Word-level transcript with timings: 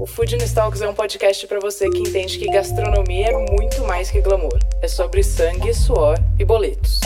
O 0.00 0.06
Food 0.06 0.38
Talks 0.54 0.80
é 0.80 0.88
um 0.88 0.94
podcast 0.94 1.46
para 1.46 1.60
você 1.60 1.86
que 1.90 1.98
entende 1.98 2.38
que 2.38 2.46
gastronomia 2.46 3.26
é 3.26 3.52
muito 3.52 3.84
mais 3.84 4.10
que 4.10 4.22
glamour. 4.22 4.58
É 4.80 4.88
sobre 4.88 5.22
sangue, 5.22 5.74
suor 5.74 6.16
e 6.38 6.44
boletos. 6.44 7.00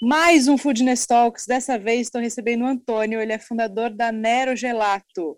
Mais 0.00 0.46
um 0.46 0.56
Foodness 0.56 1.06
Talks. 1.06 1.44
Dessa 1.44 1.76
vez 1.76 2.02
estou 2.02 2.20
recebendo 2.20 2.62
o 2.62 2.68
Antônio, 2.68 3.20
ele 3.20 3.32
é 3.32 3.38
fundador 3.38 3.90
da 3.90 4.12
Nero 4.12 4.54
Gelato. 4.54 5.36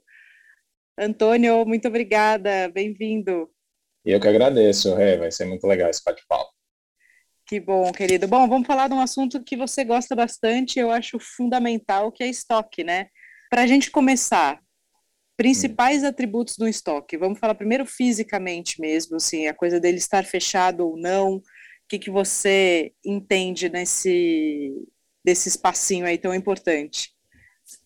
Antônio, 0.99 1.65
muito 1.65 1.89
obrigada, 1.89 2.69
bem-vindo. 2.69 3.49
Eu 4.05 4.21
que 4.21 4.29
agradeço, 4.29 4.95
Rê, 4.95 5.17
vai 5.17 5.33
ser 5.33 5.47
muito 5.47 5.67
legal 5.67 5.89
esse 5.89 6.03
bate-papo. 6.05 6.56
Que 7.47 7.61
bom, 7.61 7.93
querido. 7.93 8.27
Bom, 8.27 8.49
vamos 8.49 8.67
falar 8.67 8.89
de 8.89 8.95
um 8.95 9.01
assunto 9.01 9.43
que 9.43 9.57
você 9.57 9.85
gosta 9.85 10.17
bastante, 10.17 10.81
eu 10.81 10.91
acho 10.91 11.17
fundamental, 11.21 12.11
que 12.11 12.25
é 12.25 12.29
estoque, 12.29 12.83
né? 12.83 13.07
Para 13.49 13.63
a 13.63 13.67
gente 13.69 13.89
começar, 13.89 14.61
principais 15.37 16.03
hum. 16.03 16.09
atributos 16.09 16.57
do 16.57 16.67
estoque. 16.67 17.17
Vamos 17.17 17.39
falar 17.39 17.55
primeiro 17.55 17.87
fisicamente 17.87 18.81
mesmo, 18.81 19.17
assim, 19.17 19.47
a 19.47 19.55
coisa 19.55 19.79
dele 19.79 19.99
estar 19.99 20.25
fechado 20.25 20.89
ou 20.89 20.97
não. 20.97 21.37
O 21.37 21.43
que, 21.89 22.01
que 22.01 22.11
você 22.11 22.93
entende 23.05 23.69
nesse 23.69 24.73
desse 25.25 25.49
espacinho 25.49 26.07
aí 26.07 26.19
tão 26.19 26.35
importante? 26.35 27.16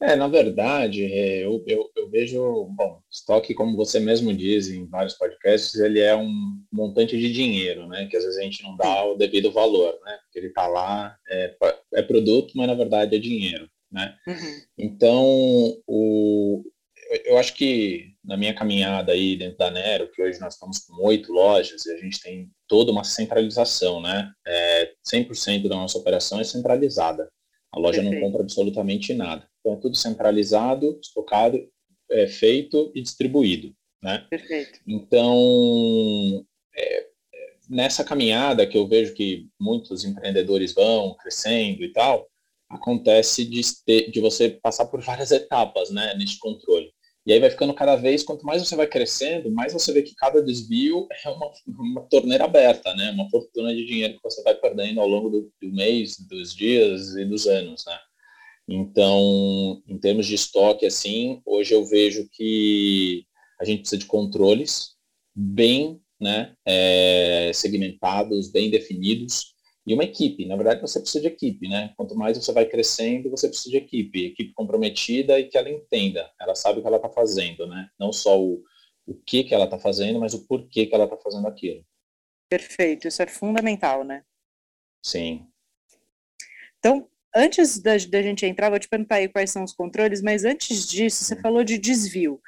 É, 0.00 0.14
na 0.14 0.28
verdade, 0.28 1.04
é, 1.04 1.44
eu, 1.44 1.62
eu, 1.66 1.90
eu, 1.96 2.10
vejo, 2.10 2.66
bom, 2.76 3.02
estoque, 3.10 3.54
como 3.54 3.76
você 3.76 3.98
mesmo 3.98 4.34
diz 4.34 4.68
em 4.68 4.86
vários 4.86 5.14
podcasts, 5.14 5.74
ele 5.80 6.00
é 6.00 6.14
um 6.14 6.30
montante 6.70 7.18
de 7.18 7.32
dinheiro, 7.32 7.86
né? 7.86 8.06
Que 8.06 8.16
às 8.16 8.24
vezes 8.24 8.38
a 8.38 8.42
gente 8.42 8.62
não 8.62 8.76
dá 8.76 9.04
o 9.04 9.16
devido 9.16 9.50
valor, 9.50 9.98
né? 10.04 10.18
Porque 10.22 10.38
ele 10.38 10.48
está 10.48 10.66
lá, 10.66 11.16
é, 11.30 11.56
é, 11.94 12.02
produto, 12.02 12.52
mas 12.56 12.66
na 12.66 12.74
verdade 12.74 13.16
é 13.16 13.18
dinheiro, 13.18 13.70
né? 13.90 14.16
Uhum. 14.26 14.60
Então, 14.76 15.82
o, 15.86 16.62
eu 17.24 17.38
acho 17.38 17.54
que 17.54 18.14
na 18.22 18.36
minha 18.36 18.54
caminhada 18.54 19.12
aí 19.12 19.36
dentro 19.36 19.56
da 19.56 19.70
Nero, 19.70 20.10
que 20.12 20.22
hoje 20.22 20.38
nós 20.40 20.54
estamos 20.54 20.78
com 20.80 21.02
oito 21.06 21.32
lojas 21.32 21.86
e 21.86 21.92
a 21.92 21.96
gente 21.96 22.20
tem 22.20 22.50
toda 22.68 22.92
uma 22.92 23.02
centralização, 23.02 24.00
né? 24.00 24.30
É, 24.46 24.92
100% 25.10 25.68
da 25.68 25.76
nossa 25.76 25.98
operação 25.98 26.38
é 26.38 26.44
centralizada. 26.44 27.30
A 27.72 27.78
loja 27.78 28.00
Perfeito. 28.00 28.20
não 28.20 28.26
compra 28.26 28.42
absolutamente 28.42 29.14
nada. 29.14 29.48
Então, 29.60 29.74
é 29.74 29.76
tudo 29.76 29.96
centralizado, 29.96 30.98
estocado, 31.00 31.60
é, 32.10 32.26
feito 32.26 32.90
e 32.94 33.00
distribuído. 33.00 33.74
Né? 34.02 34.26
Perfeito. 34.30 34.80
Então, 34.86 36.44
é, 36.76 37.06
nessa 37.68 38.02
caminhada 38.02 38.66
que 38.66 38.76
eu 38.76 38.86
vejo 38.86 39.14
que 39.14 39.48
muitos 39.58 40.04
empreendedores 40.04 40.74
vão 40.74 41.14
crescendo 41.14 41.84
e 41.84 41.92
tal, 41.92 42.28
acontece 42.68 43.44
de, 43.44 43.60
ter, 43.84 44.10
de 44.10 44.20
você 44.20 44.48
passar 44.48 44.86
por 44.86 45.00
várias 45.00 45.30
etapas 45.30 45.90
né, 45.90 46.14
nesse 46.14 46.38
controle. 46.38 46.92
E 47.30 47.32
aí 47.32 47.38
vai 47.38 47.48
ficando 47.48 47.72
cada 47.72 47.94
vez, 47.94 48.24
quanto 48.24 48.44
mais 48.44 48.60
você 48.60 48.74
vai 48.74 48.88
crescendo, 48.88 49.52
mais 49.52 49.72
você 49.72 49.92
vê 49.92 50.02
que 50.02 50.16
cada 50.16 50.42
desvio 50.42 51.06
é 51.24 51.28
uma, 51.28 51.52
uma 51.78 52.00
torneira 52.08 52.42
aberta, 52.42 52.92
né? 52.96 53.12
Uma 53.12 53.30
fortuna 53.30 53.72
de 53.72 53.84
dinheiro 53.84 54.14
que 54.14 54.22
você 54.24 54.42
vai 54.42 54.52
perdendo 54.52 55.00
ao 55.00 55.06
longo 55.06 55.30
do, 55.30 55.52
do 55.62 55.72
mês, 55.72 56.18
dos 56.18 56.52
dias 56.52 57.14
e 57.14 57.24
dos 57.24 57.46
anos, 57.46 57.84
né? 57.86 57.96
Então, 58.66 59.80
em 59.86 59.96
termos 59.96 60.26
de 60.26 60.34
estoque, 60.34 60.84
assim, 60.84 61.40
hoje 61.46 61.72
eu 61.72 61.86
vejo 61.86 62.28
que 62.32 63.24
a 63.60 63.64
gente 63.64 63.82
precisa 63.82 64.00
de 64.00 64.06
controles 64.06 64.96
bem 65.32 66.00
né, 66.20 66.52
é, 66.66 67.52
segmentados, 67.54 68.50
bem 68.50 68.70
definidos, 68.70 69.54
e 69.86 69.94
uma 69.94 70.04
equipe. 70.04 70.46
Na 70.46 70.56
verdade, 70.56 70.80
você 70.80 71.00
precisa 71.00 71.22
de 71.22 71.28
equipe, 71.28 71.68
né? 71.68 71.92
Quanto 71.96 72.14
mais 72.14 72.36
você 72.36 72.52
vai 72.52 72.66
crescendo, 72.66 73.30
você 73.30 73.48
precisa 73.48 73.70
de 73.70 73.76
equipe. 73.78 74.26
Equipe 74.26 74.52
comprometida 74.52 75.38
e 75.38 75.48
que 75.48 75.56
ela 75.56 75.70
entenda, 75.70 76.30
ela 76.40 76.54
sabe 76.54 76.78
o 76.78 76.82
que 76.82 76.88
ela 76.88 76.96
está 76.96 77.08
fazendo, 77.08 77.66
né? 77.66 77.88
Não 77.98 78.12
só 78.12 78.40
o, 78.40 78.62
o 79.06 79.14
que, 79.14 79.44
que 79.44 79.54
ela 79.54 79.64
está 79.64 79.78
fazendo, 79.78 80.20
mas 80.20 80.34
o 80.34 80.46
porquê 80.46 80.86
que 80.86 80.94
ela 80.94 81.04
está 81.04 81.16
fazendo 81.16 81.46
aquilo. 81.46 81.84
Perfeito, 82.48 83.08
isso 83.08 83.22
é 83.22 83.26
fundamental, 83.26 84.04
né? 84.04 84.24
Sim. 85.02 85.46
Então, 86.78 87.08
antes 87.34 87.78
da, 87.78 87.92
da, 87.92 88.22
gente 88.22 88.44
entrar, 88.44 88.70
vou 88.70 88.78
te 88.78 88.88
perguntar 88.88 89.16
aí 89.16 89.28
quais 89.28 89.50
são 89.50 89.62
os 89.62 89.72
controles, 89.72 90.20
mas 90.20 90.44
antes 90.44 90.86
disso, 90.88 91.24
você 91.24 91.36
falou 91.40 91.62
de 91.64 91.78
desvio. 91.78 92.40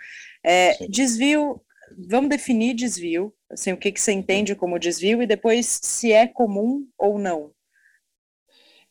É, 0.45 0.87
desvio, 0.89 1.61
vamos 1.99 2.31
definir 2.31 2.75
desvio, 2.75 3.33
assim, 3.51 3.73
o 3.73 3.77
que, 3.77 3.93
que 3.93 4.01
você 4.01 4.13
entende 4.13 4.55
como 4.55 4.79
desvio 4.79 5.23
e 5.23 5.27
depois 5.27 5.67
se 5.83 6.13
é 6.13 6.27
comum 6.27 6.87
ou 6.99 7.19
não. 7.19 7.53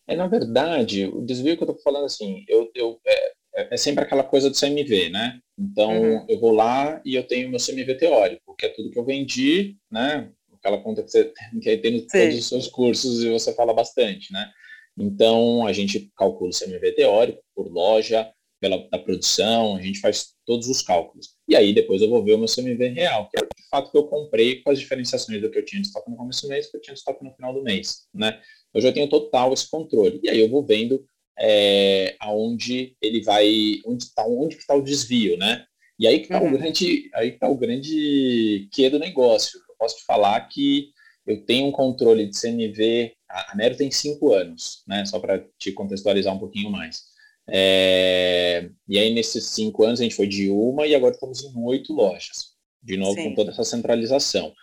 É, 0.07 0.15
na 0.15 0.27
verdade, 0.27 1.05
o 1.05 1.21
desvio 1.21 1.55
que 1.55 1.63
eu 1.63 1.69
estou 1.69 1.83
falando, 1.83 2.05
assim, 2.05 2.43
eu, 2.47 2.69
eu 2.75 2.99
é, 3.05 3.33
é, 3.73 3.77
sempre 3.77 4.03
aquela 4.03 4.23
coisa 4.23 4.49
do 4.49 4.59
CMV, 4.59 5.09
né? 5.09 5.39
Então, 5.57 5.91
uhum. 5.91 6.25
eu 6.27 6.39
vou 6.39 6.51
lá 6.51 7.01
e 7.05 7.15
eu 7.15 7.23
tenho 7.23 7.49
meu 7.49 7.59
CMV 7.59 7.95
teórico, 7.95 8.55
que 8.55 8.65
é 8.65 8.69
tudo 8.69 8.89
que 8.89 8.99
eu 8.99 9.05
vendi, 9.05 9.77
né? 9.89 10.29
Aquela 10.53 10.77
conta 10.81 11.03
que 11.03 11.09
você 11.09 11.31
que 11.61 11.77
tem 11.77 11.93
nos 11.93 12.05
todos 12.05 12.37
os 12.37 12.47
seus 12.47 12.67
cursos 12.67 13.23
e 13.23 13.29
você 13.29 13.53
fala 13.53 13.73
bastante, 13.73 14.31
né? 14.31 14.51
Então, 14.97 15.65
a 15.65 15.73
gente 15.73 16.11
calcula 16.15 16.51
o 16.51 16.57
CMV 16.57 16.91
teórico 16.93 17.41
por 17.55 17.71
loja, 17.71 18.31
pela 18.61 18.87
da 18.89 18.99
produção, 18.99 19.75
a 19.75 19.81
gente 19.81 19.99
faz 19.99 20.35
todos 20.45 20.69
os 20.69 20.81
cálculos. 20.81 21.31
E 21.47 21.55
aí, 21.55 21.73
depois 21.73 22.01
eu 22.01 22.09
vou 22.09 22.23
ver 22.23 22.35
o 22.35 22.37
meu 22.37 22.47
CMV 22.47 22.89
real, 22.89 23.27
que 23.29 23.37
é 23.37 23.41
de 23.41 23.67
fato 23.69 23.91
que 23.91 23.97
eu 23.97 24.03
comprei 24.03 24.61
com 24.61 24.69
as 24.69 24.79
diferenciações 24.79 25.41
do 25.41 25.49
que 25.49 25.57
eu 25.57 25.65
tinha 25.65 25.81
de 25.81 25.87
estoque 25.87 26.09
no 26.11 26.15
começo 26.15 26.43
do 26.43 26.49
mês 26.49 26.67
e 26.67 26.71
que 26.71 26.77
eu 26.77 26.81
tinha 26.81 26.93
de 26.93 26.99
estoque 26.99 27.23
no 27.23 27.33
final 27.33 27.53
do 27.53 27.63
mês, 27.63 28.05
né? 28.13 28.39
Hoje 28.73 28.87
eu 28.87 28.93
tenho 28.93 29.09
total 29.09 29.51
esse 29.51 29.69
controle. 29.69 30.21
E 30.23 30.29
aí 30.29 30.39
eu 30.39 30.47
vou 30.47 30.63
vendo 30.63 31.03
é, 31.39 32.15
aonde 32.19 32.95
ele 33.01 33.23
vai, 33.23 33.81
onde 33.85 34.03
está 34.03 34.25
onde 34.25 34.55
está 34.55 34.75
o 34.75 34.83
desvio, 34.83 35.37
né? 35.37 35.65
E 35.97 36.07
aí 36.07 36.19
que 36.19 36.25
está 36.25 36.39
uhum. 36.39 36.53
o 36.53 36.57
grande, 36.57 37.09
aí 37.15 37.31
tá 37.31 37.49
o 37.49 37.57
grande 37.57 38.69
que 38.71 38.89
do 38.89 38.99
negócio. 38.99 39.59
Eu 39.67 39.75
posso 39.77 39.97
te 39.97 40.05
falar 40.05 40.39
que 40.47 40.89
eu 41.25 41.43
tenho 41.45 41.67
um 41.67 41.71
controle 41.71 42.27
de 42.27 42.39
CMV 42.39 43.13
a 43.29 43.55
Nero 43.55 43.77
tem 43.77 43.89
cinco 43.89 44.33
anos, 44.33 44.83
né? 44.87 45.05
Só 45.05 45.19
para 45.19 45.45
te 45.57 45.71
contextualizar 45.71 46.35
um 46.35 46.39
pouquinho 46.39 46.69
mais. 46.69 47.10
É, 47.53 48.69
e 48.87 48.97
aí, 48.97 49.13
nesses 49.13 49.45
cinco 49.47 49.83
anos, 49.83 49.99
a 49.99 50.03
gente 50.03 50.15
foi 50.15 50.27
de 50.27 50.49
uma 50.49 50.87
e 50.87 50.95
agora 50.95 51.13
estamos 51.13 51.43
em 51.43 51.63
oito 51.63 51.93
lojas. 51.93 52.51
De 52.81 52.95
novo, 52.95 53.15
Sim. 53.15 53.29
com 53.29 53.35
toda 53.35 53.51
essa 53.51 53.63
centralização. 53.63 54.53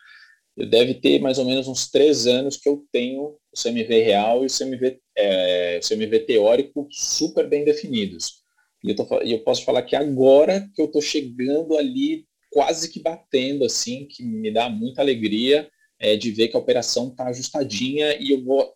Eu 0.56 0.69
deve 0.69 0.94
ter 0.94 1.21
mais 1.21 1.39
ou 1.39 1.45
menos 1.45 1.68
uns 1.68 1.89
três 1.89 2.27
anos 2.27 2.57
que 2.57 2.68
eu 2.68 2.84
tenho 2.91 3.22
o 3.22 3.63
CMV 3.63 4.03
real 4.03 4.42
e 4.42 4.47
o 4.47 4.51
CMV, 4.51 4.98
é, 5.16 5.80
o 5.80 5.86
CMV 5.86 6.21
teórico 6.21 6.89
super 6.91 7.48
bem 7.48 7.65
definidos. 7.65 8.42
E 8.83 8.91
eu, 8.91 8.97
tô, 8.97 9.07
eu 9.18 9.39
posso 9.45 9.65
falar 9.65 9.83
que 9.83 9.95
agora 9.95 10.68
que 10.74 10.80
eu 10.80 10.86
estou 10.86 11.03
chegando 11.03 11.77
ali, 11.77 12.27
quase 12.51 12.91
que 12.91 13.01
batendo, 13.01 13.65
assim, 13.65 14.07
que 14.07 14.24
me 14.24 14.51
dá 14.51 14.68
muita 14.68 15.03
alegria, 15.03 15.71
é, 16.01 16.16
de 16.16 16.30
ver 16.30 16.48
que 16.48 16.57
a 16.57 16.60
operação 16.60 17.09
está 17.09 17.27
ajustadinha 17.28 18.16
e 18.18 18.33
eu 18.33 18.42
vou. 18.42 18.72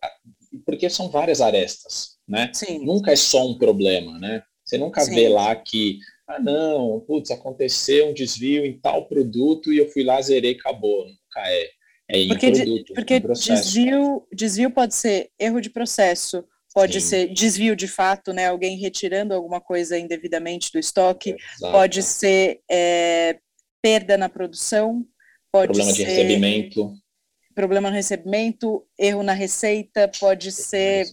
Porque 0.65 0.89
são 0.89 1.09
várias 1.09 1.41
arestas, 1.41 2.12
né? 2.27 2.49
Sim. 2.53 2.85
Nunca 2.85 3.11
é 3.11 3.15
só 3.15 3.47
um 3.47 3.57
problema, 3.57 4.17
né? 4.19 4.43
Você 4.63 4.77
nunca 4.77 5.01
Sim. 5.01 5.15
vê 5.15 5.29
lá 5.29 5.55
que, 5.55 5.99
ah, 6.27 6.39
não, 6.39 7.03
putz, 7.05 7.31
aconteceu 7.31 8.07
um 8.09 8.13
desvio 8.13 8.65
em 8.65 8.79
tal 8.79 9.05
produto 9.07 9.73
e 9.73 9.77
eu 9.77 9.89
fui 9.89 10.03
lá, 10.03 10.21
zerei 10.21 10.53
acabou. 10.53 11.05
Nunca 11.05 11.47
é. 11.47 11.69
É 12.09 12.19
em 12.19 12.27
porque, 12.27 12.51
produto, 12.51 12.93
porque 12.93 13.19
desvio, 13.19 14.27
desvio 14.31 14.69
pode 14.69 14.93
ser 14.93 15.29
erro 15.39 15.61
de 15.61 15.69
processo, 15.69 16.43
pode 16.73 16.99
Sim. 16.99 17.07
ser 17.07 17.33
desvio 17.33 17.75
de 17.75 17.87
fato, 17.87 18.33
né? 18.33 18.47
Alguém 18.47 18.77
retirando 18.77 19.33
alguma 19.33 19.61
coisa 19.61 19.97
indevidamente 19.97 20.71
do 20.71 20.79
estoque, 20.79 21.35
Exato. 21.55 21.71
pode 21.71 22.03
ser 22.03 22.59
é, 22.69 23.39
perda 23.81 24.17
na 24.17 24.27
produção, 24.27 25.05
pode 25.51 25.67
problema 25.67 25.91
ser... 25.91 26.03
de 26.03 26.03
recebimento. 26.03 26.93
Problema 27.55 27.89
no 27.89 27.95
recebimento, 27.95 28.83
erro 28.97 29.21
na 29.21 29.33
receita, 29.33 30.09
pode 30.19 30.51
ser, 30.51 31.05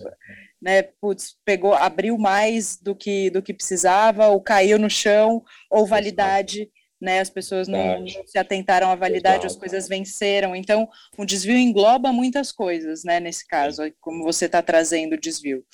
né, 0.60 0.82
putz, 0.82 1.36
pegou, 1.44 1.72
abriu 1.74 2.18
mais 2.18 2.76
do 2.76 2.94
que, 2.94 3.30
do 3.30 3.42
que 3.42 3.54
precisava, 3.54 4.28
ou 4.28 4.40
caiu 4.40 4.78
no 4.78 4.90
chão, 4.90 5.42
ou 5.70 5.86
validade, 5.86 6.70
né, 7.00 7.20
as 7.20 7.30
pessoas 7.30 7.66
não, 7.66 8.00
não, 8.00 8.06
se 8.26 8.38
atentaram 8.38 8.90
à 8.90 8.94
validade, 8.94 9.46
as 9.46 9.56
coisas 9.56 9.88
venceram, 9.88 10.54
então 10.54 10.88
o 11.16 11.24
desvio 11.24 11.56
engloba 11.56 12.12
muitas 12.12 12.52
coisas, 12.52 13.04
né, 13.04 13.18
nesse 13.18 13.46
caso, 13.46 13.82
como 14.00 14.22
você 14.22 14.44
está 14.44 14.60
trazendo 14.60 15.14
o 15.14 15.20
desvio. 15.20 15.64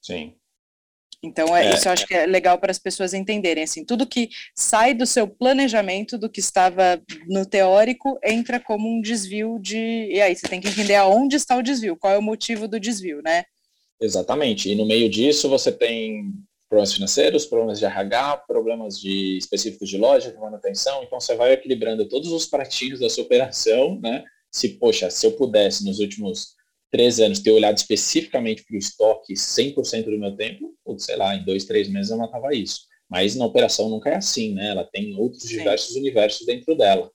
Sim. 0.00 0.34
Então, 1.22 1.54
é, 1.54 1.66
é, 1.66 1.74
isso 1.74 1.86
eu 1.86 1.92
acho 1.92 2.06
que 2.06 2.14
é 2.14 2.24
legal 2.24 2.58
para 2.58 2.70
as 2.70 2.78
pessoas 2.78 3.12
entenderem. 3.12 3.64
Assim, 3.64 3.84
tudo 3.84 4.06
que 4.06 4.30
sai 4.56 4.94
do 4.94 5.04
seu 5.04 5.28
planejamento, 5.28 6.16
do 6.16 6.30
que 6.30 6.40
estava 6.40 6.98
no 7.28 7.44
teórico, 7.44 8.18
entra 8.24 8.58
como 8.58 8.88
um 8.88 9.02
desvio 9.02 9.58
de. 9.60 10.08
E 10.10 10.18
aí, 10.20 10.34
você 10.34 10.48
tem 10.48 10.60
que 10.60 10.68
entender 10.68 10.94
aonde 10.94 11.36
está 11.36 11.56
o 11.56 11.62
desvio, 11.62 11.94
qual 11.94 12.14
é 12.14 12.18
o 12.18 12.22
motivo 12.22 12.66
do 12.66 12.80
desvio, 12.80 13.20
né? 13.22 13.44
Exatamente. 14.00 14.70
E 14.70 14.74
no 14.74 14.86
meio 14.86 15.08
disso, 15.08 15.48
você 15.48 15.70
tem 15.70 16.32
problemas 16.68 16.94
financeiros, 16.94 17.46
problemas 17.46 17.78
de 17.78 17.84
RH, 17.84 18.36
problemas 18.46 18.98
de 18.98 19.36
específicos 19.36 19.88
de 19.88 19.98
loja, 19.98 20.30
de 20.30 20.38
manutenção. 20.38 21.02
Então, 21.02 21.20
você 21.20 21.34
vai 21.34 21.52
equilibrando 21.52 22.08
todos 22.08 22.30
os 22.30 22.46
pratinhos 22.46 23.00
da 23.00 23.10
sua 23.10 23.24
operação, 23.24 23.98
né? 24.00 24.24
Se, 24.50 24.70
poxa, 24.70 25.10
se 25.10 25.26
eu 25.26 25.32
pudesse 25.32 25.84
nos 25.84 25.98
últimos 25.98 26.54
três 26.90 27.20
anos 27.20 27.40
ter 27.40 27.50
olhado 27.50 27.76
especificamente 27.76 28.64
para 28.64 28.74
o 28.74 28.78
estoque 28.78 29.34
100% 29.34 30.04
do 30.04 30.18
meu 30.18 30.36
tempo, 30.36 30.74
ou 30.84 30.98
sei 30.98 31.16
lá, 31.16 31.34
em 31.36 31.44
dois, 31.44 31.64
três 31.64 31.88
meses 31.88 32.10
eu 32.10 32.18
matava 32.18 32.54
isso. 32.54 32.80
Mas 33.08 33.34
na 33.34 33.44
operação 33.44 33.88
nunca 33.88 34.10
é 34.10 34.16
assim, 34.16 34.54
né? 34.54 34.70
Ela 34.70 34.84
tem 34.84 35.16
outros 35.16 35.42
Sim. 35.42 35.58
diversos 35.58 35.96
universos 35.96 36.46
dentro 36.46 36.76
dela. 36.76 37.10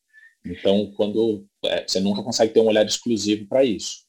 Então, 0.45 0.91
quando 0.95 1.45
é, 1.65 1.85
você 1.87 1.99
nunca 1.99 2.21
consegue 2.21 2.53
ter 2.53 2.59
um 2.59 2.67
olhar 2.67 2.85
exclusivo 2.85 3.47
para 3.47 3.63
isso. 3.63 4.04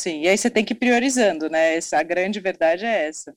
Sim, 0.00 0.22
e 0.22 0.28
aí 0.28 0.38
você 0.38 0.48
tem 0.48 0.64
que 0.64 0.72
ir 0.72 0.76
priorizando, 0.76 1.50
né? 1.50 1.76
Essa, 1.76 1.98
a 1.98 2.02
grande 2.02 2.40
verdade 2.40 2.86
é 2.86 3.06
essa. 3.06 3.36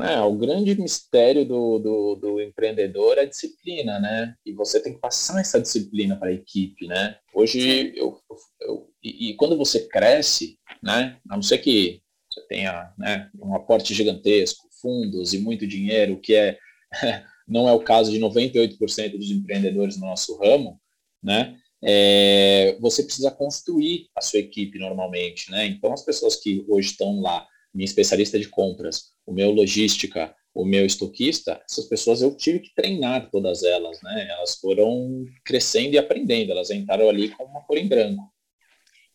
É, 0.00 0.20
o 0.20 0.32
grande 0.36 0.80
mistério 0.80 1.44
do, 1.44 1.80
do, 1.80 2.14
do, 2.14 2.40
empreendedor 2.40 3.18
é 3.18 3.22
a 3.22 3.28
disciplina, 3.28 3.98
né? 3.98 4.36
E 4.46 4.52
você 4.52 4.80
tem 4.80 4.94
que 4.94 5.00
passar 5.00 5.40
essa 5.40 5.60
disciplina 5.60 6.14
para 6.14 6.28
a 6.28 6.32
equipe, 6.32 6.86
né? 6.86 7.16
Hoje, 7.34 7.92
eu, 7.96 8.16
eu, 8.60 8.88
e, 9.02 9.30
e, 9.30 9.34
quando 9.34 9.58
você 9.58 9.88
cresce, 9.88 10.56
né? 10.80 11.18
A 11.28 11.34
não 11.34 11.42
ser 11.42 11.58
que 11.58 12.00
você 12.32 12.46
tenha 12.46 12.92
né, 12.96 13.28
um 13.36 13.52
aporte 13.56 13.92
gigantesco, 13.92 14.68
fundos 14.80 15.34
e 15.34 15.38
muito 15.40 15.66
dinheiro, 15.66 16.20
que 16.20 16.36
é 16.36 16.56
não 17.46 17.68
é 17.68 17.72
o 17.72 17.82
caso 17.82 18.12
de 18.12 18.20
98% 18.20 19.18
dos 19.18 19.32
empreendedores 19.32 19.98
no 19.98 20.06
nosso 20.06 20.38
ramo, 20.38 20.80
né? 21.20 21.58
É, 21.84 22.76
você 22.80 23.02
precisa 23.02 23.30
construir 23.30 24.08
a 24.16 24.20
sua 24.20 24.38
equipe 24.38 24.78
normalmente, 24.78 25.50
né? 25.50 25.66
Então 25.66 25.92
as 25.92 26.02
pessoas 26.02 26.36
que 26.36 26.64
hoje 26.68 26.90
estão 26.90 27.20
lá, 27.20 27.46
minha 27.74 27.84
especialista 27.84 28.38
de 28.38 28.48
compras, 28.48 29.12
o 29.26 29.32
meu 29.32 29.50
logística, 29.50 30.34
o 30.54 30.64
meu 30.64 30.86
estoquista, 30.86 31.60
essas 31.68 31.86
pessoas 31.86 32.22
eu 32.22 32.34
tive 32.36 32.60
que 32.60 32.74
treinar 32.74 33.28
todas 33.30 33.64
elas, 33.64 34.00
né? 34.02 34.28
Elas 34.30 34.56
foram 34.56 35.24
crescendo 35.44 35.94
e 35.94 35.98
aprendendo, 35.98 36.52
elas 36.52 36.70
entraram 36.70 37.08
ali 37.08 37.28
como 37.30 37.50
uma 37.50 37.64
cor 37.64 37.76
em 37.76 37.88
branco. 37.88 38.33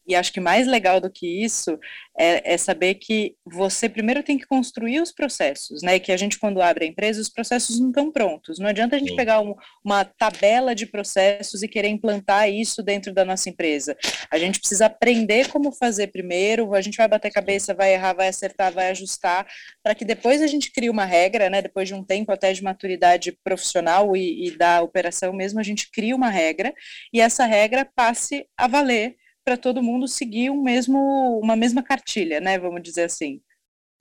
E 0.10 0.16
acho 0.16 0.34
que 0.34 0.40
mais 0.40 0.66
legal 0.66 1.00
do 1.00 1.10
que 1.10 1.44
isso 1.44 1.80
é, 2.18 2.54
é, 2.54 2.58
saber 2.58 2.96
que 2.96 3.36
você 3.46 3.88
primeiro 3.88 4.24
tem 4.24 4.40
que 4.40 4.48
construir 4.48 5.00
os 5.00 5.12
processos, 5.12 5.84
né? 5.84 6.00
Que 6.00 6.12
a 6.12 6.18
gente, 6.18 6.40
quando 6.40 6.64
abre 6.64 6.86
a 6.86 6.88
empresa, 6.88 7.22
os 7.22 7.30
processos 7.30 7.80
não 7.80 7.90
estão 7.90 8.12
prontos. 8.12 8.58
Não 8.58 8.68
adianta 8.68 8.96
a 8.96 9.00
gente 9.00 9.12
Sim. 9.12 9.16
pegar 9.16 9.40
um, 9.40 9.54
uma 9.86 10.04
tabela 10.04 10.74
de 10.74 10.88
processos 10.88 11.62
e 11.62 11.68
querer 11.68 11.90
implantar 11.90 12.50
isso 12.50 12.82
dentro 12.82 13.14
da 13.14 13.24
nossa 13.24 13.50
empresa. 13.50 13.96
A 14.32 14.40
gente 14.40 14.60
precisa 14.60 14.88
aprender 14.88 15.50
como 15.50 15.72
fazer 15.72 16.08
primeiro, 16.08 16.74
a 16.74 16.82
gente 16.82 16.98
vai 16.98 17.08
bater 17.08 17.32
cabeça, 17.32 17.76
vai 17.76 17.94
errar, 17.94 18.14
vai 18.14 18.30
acertar, 18.30 18.74
vai 18.74 18.90
ajustar, 18.90 19.46
para 19.84 19.94
que 19.94 20.04
depois 20.04 20.42
a 20.42 20.48
gente 20.48 20.72
crie 20.72 20.90
uma 20.90 21.06
regra, 21.06 21.52
né? 21.52 21.62
Depois 21.62 21.88
de 21.88 21.94
um 21.94 22.04
tempo 22.04 22.32
até 22.32 22.52
de 22.52 22.64
maturidade 22.64 23.32
profissional 23.44 24.18
e, 24.18 24.48
e 24.48 24.58
da 24.58 24.82
operação 24.82 25.32
mesmo, 25.32 25.60
a 25.60 25.64
gente 25.64 25.92
cria 25.92 26.16
uma 26.16 26.30
regra 26.30 26.74
e 27.14 27.22
essa 27.22 27.46
regra 27.46 27.86
passe 27.86 28.48
a 28.58 28.68
valer 28.68 29.16
para 29.44 29.58
todo 29.58 29.84
mundo 29.84 30.08
seguir 30.08 30.50
um 30.50 30.62
mesmo, 30.62 31.40
uma 31.42 31.56
mesma 31.56 31.82
cartilha, 31.84 32.40
né? 32.40 32.58
Vamos 32.60 32.82
dizer 32.82 33.04
assim. 33.04 33.42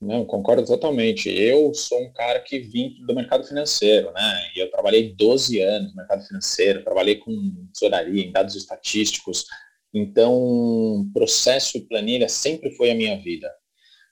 Não, 0.01 0.25
concordo 0.25 0.65
totalmente. 0.65 1.29
Eu 1.29 1.75
sou 1.75 2.01
um 2.01 2.13
cara 2.13 2.39
que 2.41 2.61
vim 2.61 3.05
do 3.05 3.15
mercado 3.15 3.45
financeiro, 3.45 4.13
né? 4.13 4.51
E 4.55 4.61
eu 4.61 4.71
trabalhei 4.71 5.13
12 5.15 5.61
anos 5.61 5.91
no 5.91 5.97
mercado 5.97 6.25
financeiro, 6.25 6.85
trabalhei 6.85 7.17
com 7.17 7.67
tesouraria, 7.73 8.23
em 8.23 8.31
dados 8.31 8.55
estatísticos. 8.55 9.47
Então, 9.93 11.11
processo 11.13 11.79
e 11.79 11.81
planilha 11.81 12.29
sempre 12.29 12.71
foi 12.73 12.91
a 12.91 12.95
minha 12.95 13.17
vida. 13.21 13.53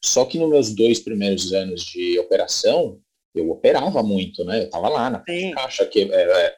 Só 0.02 0.24
que 0.24 0.38
nos 0.38 0.48
meus 0.48 0.74
dois 0.74 0.98
primeiros 0.98 1.52
anos 1.52 1.84
de 1.84 2.18
operação, 2.18 3.00
eu 3.34 3.50
operava 3.50 4.02
muito, 4.02 4.44
né? 4.44 4.60
Eu 4.60 4.64
estava 4.64 4.88
lá 4.88 5.08
na 5.08 5.22
Sim. 5.28 5.52
caixa, 5.52 5.86
que, 5.86 6.10
é, 6.12 6.22
é, 6.22 6.56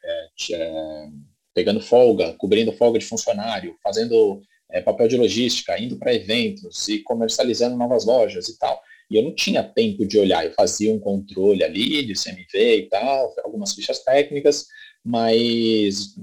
é, 0.52 1.08
pegando 1.54 1.80
folga, 1.80 2.32
cobrindo 2.34 2.72
folga 2.72 2.98
de 2.98 3.04
funcionário, 3.04 3.76
fazendo 3.82 4.40
é, 4.70 4.80
papel 4.80 5.08
de 5.08 5.16
logística, 5.16 5.80
indo 5.80 5.96
para 5.96 6.14
eventos 6.14 6.88
e 6.88 7.00
comercializando 7.00 7.76
novas 7.76 8.04
lojas 8.04 8.48
e 8.48 8.58
tal. 8.58 8.80
E 9.10 9.16
eu 9.16 9.22
não 9.22 9.34
tinha 9.34 9.62
tempo 9.62 10.06
de 10.06 10.18
olhar, 10.18 10.44
eu 10.44 10.52
fazia 10.52 10.92
um 10.92 10.98
controle 10.98 11.64
ali 11.64 12.04
de 12.04 12.12
CMV 12.12 12.76
e 12.76 12.88
tal, 12.88 13.34
algumas 13.42 13.72
fichas 13.74 14.04
técnicas, 14.04 14.66
mas 15.02 16.14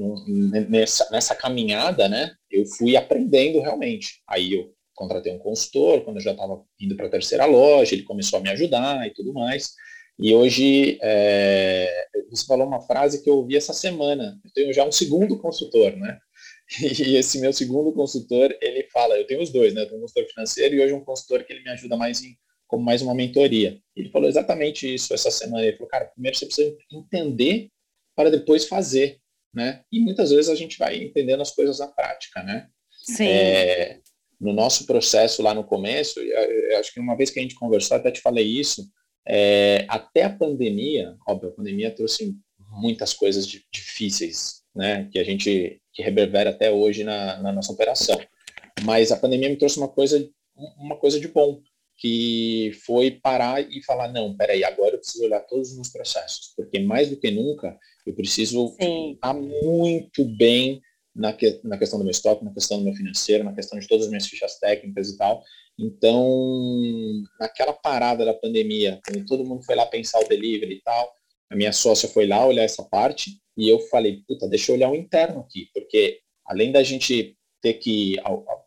nessa, 0.69 1.07
nessa 1.12 1.33
caminhada, 1.33 2.07
né, 2.07 2.31
eu 2.51 2.65
fui 2.65 2.95
aprendendo 2.95 3.59
realmente. 3.59 4.21
Aí 4.27 4.53
eu 4.53 4.71
contratei 4.94 5.33
um 5.33 5.39
consultor, 5.39 6.01
quando 6.01 6.18
eu 6.18 6.24
já 6.24 6.31
estava 6.31 6.63
indo 6.80 6.95
para 6.95 7.07
a 7.07 7.09
terceira 7.09 7.45
loja, 7.45 7.95
ele 7.95 8.03
começou 8.03 8.39
a 8.39 8.42
me 8.42 8.50
ajudar 8.50 9.07
e 9.07 9.13
tudo 9.13 9.33
mais. 9.33 9.74
E 10.18 10.33
hoje, 10.33 10.97
é, 11.01 12.07
você 12.30 12.45
falou 12.45 12.65
uma 12.65 12.81
frase 12.81 13.21
que 13.21 13.30
eu 13.30 13.38
ouvi 13.38 13.57
essa 13.57 13.74
semana, 13.74 14.39
eu 14.45 14.51
tenho 14.53 14.74
já 14.74 14.86
um 14.86 14.92
segundo 14.92 15.38
consultor, 15.38 15.95
né? 15.97 16.19
E 16.82 17.16
esse 17.16 17.40
meu 17.40 17.54
segundo 17.54 17.94
consultor, 17.94 18.56
ele 18.62 18.84
fala, 18.92 19.18
eu 19.18 19.28
tenho 19.28 19.42
os 19.42 19.52
dois, 19.52 19.74
né? 19.74 19.82
Eu 19.82 19.88
tenho 19.88 20.00
um 20.00 20.02
consultor 20.02 20.28
financeiro 20.30 20.76
e 20.76 20.82
hoje 20.82 20.94
um 20.94 21.04
consultor 21.04 21.44
que 21.44 21.54
ele 21.54 21.64
me 21.64 21.70
ajuda 21.70 21.96
mais 21.96 22.24
em, 22.24 22.36
como 22.68 22.84
mais 22.84 23.02
uma 23.02 23.14
mentoria. 23.14 23.80
Ele 23.96 24.10
falou 24.10 24.28
exatamente 24.28 24.92
isso 24.92 25.14
essa 25.14 25.30
semana. 25.30 25.64
Ele 25.64 25.78
falou, 25.78 25.90
cara, 25.90 26.06
primeiro 26.06 26.38
você 26.38 26.46
precisa 26.46 26.76
entender 26.92 27.70
para 28.16 28.32
depois 28.32 28.68
fazer, 28.68 29.20
né? 29.54 29.84
E 29.92 30.00
muitas 30.00 30.32
vezes 30.32 30.50
a 30.50 30.56
gente 30.56 30.78
vai 30.78 30.98
entendendo 30.98 31.42
as 31.42 31.52
coisas 31.52 31.80
na 31.80 31.88
prática, 31.88 32.42
né? 32.42 32.68
Sim. 32.92 33.28
É, 33.28 34.00
no 34.40 34.52
nosso 34.52 34.86
processo 34.86 35.42
lá 35.42 35.54
no 35.54 35.64
começo, 35.64 36.19
eu 36.19 36.80
acho 36.80 36.94
que 36.94 37.00
uma 37.00 37.16
vez 37.16 37.30
que 37.30 37.40
a 37.40 37.42
gente 37.42 37.56
conversou, 37.56 37.95
até 37.95 38.12
te 38.12 38.22
falei 38.22 38.45
isso, 38.45 38.90
é, 39.28 39.86
até 39.88 40.24
a 40.24 40.30
pandemia, 40.30 41.16
óbvio, 41.28 41.50
a 41.50 41.54
pandemia 41.54 41.92
trouxe 41.92 42.36
muitas 42.72 43.14
coisas 43.14 43.48
difíceis, 43.48 44.65
né? 44.76 45.08
Que 45.12 45.20
a 45.20 45.24
gente 45.24 45.82
que 45.94 46.04
reverbera 46.04 46.50
até 46.50 46.70
hoje 46.70 47.04
na, 47.04 47.38
na 47.42 47.52
nossa 47.52 47.72
operação. 47.72 48.20
Mas 48.84 49.12
a 49.12 49.18
pandemia 49.18 49.50
me 49.50 49.56
trouxe 49.56 49.78
uma 49.78 49.88
coisa, 49.88 50.30
uma 50.78 50.98
coisa 50.98 51.20
de 51.20 51.28
bom, 51.30 51.62
que 51.98 52.72
foi 52.86 53.12
parar 53.12 53.62
e 53.62 53.82
falar, 53.82 54.10
não, 54.10 54.36
peraí, 54.36 54.64
agora 54.64 54.96
eu 54.96 55.00
preciso 55.00 55.24
olhar 55.24 55.40
todos 55.40 55.70
os 55.70 55.76
meus 55.76 55.90
processos, 55.90 56.54
porque 56.56 56.78
mais 56.80 57.10
do 57.10 57.16
que 57.16 57.32
nunca 57.32 57.78
eu 58.06 58.14
preciso 58.14 58.76
Sim. 58.80 59.14
estar 59.14 59.34
muito 59.34 60.26
bem 60.26 60.82
na, 61.16 61.32
que, 61.32 61.60
na 61.64 61.78
questão 61.78 61.98
do 61.98 62.04
meu 62.04 62.12
estoque, 62.12 62.44
na 62.44 62.54
questão 62.54 62.78
do 62.78 62.84
meu 62.84 62.94
financeiro, 62.94 63.46
na 63.46 63.54
questão 63.54 63.80
de 63.80 63.88
todas 63.88 64.06
as 64.06 64.10
minhas 64.10 64.28
fichas 64.28 64.60
técnicas 64.60 65.10
e 65.10 65.18
tal. 65.18 65.42
Então, 65.80 67.24
naquela 67.40 67.74
parada 67.74 68.26
da 68.26 68.34
pandemia, 68.34 69.00
quando 69.06 69.26
todo 69.26 69.46
mundo 69.46 69.64
foi 69.64 69.76
lá 69.76 69.86
pensar 69.86 70.20
o 70.20 70.28
delivery 70.28 70.76
e 70.76 70.82
tal, 70.82 71.14
a 71.49 71.56
minha 71.56 71.71
sócia 71.71 72.09
foi 72.09 72.28
lá 72.28 72.45
olhar 72.45 72.64
essa 72.64 72.83
parte 72.83 73.40
e 73.57 73.69
eu 73.69 73.80
falei, 73.87 74.21
puta, 74.28 74.47
deixa 74.47 74.71
eu 74.71 74.75
olhar 74.75 74.90
o 74.90 74.95
interno 74.95 75.42
aqui, 75.42 75.69
porque 75.73 76.19
além 76.45 76.71
da 76.71 76.83
gente 76.83 77.37
ter 77.61 77.73
que 77.73 78.18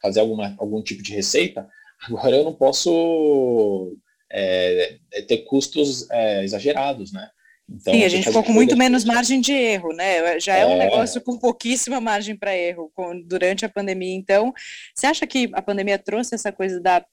fazer 0.02 0.20
alguma, 0.20 0.54
algum 0.58 0.82
tipo 0.82 1.02
de 1.02 1.14
receita, 1.14 1.68
agora 2.02 2.36
eu 2.36 2.44
não 2.44 2.54
posso 2.54 3.96
é, 4.30 4.98
é, 5.12 5.22
ter 5.22 5.38
custos 5.38 6.10
é, 6.10 6.44
exagerados, 6.44 7.12
né? 7.12 7.30
Então, 7.70 7.92
Sim, 7.92 8.02
a 8.02 8.08
gente 8.08 8.24
ficou 8.24 8.42
com 8.42 8.52
muito 8.52 8.76
menos 8.78 9.04
margem 9.04 9.42
de 9.42 9.52
erro, 9.52 9.92
né? 9.92 10.40
Já 10.40 10.56
é, 10.56 10.62
é 10.62 10.66
um 10.66 10.78
negócio 10.78 11.20
com 11.20 11.38
pouquíssima 11.38 12.00
margem 12.00 12.34
para 12.34 12.56
erro 12.56 12.90
com, 12.94 13.20
durante 13.20 13.64
a 13.66 13.68
pandemia. 13.68 14.14
Então, 14.14 14.54
você 14.94 15.06
acha 15.06 15.26
que 15.26 15.50
a 15.52 15.60
pandemia 15.60 15.98
trouxe 15.98 16.34
essa 16.34 16.50
coisa 16.50 16.80
da 16.80 17.04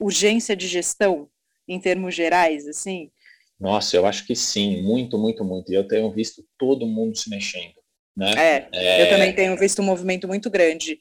urgência 0.00 0.56
de 0.56 0.66
gestão 0.66 1.28
em 1.68 1.78
termos 1.78 2.16
gerais, 2.16 2.66
assim? 2.66 3.10
Nossa, 3.58 3.96
eu 3.96 4.06
acho 4.06 4.26
que 4.26 4.36
sim, 4.36 4.82
muito, 4.82 5.18
muito, 5.18 5.44
muito. 5.44 5.72
E 5.72 5.74
eu 5.74 5.86
tenho 5.86 6.10
visto 6.10 6.44
todo 6.58 6.86
mundo 6.86 7.16
se 7.16 7.30
mexendo. 7.30 7.74
Né? 8.16 8.32
É, 8.36 8.68
é... 8.72 9.02
eu 9.02 9.10
também 9.10 9.34
tenho 9.34 9.56
visto 9.56 9.80
um 9.80 9.84
movimento 9.84 10.26
muito 10.26 10.50
grande. 10.50 10.98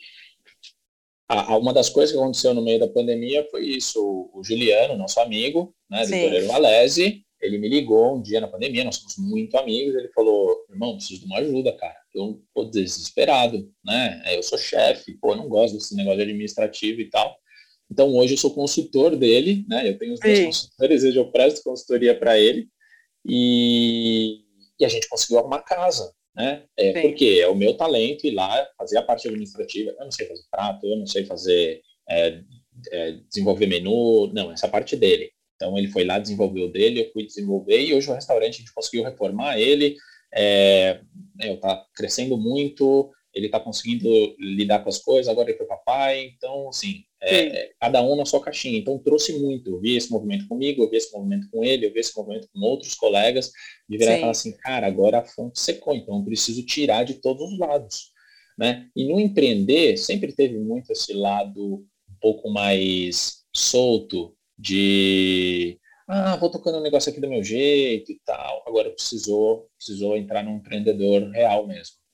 uma 1.30 1.74
das 1.74 1.90
coisas 1.90 2.14
que 2.14 2.22
aconteceu 2.22 2.54
no 2.54 2.64
meio 2.64 2.80
da 2.80 2.88
pandemia 2.88 3.46
foi 3.50 3.66
isso. 3.66 4.00
O 4.34 4.44
Juliano, 4.44 4.98
nosso 4.98 5.20
amigo, 5.20 5.74
né, 5.90 6.06
Vitor 6.06 6.48
Valese, 6.48 7.26
ele 7.42 7.58
me 7.58 7.70
ligou 7.70 8.18
um 8.18 8.22
dia 8.22 8.42
na 8.42 8.48
pandemia, 8.48 8.84
nós 8.84 8.98
somos 8.98 9.18
muito 9.18 9.58
amigos, 9.58 9.96
ele 9.96 10.10
falou, 10.10 10.66
irmão, 10.70 10.96
preciso 10.96 11.22
de 11.22 11.26
uma 11.26 11.40
ajuda, 11.40 11.72
cara. 11.74 11.96
Eu 12.14 12.42
tô 12.54 12.66
desesperado, 12.66 13.70
né? 13.84 14.24
Eu 14.34 14.42
sou 14.42 14.58
chefe, 14.58 15.18
pô, 15.20 15.36
não 15.36 15.48
gosto 15.48 15.76
desse 15.76 15.96
negócio 15.96 16.22
administrativo 16.22 17.02
e 17.02 17.10
tal. 17.10 17.38
Então 17.92 18.14
hoje 18.16 18.34
eu 18.34 18.38
sou 18.38 18.54
consultor 18.54 19.16
dele, 19.16 19.66
né? 19.68 19.88
Eu 19.88 19.98
tenho 19.98 20.14
os 20.14 20.20
dois 20.20 20.46
consultores, 20.46 21.04
hoje 21.04 21.18
eu 21.18 21.32
presto 21.32 21.64
consultoria 21.64 22.18
para 22.18 22.40
ele 22.40 22.68
e, 23.26 24.42
e, 24.80 24.86
a 24.86 24.88
gente 24.90 25.08
conseguiu 25.08 25.40
arrumar 25.40 25.62
casa, 25.62 26.12
né? 26.36 26.64
É, 26.78 27.02
porque 27.02 27.40
é 27.42 27.48
o 27.48 27.56
meu 27.56 27.76
talento 27.76 28.26
ir 28.26 28.32
lá 28.32 28.68
fazer 28.78 28.98
a 28.98 29.04
parte 29.04 29.28
administrativa. 29.28 29.96
Eu 29.98 30.06
não 30.06 30.12
sei 30.12 30.28
fazer 30.28 30.44
prato, 30.52 30.86
eu 30.86 30.98
não 30.98 31.08
sei 31.08 31.26
fazer 31.26 31.82
é, 32.10 32.42
é, 32.92 33.12
desenvolver 33.30 33.68
menu, 33.68 34.32
não, 34.34 34.52
essa 34.52 34.68
parte 34.68 34.96
dele. 34.96 35.32
Então 35.56 35.78
ele 35.78 35.88
foi 35.88 36.04
lá, 36.04 36.20
desenvolveu 36.20 36.70
dele, 36.70 37.02
eu 37.02 37.12
fui 37.12 37.26
desenvolver 37.26 37.80
e 37.80 37.94
hoje 37.94 38.10
o 38.10 38.14
restaurante 38.14 38.56
a 38.56 38.58
gente 38.58 38.74
conseguiu 38.74 39.04
reformar 39.04 39.58
ele, 39.58 39.96
é, 40.34 41.00
está 41.40 41.86
crescendo 41.96 42.38
muito, 42.38 43.12
ele 43.36 43.48
está 43.48 43.60
conseguindo 43.60 44.08
lidar 44.40 44.80
com 44.80 44.88
as 44.88 44.98
coisas, 44.98 45.28
agora 45.28 45.50
ele 45.50 45.58
foi 45.58 45.68
papai, 45.68 46.34
então 46.36 46.70
assim, 46.70 47.04
é, 47.22 47.72
cada 47.82 48.02
um 48.02 48.16
na 48.16 48.24
sua 48.26 48.42
caixinha. 48.42 48.80
Então 48.80 48.98
trouxe 48.98 49.38
muito, 49.38 49.72
eu 49.72 49.80
vi 49.80 49.98
esse 49.98 50.10
movimento 50.10 50.48
comigo, 50.48 50.82
eu 50.82 50.90
vi 50.90 50.96
esse 50.96 51.14
movimento 51.14 51.50
com 51.52 51.64
ele, 51.64 51.86
eu 51.86 51.94
vi 51.94 52.00
esse 52.00 52.16
movimento 52.16 52.48
com 52.54 52.60
outros 52.62 52.96
colegas, 52.96 53.52
de 53.90 53.98
virar 53.98 54.12
Sim. 54.14 54.18
e 54.18 54.20
falar 54.22 54.32
assim, 54.32 54.58
cara, 54.58 54.88
agora 54.88 55.20
a 55.20 55.26
fonte 55.26 55.60
secou, 55.60 55.94
então 55.94 56.18
eu 56.18 56.24
preciso 56.24 56.66
tirar 56.66 57.04
de 57.04 57.16
todos 57.16 57.52
os 57.52 57.60
lados. 57.60 58.14
Né? 58.58 58.88
E 58.96 59.06
no 59.06 59.20
empreender 59.20 59.98
sempre 59.98 60.32
teve 60.32 60.58
muito 60.58 60.92
esse 60.92 61.14
lado 61.14 61.86
um 62.10 62.16
pouco 62.22 62.50
mais 62.50 63.44
solto, 63.54 64.34
de 64.58 65.78
ah, 66.08 66.38
vou 66.38 66.50
tocando 66.50 66.78
um 66.78 66.82
negócio 66.82 67.12
aqui 67.12 67.20
do 67.20 67.28
meu 67.28 67.44
jeito 67.44 68.12
e 68.12 68.22
tal. 68.24 68.64
Agora 68.66 68.90
precisou, 68.92 69.68
precisou 69.78 70.16
entrar 70.16 70.44
num 70.44 70.58
empreendedor 70.58 71.30
real 71.32 71.68
mesmo. 71.68 72.05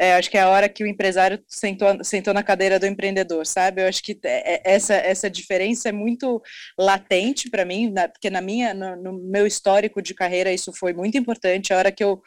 É, 0.00 0.14
acho 0.14 0.30
que 0.30 0.38
é 0.38 0.42
a 0.42 0.48
hora 0.48 0.68
que 0.68 0.84
o 0.84 0.86
empresário 0.86 1.42
sentou, 1.48 2.04
sentou 2.04 2.32
na 2.32 2.42
cadeira 2.42 2.78
do 2.78 2.86
empreendedor, 2.86 3.44
sabe? 3.44 3.82
Eu 3.82 3.88
acho 3.88 4.00
que 4.00 4.18
é, 4.22 4.54
é, 4.54 4.62
essa, 4.64 4.94
essa 4.94 5.28
diferença 5.28 5.88
é 5.88 5.92
muito 5.92 6.40
latente 6.78 7.50
para 7.50 7.64
mim, 7.64 7.90
na, 7.90 8.08
porque 8.08 8.30
na 8.30 8.40
minha, 8.40 8.72
no, 8.72 8.94
no, 8.94 9.12
meu 9.12 9.44
histórico 9.44 10.00
de 10.00 10.14
carreira 10.14 10.52
isso 10.52 10.72
foi 10.72 10.92
muito 10.92 11.18
importante. 11.18 11.72
A 11.72 11.78
hora 11.78 11.90
que 11.90 12.04
eu 12.04 12.22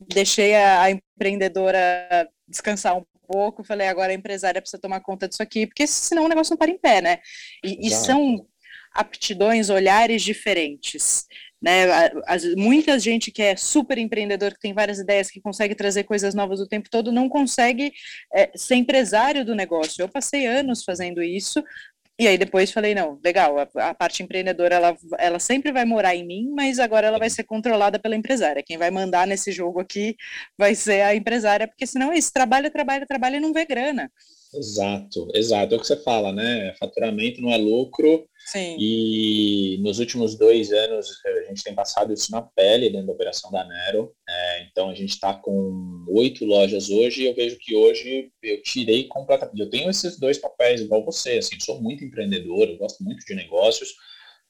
deixei 0.00 0.54
a, 0.54 0.82
a 0.82 0.90
empreendedora 0.90 2.26
descansar 2.48 2.96
um 2.96 3.04
pouco, 3.28 3.62
falei, 3.62 3.86
agora 3.86 4.12
a 4.12 4.14
empresária 4.14 4.60
precisa 4.60 4.80
tomar 4.80 5.00
conta 5.00 5.28
disso 5.28 5.42
aqui, 5.42 5.66
porque 5.66 5.86
senão 5.86 6.24
o 6.24 6.28
negócio 6.28 6.52
não 6.52 6.58
para 6.58 6.70
em 6.70 6.78
pé, 6.78 7.02
né? 7.02 7.18
E, 7.62 7.88
e 7.88 7.90
são 7.90 8.46
aptidões, 8.92 9.68
olhares 9.68 10.22
diferentes. 10.22 11.26
Né? 11.60 11.84
As, 12.26 12.44
muita 12.54 12.98
gente 12.98 13.30
que 13.30 13.42
é 13.42 13.54
super 13.56 13.98
empreendedor, 13.98 14.52
que 14.54 14.60
tem 14.60 14.72
várias 14.72 14.98
ideias, 14.98 15.30
que 15.30 15.40
consegue 15.40 15.74
trazer 15.74 16.04
coisas 16.04 16.34
novas 16.34 16.60
o 16.60 16.66
tempo 16.66 16.88
todo, 16.90 17.12
não 17.12 17.28
consegue 17.28 17.92
é, 18.34 18.50
ser 18.54 18.76
empresário 18.76 19.44
do 19.44 19.54
negócio. 19.54 20.02
Eu 20.02 20.08
passei 20.08 20.46
anos 20.46 20.82
fazendo 20.84 21.22
isso, 21.22 21.62
e 22.20 22.28
aí 22.28 22.36
depois 22.36 22.70
falei, 22.70 22.94
não, 22.94 23.18
legal, 23.24 23.58
a, 23.58 23.88
a, 23.88 23.94
parte 23.94 24.22
empreendedora, 24.22 24.74
ela, 24.74 24.96
ela 25.18 25.38
sempre 25.38 25.72
vai 25.72 25.86
morar 25.86 26.14
em 26.14 26.26
mim, 26.26 26.50
mas 26.54 26.78
agora 26.78 27.06
ela 27.06 27.18
vai 27.18 27.30
ser 27.30 27.44
controlada 27.44 27.98
pela 27.98 28.14
empresária. 28.14 28.62
Quem 28.62 28.76
vai 28.76 28.90
mandar 28.90 29.26
nesse 29.26 29.50
jogo 29.50 29.80
aqui 29.80 30.16
vai 30.58 30.74
ser 30.74 31.00
a 31.00 31.14
empresária, 31.14 31.66
porque 31.66 31.86
senão 31.86 32.12
é 32.12 32.18
isso, 32.18 32.30
trabalha, 32.30 32.70
trabalha, 32.70 33.06
trabalha 33.06 33.36
e 33.38 33.40
não 33.40 33.54
vê 33.54 33.64
grana. 33.64 34.12
Exato, 34.52 35.28
exato. 35.32 35.74
É 35.74 35.76
o 35.76 35.80
que 35.80 35.86
você 35.86 35.96
fala, 35.96 36.32
né? 36.32 36.74
Faturamento 36.74 37.40
não 37.40 37.52
é 37.52 37.56
lucro. 37.56 38.28
Sim. 38.46 38.76
E 38.80 39.78
nos 39.80 40.00
últimos 40.00 40.36
dois 40.36 40.72
anos 40.72 41.08
a 41.24 41.48
gente 41.48 41.62
tem 41.62 41.74
passado 41.74 42.12
isso 42.12 42.32
na 42.32 42.42
pele 42.42 42.90
dentro 42.90 43.06
da 43.06 43.12
operação 43.12 43.50
da 43.52 43.64
Nero. 43.64 44.12
É, 44.28 44.62
então 44.64 44.90
a 44.90 44.94
gente 44.94 45.10
está 45.10 45.34
com 45.34 46.04
oito 46.08 46.44
lojas 46.44 46.90
hoje 46.90 47.22
e 47.22 47.26
eu 47.26 47.34
vejo 47.34 47.58
que 47.60 47.76
hoje 47.76 48.32
eu 48.42 48.60
tirei 48.62 49.04
completamente. 49.04 49.60
Eu 49.60 49.70
tenho 49.70 49.88
esses 49.88 50.18
dois 50.18 50.36
papéis 50.36 50.80
igual 50.80 51.04
você, 51.04 51.38
assim, 51.38 51.60
sou 51.60 51.80
muito 51.80 52.04
empreendedor, 52.04 52.68
eu 52.68 52.76
gosto 52.76 53.04
muito 53.04 53.24
de 53.24 53.34
negócios, 53.34 53.94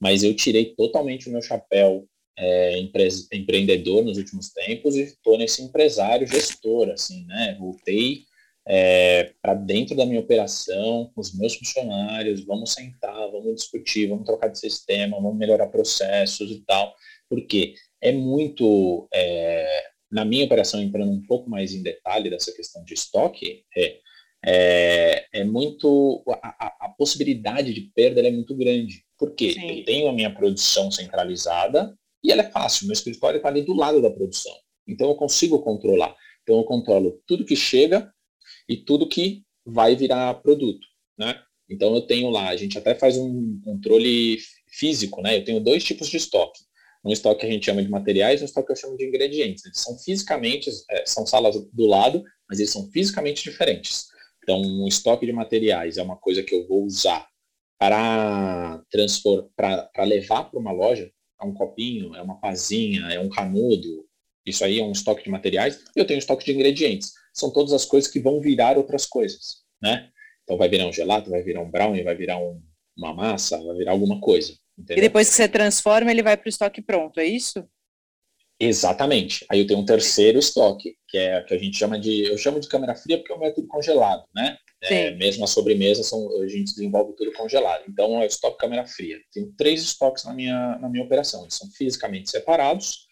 mas 0.00 0.22
eu 0.22 0.34
tirei 0.34 0.74
totalmente 0.74 1.28
o 1.28 1.32
meu 1.32 1.42
chapéu 1.42 2.06
é, 2.38 2.78
empre 2.78 3.06
empreendedor 3.34 4.02
nos 4.02 4.16
últimos 4.16 4.50
tempos 4.50 4.96
e 4.96 5.02
estou 5.02 5.36
nesse 5.36 5.62
empresário 5.62 6.26
gestor, 6.26 6.88
assim, 6.88 7.26
né? 7.26 7.54
Voltei 7.60 8.29
é, 8.72 9.34
para 9.42 9.54
dentro 9.54 9.96
da 9.96 10.06
minha 10.06 10.20
operação, 10.20 11.10
com 11.12 11.20
os 11.20 11.36
meus 11.36 11.56
funcionários, 11.56 12.44
vamos 12.44 12.72
sentar, 12.72 13.28
vamos 13.32 13.56
discutir, 13.56 14.06
vamos 14.06 14.24
trocar 14.24 14.46
de 14.46 14.60
sistema, 14.60 15.20
vamos 15.20 15.36
melhorar 15.36 15.66
processos 15.66 16.48
e 16.52 16.60
tal, 16.64 16.94
porque 17.28 17.74
é 18.00 18.12
muito, 18.12 19.08
é, 19.12 19.86
na 20.08 20.24
minha 20.24 20.44
operação, 20.44 20.80
entrando 20.80 21.10
um 21.10 21.26
pouco 21.26 21.50
mais 21.50 21.74
em 21.74 21.82
detalhe 21.82 22.30
dessa 22.30 22.52
questão 22.52 22.84
de 22.84 22.94
estoque, 22.94 23.64
é, 23.76 23.98
é, 24.46 25.26
é 25.32 25.44
muito, 25.44 26.22
a, 26.40 26.86
a, 26.86 26.88
possibilidade 26.90 27.74
de 27.74 27.90
perda 27.92 28.20
é 28.20 28.30
muito 28.30 28.54
grande, 28.54 29.04
porque 29.18 29.52
Sim. 29.52 29.78
eu 29.78 29.84
tenho 29.84 30.08
a 30.08 30.12
minha 30.12 30.32
produção 30.32 30.92
centralizada 30.92 31.92
e 32.22 32.30
ela 32.30 32.42
é 32.42 32.50
fácil, 32.52 32.86
meu 32.86 32.92
escritório 32.92 33.38
está 33.38 33.48
ali 33.48 33.62
do 33.62 33.74
lado 33.74 34.00
da 34.00 34.12
produção, 34.12 34.54
então 34.86 35.08
eu 35.08 35.16
consigo 35.16 35.58
controlar, 35.58 36.14
então 36.44 36.56
eu 36.58 36.64
controlo 36.64 37.20
tudo 37.26 37.44
que 37.44 37.56
chega, 37.56 38.08
e 38.70 38.76
tudo 38.76 39.08
que 39.08 39.42
vai 39.66 39.96
virar 39.96 40.32
produto, 40.34 40.86
né? 41.18 41.42
Então 41.68 41.92
eu 41.92 42.02
tenho 42.02 42.30
lá, 42.30 42.48
a 42.48 42.56
gente 42.56 42.78
até 42.78 42.94
faz 42.94 43.16
um 43.16 43.60
controle 43.64 44.38
físico, 44.68 45.20
né? 45.20 45.38
Eu 45.38 45.44
tenho 45.44 45.60
dois 45.60 45.82
tipos 45.82 46.08
de 46.08 46.16
estoque. 46.16 46.60
Um 47.04 47.10
estoque 47.10 47.40
que 47.40 47.46
a 47.46 47.50
gente 47.50 47.66
chama 47.66 47.82
de 47.82 47.90
materiais 47.90 48.40
um 48.40 48.44
estoque 48.44 48.68
que 48.68 48.72
eu 48.72 48.76
chamo 48.76 48.96
de 48.96 49.04
ingredientes. 49.04 49.64
Eles 49.64 49.80
são 49.80 49.98
fisicamente, 49.98 50.70
é, 50.88 51.04
são 51.04 51.26
salas 51.26 51.56
do 51.72 51.86
lado, 51.86 52.22
mas 52.48 52.60
eles 52.60 52.70
são 52.70 52.88
fisicamente 52.92 53.42
diferentes. 53.42 54.06
Então, 54.42 54.60
um 54.60 54.86
estoque 54.86 55.26
de 55.26 55.32
materiais 55.32 55.98
é 55.98 56.02
uma 56.02 56.16
coisa 56.16 56.42
que 56.42 56.54
eu 56.54 56.66
vou 56.68 56.84
usar 56.84 57.26
para 57.76 58.80
transformar, 58.90 59.48
para 59.56 60.04
levar 60.04 60.44
para 60.44 60.60
uma 60.60 60.70
loja, 60.70 61.10
é 61.40 61.44
um 61.44 61.54
copinho, 61.54 62.14
é 62.14 62.22
uma 62.22 62.38
pazinha, 62.38 63.06
é 63.10 63.18
um 63.18 63.28
canudo. 63.28 64.06
Isso 64.46 64.64
aí 64.64 64.78
é 64.78 64.84
um 64.84 64.92
estoque 64.92 65.24
de 65.24 65.30
materiais. 65.30 65.82
Eu 65.96 66.06
tenho 66.06 66.18
um 66.18 66.20
estoque 66.20 66.44
de 66.44 66.52
ingredientes 66.52 67.12
são 67.32 67.52
todas 67.52 67.72
as 67.72 67.84
coisas 67.84 68.10
que 68.10 68.20
vão 68.20 68.40
virar 68.40 68.76
outras 68.76 69.06
coisas, 69.06 69.62
né? 69.82 70.08
Então 70.44 70.56
vai 70.56 70.68
virar 70.68 70.86
um 70.86 70.92
gelato, 70.92 71.30
vai 71.30 71.42
virar 71.42 71.60
um 71.60 71.70
brownie, 71.70 72.02
vai 72.02 72.14
virar 72.14 72.38
um, 72.38 72.60
uma 72.96 73.14
massa, 73.14 73.62
vai 73.62 73.76
virar 73.76 73.92
alguma 73.92 74.20
coisa. 74.20 74.52
Entendeu? 74.76 74.98
E 74.98 75.06
depois 75.06 75.28
que 75.28 75.34
você 75.34 75.48
transforma, 75.48 76.10
ele 76.10 76.22
vai 76.22 76.36
para 76.36 76.46
o 76.46 76.48
estoque 76.48 76.82
pronto, 76.82 77.20
é 77.20 77.24
isso? 77.24 77.64
Exatamente. 78.58 79.46
Aí 79.50 79.60
eu 79.60 79.66
tenho 79.66 79.80
um 79.80 79.84
terceiro 79.84 80.38
estoque, 80.38 80.94
que 81.08 81.16
é 81.16 81.40
que 81.42 81.54
a 81.54 81.58
gente 81.58 81.76
chama 81.76 81.98
de, 81.98 82.24
eu 82.24 82.36
chamo 82.36 82.60
de 82.60 82.68
câmera 82.68 82.94
fria 82.94 83.16
porque 83.16 83.32
é 83.32 83.36
um 83.36 83.40
método 83.40 83.66
congelado, 83.66 84.24
né? 84.34 84.56
É, 84.82 85.10
mesmo 85.10 85.44
a 85.44 85.46
sobremesa 85.46 86.02
são, 86.02 86.42
a 86.42 86.48
gente 86.48 86.72
desenvolve 86.72 87.14
tudo 87.14 87.32
congelado. 87.32 87.84
Então 87.88 88.20
é 88.20 88.24
o 88.24 88.26
estoque 88.26 88.58
câmera 88.58 88.86
fria. 88.86 89.18
Tenho 89.32 89.52
três 89.56 89.82
estoques 89.82 90.24
na 90.24 90.32
minha, 90.32 90.78
na 90.78 90.88
minha 90.88 91.04
operação. 91.04 91.42
Eles 91.42 91.54
são 91.54 91.68
fisicamente 91.70 92.30
separados 92.30 93.09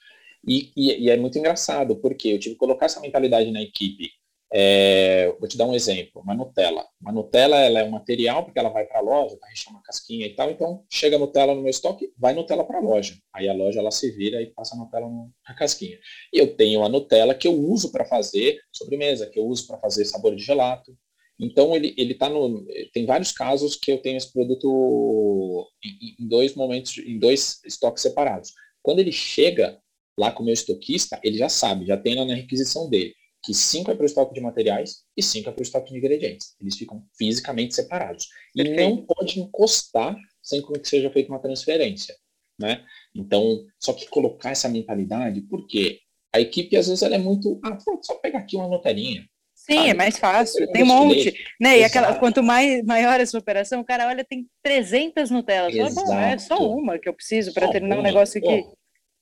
e, 0.48 0.72
e, 0.76 1.04
e, 1.04 1.10
é 1.10 1.16
muito 1.16 1.38
engraçado, 1.38 1.96
porque 1.96 2.28
eu 2.28 2.38
tive 2.38 2.54
que 2.54 2.58
colocar 2.58 2.86
essa 2.86 3.00
mentalidade 3.00 3.50
na 3.50 3.62
equipe. 3.62 4.10
É, 4.50 5.30
vou 5.38 5.46
te 5.46 5.58
dar 5.58 5.66
um 5.66 5.74
exemplo, 5.74 6.22
uma 6.22 6.34
Nutella. 6.34 6.86
Uma 7.00 7.12
Nutella 7.12 7.56
ela 7.58 7.80
é 7.80 7.84
um 7.84 7.90
material 7.90 8.44
porque 8.44 8.58
ela 8.58 8.70
vai 8.70 8.86
para 8.86 8.98
a 8.98 9.02
loja, 9.02 9.36
vai 9.38 9.50
rechear 9.50 9.74
uma 9.74 9.82
casquinha 9.82 10.26
e 10.26 10.34
tal, 10.34 10.50
então 10.50 10.84
chega 10.90 11.18
Nutella 11.18 11.54
no 11.54 11.60
meu 11.60 11.70
estoque, 11.70 12.10
vai 12.16 12.32
Nutella 12.32 12.64
para 12.64 12.78
a 12.78 12.80
loja. 12.80 13.14
Aí 13.34 13.46
a 13.46 13.52
loja 13.52 13.80
ela 13.80 13.90
se 13.90 14.10
vira 14.10 14.40
e 14.40 14.46
passa 14.46 14.74
a 14.74 14.78
Nutella 14.78 15.06
na 15.46 15.54
casquinha. 15.54 15.98
E 16.32 16.38
eu 16.38 16.56
tenho 16.56 16.82
a 16.82 16.88
Nutella 16.88 17.34
que 17.34 17.46
eu 17.46 17.52
uso 17.52 17.92
para 17.92 18.06
fazer 18.06 18.58
sobremesa, 18.72 19.28
que 19.28 19.38
eu 19.38 19.44
uso 19.44 19.66
para 19.66 19.78
fazer 19.78 20.06
sabor 20.06 20.34
de 20.34 20.42
gelato. 20.42 20.96
Então 21.38 21.76
ele 21.76 21.94
ele 21.98 22.14
tá 22.14 22.28
no 22.28 22.66
tem 22.92 23.04
vários 23.04 23.32
casos 23.32 23.76
que 23.76 23.92
eu 23.92 23.98
tenho 23.98 24.16
esse 24.16 24.32
produto 24.32 25.68
em, 25.84 26.24
em 26.24 26.26
dois 26.26 26.54
momentos, 26.54 26.96
em 26.98 27.18
dois 27.18 27.60
estoques 27.66 28.02
separados. 28.02 28.52
Quando 28.82 29.00
ele 29.00 29.12
chega 29.12 29.78
lá 30.18 30.32
com 30.32 30.42
o 30.42 30.44
meu 30.44 30.52
estoquista, 30.52 31.18
ele 31.22 31.38
já 31.38 31.48
sabe, 31.48 31.86
já 31.86 31.96
tem 31.96 32.16
lá 32.16 32.24
na 32.24 32.34
requisição 32.34 32.90
dele, 32.90 33.14
que 33.42 33.54
5 33.54 33.90
é 33.90 33.94
para 33.94 34.02
o 34.02 34.06
estoque 34.06 34.34
de 34.34 34.40
materiais 34.40 35.04
e 35.16 35.22
5 35.22 35.48
é 35.48 35.52
para 35.52 35.60
o 35.60 35.62
estoque 35.62 35.92
de 35.92 35.98
ingredientes. 35.98 36.56
Eles 36.60 36.76
ficam 36.76 37.04
fisicamente 37.16 37.74
separados. 37.74 38.26
E 38.54 38.64
Perfeito. 38.64 38.90
não 38.90 39.06
pode 39.06 39.40
encostar 39.40 40.16
sem 40.42 40.60
que 40.60 40.88
seja 40.88 41.10
feita 41.10 41.30
uma 41.30 41.40
transferência. 41.40 42.16
Né? 42.60 42.84
Então, 43.14 43.64
só 43.78 43.92
que 43.92 44.08
colocar 44.08 44.50
essa 44.50 44.68
mentalidade, 44.68 45.42
porque 45.42 46.00
a 46.34 46.40
equipe 46.40 46.76
às 46.76 46.88
vezes 46.88 47.02
ela 47.02 47.14
é 47.14 47.18
muito, 47.18 47.60
ah, 47.64 47.78
só 48.02 48.14
pegar 48.16 48.40
aqui 48.40 48.56
uma 48.56 48.66
notelinha. 48.66 49.24
Sim, 49.54 49.76
sabe? 49.76 49.90
é 49.90 49.94
mais 49.94 50.18
fácil, 50.18 50.70
tem 50.72 50.82
um 50.82 50.86
monte, 50.86 51.34
né? 51.60 51.78
E 51.78 51.84
aquela, 51.84 52.18
quanto 52.18 52.42
mais 52.42 52.82
maior 52.84 53.20
essa 53.20 53.38
operação, 53.38 53.80
o 53.80 53.84
cara 53.84 54.08
olha, 54.08 54.24
tem 54.24 54.48
300 54.62 55.30
Nutellas. 55.30 55.94
Fala, 55.94 56.30
é 56.30 56.38
só 56.38 56.56
uma 56.56 56.98
que 56.98 57.08
eu 57.08 57.14
preciso 57.14 57.52
para 57.52 57.70
terminar 57.70 57.96
o 57.96 58.00
um 58.00 58.02
negócio 58.02 58.38
aqui. 58.38 58.64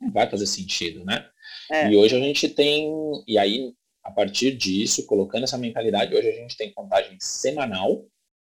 Não 0.01 0.11
vai 0.13 0.29
fazer 0.29 0.47
sentido, 0.47 1.05
né? 1.05 1.29
É. 1.71 1.91
E 1.91 1.97
hoje 1.97 2.15
a 2.15 2.21
gente 2.21 2.49
tem, 2.49 2.91
e 3.27 3.39
aí, 3.39 3.73
a 4.05 4.11
partir 4.11 4.57
disso, 4.57 5.07
colocando 5.07 5.45
essa 5.45 5.59
mentalidade, 5.59 6.15
hoje 6.15 6.29
a 6.29 6.33
gente 6.33 6.57
tem 6.57 6.73
contagem 6.73 7.17
semanal, 7.21 8.07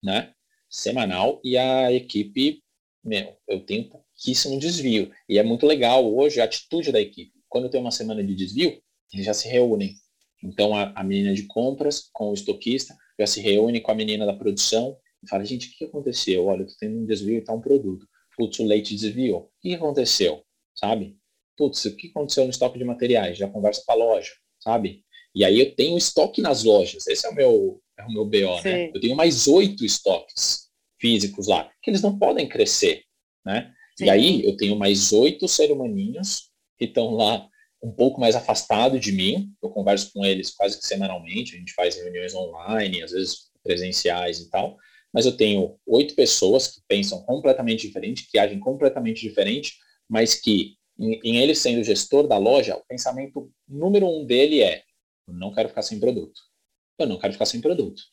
né? 0.03 0.33
Semanal, 0.69 1.41
e 1.43 1.57
a 1.57 1.91
equipe, 1.91 2.63
meu, 3.03 3.35
eu 3.47 3.59
tenho 3.65 3.89
pouquíssimo 3.89 4.59
desvio. 4.59 5.11
E 5.27 5.37
é 5.37 5.43
muito 5.43 5.65
legal 5.65 6.13
hoje 6.13 6.39
a 6.39 6.45
atitude 6.45 6.91
da 6.91 7.01
equipe. 7.01 7.33
Quando 7.49 7.69
tem 7.69 7.81
uma 7.81 7.91
semana 7.91 8.23
de 8.23 8.33
desvio, 8.33 8.81
eles 9.11 9.25
já 9.25 9.33
se 9.33 9.47
reúnem. 9.49 9.95
Então, 10.43 10.75
a, 10.75 10.91
a 10.95 11.03
menina 11.03 11.33
de 11.33 11.43
compras 11.43 12.09
com 12.13 12.29
o 12.29 12.33
estoquista 12.33 12.95
já 13.19 13.27
se 13.27 13.41
reúne 13.41 13.81
com 13.81 13.91
a 13.91 13.95
menina 13.95 14.25
da 14.25 14.33
produção 14.33 14.97
e 15.23 15.29
fala, 15.29 15.45
gente, 15.45 15.67
o 15.67 15.77
que 15.77 15.85
aconteceu? 15.85 16.45
Olha, 16.45 16.65
tu 16.65 16.75
tem 16.77 16.89
um 16.89 17.05
desvio 17.05 17.37
e 17.37 17.43
tá 17.43 17.53
um 17.53 17.61
produto. 17.61 18.07
Putz, 18.35 18.59
o 18.59 18.65
leite 18.65 18.95
desviou. 18.95 19.41
O 19.41 19.49
que 19.61 19.75
aconteceu? 19.75 20.43
Sabe? 20.73 21.17
Putz, 21.61 21.85
o 21.85 21.95
que 21.95 22.07
aconteceu 22.07 22.43
no 22.43 22.49
estoque 22.49 22.79
de 22.79 22.83
materiais? 22.83 23.37
Já 23.37 23.47
conversa 23.47 23.83
com 23.85 23.91
a 23.91 23.95
loja, 23.95 24.31
sabe? 24.59 25.03
E 25.35 25.45
aí 25.45 25.59
eu 25.59 25.75
tenho 25.75 25.95
estoque 25.95 26.41
nas 26.41 26.63
lojas. 26.63 27.05
Esse 27.05 27.27
é 27.27 27.29
o 27.29 27.35
meu, 27.35 27.79
é 27.99 28.03
o 28.03 28.11
meu 28.11 28.25
BO, 28.25 28.59
né? 28.63 28.89
Eu 28.91 28.99
tenho 28.99 29.15
mais 29.15 29.47
oito 29.47 29.85
estoques 29.85 30.71
físicos 30.99 31.45
lá, 31.45 31.69
que 31.79 31.91
eles 31.91 32.01
não 32.01 32.17
podem 32.17 32.49
crescer, 32.49 33.03
né? 33.45 33.71
Sim. 33.95 34.05
E 34.05 34.09
aí 34.09 34.43
eu 34.43 34.57
tenho 34.57 34.75
mais 34.75 35.13
oito 35.13 35.47
ser 35.47 35.71
humaninhos 35.71 36.49
que 36.79 36.85
estão 36.85 37.11
lá 37.11 37.47
um 37.79 37.91
pouco 37.91 38.19
mais 38.19 38.35
afastado 38.35 38.99
de 38.99 39.11
mim. 39.11 39.53
Eu 39.61 39.69
converso 39.69 40.11
com 40.11 40.25
eles 40.25 40.49
quase 40.49 40.79
que 40.79 40.87
semanalmente. 40.87 41.55
A 41.55 41.59
gente 41.59 41.75
faz 41.75 41.95
reuniões 41.95 42.33
online, 42.33 43.03
às 43.03 43.11
vezes 43.11 43.51
presenciais 43.63 44.39
e 44.39 44.49
tal. 44.49 44.77
Mas 45.13 45.27
eu 45.27 45.37
tenho 45.37 45.77
oito 45.85 46.15
pessoas 46.15 46.65
que 46.65 46.81
pensam 46.87 47.21
completamente 47.21 47.85
diferente, 47.85 48.27
que 48.31 48.39
agem 48.39 48.59
completamente 48.59 49.21
diferente, 49.21 49.75
mas 50.09 50.33
que 50.33 50.80
em, 51.01 51.19
em 51.23 51.37
ele 51.37 51.55
sendo 51.55 51.83
gestor 51.83 52.27
da 52.27 52.37
loja, 52.37 52.75
o 52.75 52.85
pensamento 52.87 53.51
número 53.67 54.07
um 54.07 54.23
dele 54.25 54.61
é: 54.61 54.83
eu 55.27 55.33
não 55.33 55.53
quero 55.53 55.69
ficar 55.69 55.81
sem 55.81 55.99
produto. 55.99 56.39
Eu 56.99 57.07
não 57.07 57.17
quero 57.17 57.33
ficar 57.33 57.45
sem 57.45 57.59
produto. 57.59 58.03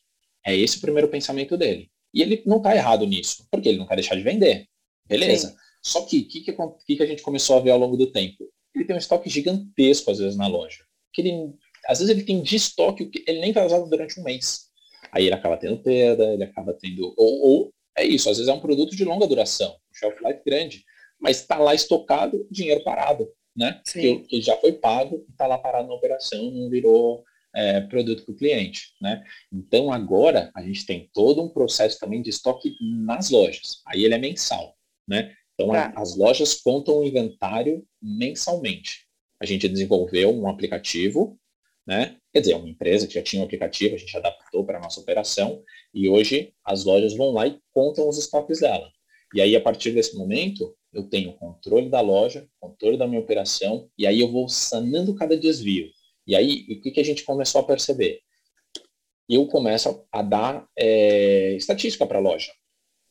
É 0.45 0.55
esse 0.55 0.77
o 0.77 0.81
primeiro 0.81 1.07
pensamento 1.07 1.55
dele. 1.55 1.91
E 2.11 2.23
ele 2.23 2.41
não 2.45 2.57
está 2.57 2.75
errado 2.75 3.05
nisso, 3.05 3.47
porque 3.51 3.69
ele 3.69 3.77
não 3.77 3.85
quer 3.85 3.95
deixar 3.95 4.15
de 4.15 4.23
vender. 4.23 4.65
Beleza. 5.05 5.49
Sim. 5.49 5.55
Só 5.83 6.05
que 6.05 6.19
o 6.19 6.27
que, 6.27 6.41
que, 6.41 6.95
que, 6.95 7.03
a 7.03 7.05
gente 7.05 7.21
começou 7.21 7.57
a 7.57 7.59
ver 7.59 7.69
ao 7.69 7.79
longo 7.79 7.95
do 7.95 8.11
tempo? 8.11 8.49
Ele 8.73 8.85
tem 8.85 8.95
um 8.95 8.99
estoque 8.99 9.29
gigantesco, 9.29 10.09
às 10.09 10.17
vezes, 10.17 10.35
na 10.35 10.47
loja. 10.47 10.83
Que 11.13 11.21
ele, 11.21 11.53
às 11.85 11.99
vezes 11.99 12.13
ele 12.13 12.25
tem 12.25 12.41
de 12.41 12.55
estoque 12.55 13.05
que 13.05 13.23
ele 13.27 13.39
nem 13.39 13.53
vai 13.53 13.65
usar 13.65 13.79
durante 13.79 14.19
um 14.19 14.23
mês. 14.23 14.69
Aí 15.11 15.25
ele 15.25 15.35
acaba 15.35 15.57
tendo 15.57 15.77
perda, 15.77 16.33
ele 16.33 16.43
acaba 16.43 16.73
tendo. 16.73 17.13
Ou, 17.17 17.41
ou 17.41 17.73
é 17.95 18.03
isso, 18.03 18.29
às 18.29 18.37
vezes 18.37 18.49
é 18.49 18.53
um 18.53 18.59
produto 18.59 18.95
de 18.95 19.05
longa 19.05 19.27
duração, 19.27 19.71
um 19.71 19.95
shelf 19.95 20.17
life 20.23 20.41
grande, 20.45 20.83
mas 21.19 21.41
está 21.41 21.57
lá 21.57 21.75
estocado, 21.75 22.47
dinheiro 22.49 22.83
parado, 22.83 23.27
né? 23.55 23.81
Que, 23.91 24.19
que, 24.19 24.41
já 24.41 24.55
foi 24.57 24.73
pago, 24.73 25.25
está 25.29 25.45
lá 25.45 25.57
parado 25.57 25.87
na 25.87 25.93
operação, 25.93 26.49
não 26.51 26.69
virou 26.69 27.23
é, 27.53 27.81
produto 27.81 28.23
para 28.23 28.33
o 28.33 28.37
cliente, 28.37 28.93
né? 29.01 29.23
Então 29.51 29.91
agora 29.91 30.51
a 30.55 30.61
gente 30.61 30.85
tem 30.85 31.09
todo 31.13 31.41
um 31.41 31.49
processo 31.49 31.99
também 31.99 32.21
de 32.21 32.29
estoque 32.29 32.75
nas 32.81 33.29
lojas. 33.29 33.81
Aí 33.85 34.05
ele 34.05 34.13
é 34.13 34.19
mensal, 34.19 34.75
né? 35.07 35.33
Então 35.53 35.69
tá. 35.69 35.91
a, 35.95 36.01
as 36.01 36.15
lojas 36.15 36.55
contam 36.55 36.99
o 36.99 37.03
inventário 37.03 37.85
mensalmente. 38.01 39.05
A 39.41 39.45
gente 39.45 39.67
desenvolveu 39.67 40.33
um 40.33 40.47
aplicativo, 40.47 41.37
né? 41.85 42.17
Quer 42.31 42.41
dizer, 42.41 42.55
uma 42.55 42.69
empresa 42.69 43.07
que 43.07 43.15
já 43.15 43.23
tinha 43.23 43.41
um 43.41 43.45
aplicativo, 43.45 43.95
a 43.95 43.97
gente 43.97 44.15
adaptou 44.15 44.63
para 44.63 44.77
a 44.77 44.81
nossa 44.81 44.99
operação 44.99 45.63
e 45.93 46.07
hoje 46.07 46.53
as 46.63 46.85
lojas 46.85 47.15
vão 47.15 47.31
lá 47.31 47.47
e 47.47 47.59
contam 47.73 48.07
os 48.07 48.17
estoques 48.17 48.59
dela. 48.59 48.89
E 49.33 49.41
aí, 49.41 49.55
a 49.55 49.61
partir 49.61 49.91
desse 49.91 50.15
momento, 50.15 50.75
eu 50.91 51.03
tenho 51.03 51.33
controle 51.33 51.89
da 51.89 52.01
loja, 52.01 52.47
controle 52.59 52.97
da 52.97 53.07
minha 53.07 53.21
operação, 53.21 53.89
e 53.97 54.07
aí 54.07 54.19
eu 54.19 54.31
vou 54.31 54.49
sanando 54.49 55.15
cada 55.15 55.37
desvio. 55.37 55.89
E 56.25 56.35
aí, 56.35 56.65
o 56.69 56.81
que, 56.81 56.91
que 56.91 56.99
a 56.99 57.03
gente 57.03 57.23
começou 57.23 57.61
a 57.61 57.63
perceber? 57.63 58.21
Eu 59.27 59.47
começo 59.47 60.05
a 60.11 60.21
dar 60.21 60.67
é, 60.77 61.53
estatística 61.55 62.05
para 62.05 62.17
a 62.17 62.21
loja. 62.21 62.51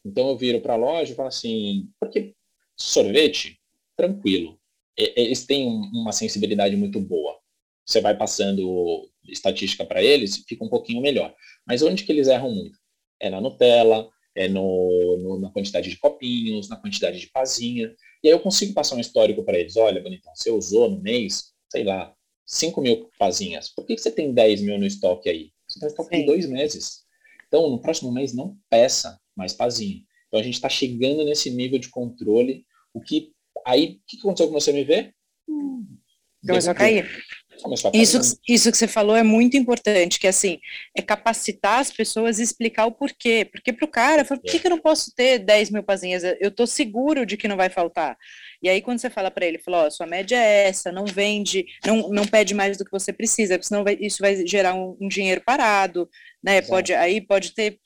Então, 0.05 0.29
eu 0.29 0.37
viro 0.37 0.61
para 0.61 0.75
a 0.75 0.77
loja 0.77 1.13
e 1.13 1.17
falo 1.17 1.29
assim, 1.29 1.89
porque 2.01 2.35
sorvete, 2.77 3.59
tranquilo. 3.97 4.59
Eles 4.97 5.47
têm 5.47 5.67
uma 5.67 6.13
sensibilidade 6.13 6.77
muito 6.77 7.01
boa. 7.01 7.39
Você 7.87 8.01
vai 8.01 8.17
passando 8.17 9.09
estatística 9.25 9.85
para 9.85 10.03
eles, 10.03 10.45
fica 10.47 10.65
um 10.65 10.69
pouquinho 10.69 11.01
melhor. 11.01 11.35
Mas 11.67 11.83
onde 11.83 12.05
que 12.05 12.11
eles 12.11 12.29
erram 12.29 12.51
muito? 12.51 12.79
É 13.21 13.31
na 13.31 13.41
Nutella, 13.41 14.09
é 14.39 14.47
no, 14.47 15.19
no, 15.21 15.41
na 15.41 15.51
quantidade 15.51 15.91
de 15.91 15.99
copinhos, 15.99 16.69
na 16.69 16.77
quantidade 16.77 17.19
de 17.19 17.27
pazinha. 17.27 17.93
E 18.23 18.29
aí 18.29 18.33
eu 18.33 18.39
consigo 18.39 18.73
passar 18.73 18.95
um 18.95 19.01
histórico 19.01 19.43
para 19.43 19.59
eles. 19.59 19.77
Olha, 19.77 20.01
bonitão, 20.01 20.33
você 20.33 20.49
usou 20.49 20.89
no 20.89 21.03
mês, 21.03 21.53
sei 21.69 21.83
lá, 21.83 22.15
5 22.47 22.81
mil 22.81 23.11
pazinhas. 23.19 23.69
Por 23.69 23.85
que, 23.85 23.97
que 23.97 24.01
você 24.01 24.13
tem 24.13 24.33
10 24.33 24.63
mil 24.63 24.79
no 24.79 24.87
estoque 24.87 25.29
aí? 25.29 25.51
Você 25.69 25.81
tem 25.81 25.89
estoque 25.89 26.17
de 26.17 26.25
dois 26.25 26.47
meses. 26.47 27.01
Então, 27.49 27.69
no 27.69 27.83
próximo 27.83 28.13
mês, 28.13 28.33
não 28.33 28.57
peça 28.71 29.21
mais 29.37 29.53
pazinho. 29.53 30.05
Então, 30.29 30.39
a 30.39 30.43
gente 30.43 30.55
está 30.55 30.69
chegando 30.69 31.25
nesse 31.25 31.51
nível 31.51 31.81
de 31.81 31.89
controle. 31.89 32.65
O 32.95 33.01
que 33.01 33.33
aí, 33.67 33.99
o 34.01 34.07
que 34.07 34.19
aconteceu 34.19 34.47
com 34.47 34.53
você 34.53 34.73
me 34.73 34.85
ver? 34.85 35.13
Hum, 35.49 35.85
Começou 36.47 36.71
a 36.71 36.75
cair. 36.77 37.11
Isso, 37.93 38.39
isso 38.49 38.71
que 38.71 38.77
você 38.77 38.87
falou 38.87 39.17
é 39.17 39.23
muito 39.23 39.57
importante, 39.57 40.19
que 40.19 40.27
assim, 40.27 40.59
é 40.97 41.03
capacitar 41.03 41.81
as 41.81 41.91
pessoas 41.91 42.39
e 42.39 42.43
explicar 42.43 42.87
o 42.87 42.93
porquê. 42.93 43.45
Porque 43.51 43.73
para 43.73 43.85
o 43.85 43.89
cara, 43.89 44.25
por 44.25 44.39
que, 44.39 44.59
que 44.59 44.67
eu 44.67 44.71
não 44.71 44.79
posso 44.79 45.15
ter 45.15 45.39
10 45.39 45.71
mil 45.71 45.83
pazinhas? 45.83 46.23
Eu 46.41 46.49
estou 46.49 46.67
seguro 46.67 47.27
de 47.27 47.37
que 47.37 47.49
não 47.49 47.57
vai 47.57 47.69
faltar. 47.69 48.17
E 48.63 48.69
aí, 48.69 48.83
quando 48.83 48.99
você 48.99 49.09
fala 49.09 49.31
para 49.31 49.47
ele, 49.47 49.59
fala, 49.59 49.87
ó, 49.87 49.91
sua 49.91 50.07
média 50.07 50.37
é 50.37 50.69
essa, 50.69 50.91
não 50.91 51.05
vende, 51.05 51.65
não, 51.87 52.09
não 52.09 52.27
pede 52.27 52.55
mais 52.55 52.77
do 52.77 52.85
que 52.85 52.91
você 52.91 53.13
precisa, 53.13 53.55
porque 53.55 53.69
senão 53.69 53.85
vai, 53.85 53.97
isso 54.01 54.19
vai 54.21 54.47
gerar 54.47 54.75
um, 54.75 54.97
um 55.01 55.09
dinheiro 55.09 55.41
parado, 55.45 56.09
né? 56.43 56.61
Pode, 56.63 56.93
aí 56.93 57.21
pode 57.21 57.55
ter 57.55 57.79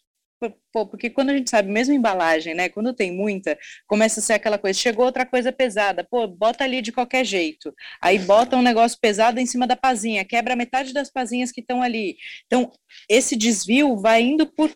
Pô, 0.73 0.87
porque 0.87 1.11
quando 1.11 1.31
a 1.31 1.37
gente 1.37 1.51
sabe, 1.51 1.71
mesmo 1.71 1.95
embalagem, 1.95 2.55
né? 2.55 2.69
Quando 2.69 2.95
tem 2.95 3.13
muita, 3.13 3.59
começa 3.87 4.21
a 4.21 4.23
ser 4.23 4.35
aquela 4.35 4.59
coisa, 4.59 4.79
chegou 4.79 5.05
outra 5.05 5.27
coisa 5.27 5.53
pesada, 5.53 6.05
pô, 6.05 6.27
bota 6.27 6.65
ali 6.65 6.81
de 6.81 6.93
qualquer 6.93 7.25
jeito. 7.25 7.75
Aí 8.01 8.19
bota 8.19 8.57
um 8.57 8.63
negócio 8.63 8.99
pesado 9.01 9.39
em 9.39 9.47
cima 9.47 9.67
da 9.67 9.77
pazinha, 9.77 10.25
quebra 10.25 10.57
metade 10.57 10.93
das 10.93 11.11
pazinhas 11.11 11.53
que 11.53 11.61
estão 11.61 11.83
ali. 11.83 12.17
Então, 12.47 12.73
esse 13.09 13.37
desvio 13.37 13.97
vai 13.97 14.23
indo 14.23 14.47
por 14.47 14.71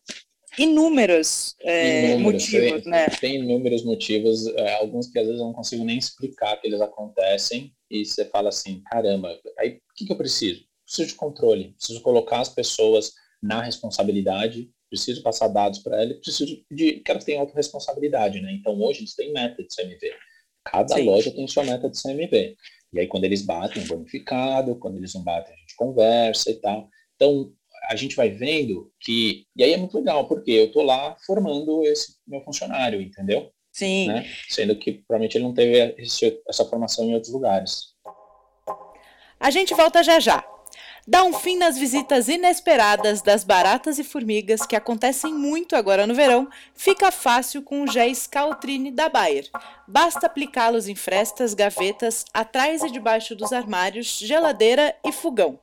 inúmeros, 0.59 1.55
é, 1.61 2.15
inúmeros 2.15 2.23
motivos, 2.23 2.83
tem, 2.83 2.91
né? 2.91 3.07
Tem 3.21 3.37
inúmeros 3.37 3.85
motivos, 3.85 4.47
é, 4.47 4.75
alguns 4.75 5.09
que 5.09 5.19
às 5.19 5.27
vezes 5.27 5.41
eu 5.41 5.47
não 5.47 5.53
consigo 5.53 5.85
nem 5.85 5.99
explicar 5.99 6.57
que 6.57 6.67
eles 6.67 6.81
acontecem, 6.81 7.75
e 7.91 8.05
você 8.05 8.25
fala 8.25 8.49
assim, 8.49 8.83
caramba, 8.91 9.39
aí 9.59 9.71
o 9.71 9.95
que, 9.95 10.07
que 10.07 10.13
eu 10.13 10.17
preciso? 10.17 10.65
Preciso 10.85 11.09
de 11.09 11.15
controle, 11.15 11.75
preciso 11.77 12.01
colocar 12.01 12.41
as 12.41 12.49
pessoas 12.49 13.13
na 13.43 13.63
responsabilidade 13.63 14.71
preciso 14.89 15.23
passar 15.23 15.49
dados 15.49 15.81
para 15.81 16.01
ela, 16.01 16.15
preciso 16.15 16.65
de 16.71 17.01
que 17.01 17.11
elas 17.11 17.25
tenham 17.25 17.41
autorresponsabilidade, 17.41 18.41
né? 18.41 18.53
Então, 18.53 18.81
hoje 18.81 19.01
eles 19.01 19.15
têm 19.15 19.33
meta 19.33 19.63
de 19.63 19.69
CMV. 19.75 20.13
Cada 20.65 20.95
Sim. 20.95 21.05
loja 21.05 21.31
tem 21.31 21.47
sua 21.47 21.65
meta 21.65 21.89
de 21.89 22.01
CMV. 22.01 22.57
E 22.93 23.01
aí, 23.01 23.07
quando 23.07 23.25
eles 23.25 23.43
batem, 23.43 23.83
é 23.83 23.87
bonificado, 23.87 24.77
quando 24.77 24.97
eles 24.97 25.15
não 25.15 25.23
batem, 25.23 25.55
a 25.55 25.59
gente 25.59 25.77
conversa 25.77 26.51
e 26.51 26.61
tal. 26.61 26.89
Então, 27.15 27.53
a 27.89 27.97
gente 27.97 28.17
vai 28.17 28.31
vendo 28.31 28.91
que... 29.01 29.45
E 29.57 29.63
aí 29.63 29.73
é 29.73 29.77
muito 29.77 29.97
legal, 29.97 30.27
porque 30.27 30.51
eu 30.51 30.73
tô 30.73 30.83
lá 30.83 31.17
formando 31.27 31.85
esse 31.85 32.17
meu 32.27 32.41
funcionário, 32.41 33.01
entendeu? 33.01 33.51
Sim. 33.73 34.09
Né? 34.09 34.27
Sendo 34.49 34.75
que, 34.77 34.93
provavelmente, 34.93 35.37
ele 35.37 35.45
não 35.45 35.55
teve 35.55 35.95
esse, 35.99 36.41
essa 36.49 36.65
formação 36.65 37.05
em 37.05 37.15
outros 37.15 37.33
lugares. 37.33 37.95
A 39.39 39.51
gente 39.51 39.75
volta 39.75 40.03
já 40.03 40.19
já. 40.19 40.45
Dá 41.09 41.23
um 41.23 41.33
fim 41.33 41.57
nas 41.57 41.79
visitas 41.79 42.27
inesperadas 42.27 43.23
das 43.23 43.45
baratas 43.45 43.97
e 44.01 44.03
formigas 44.03 44.67
que 44.67 44.75
acontecem 44.75 45.33
muito 45.33 45.77
agora 45.77 46.05
no 46.05 46.17
verão, 46.17 46.49
fica 46.75 47.13
fácil 47.13 47.63
com 47.63 47.83
o 47.83 47.87
géis 47.87 48.27
Caltrine 48.27 48.91
da 48.91 49.09
Bayer. 49.09 49.49
Basta 49.87 50.27
aplicá-los 50.27 50.89
em 50.89 50.97
frestas, 50.97 51.55
gavetas, 51.55 52.25
atrás 52.35 52.83
e 52.83 52.91
debaixo 52.91 53.37
dos 53.37 53.53
armários, 53.53 54.19
geladeira 54.19 54.97
e 55.07 55.13
fogão. 55.13 55.61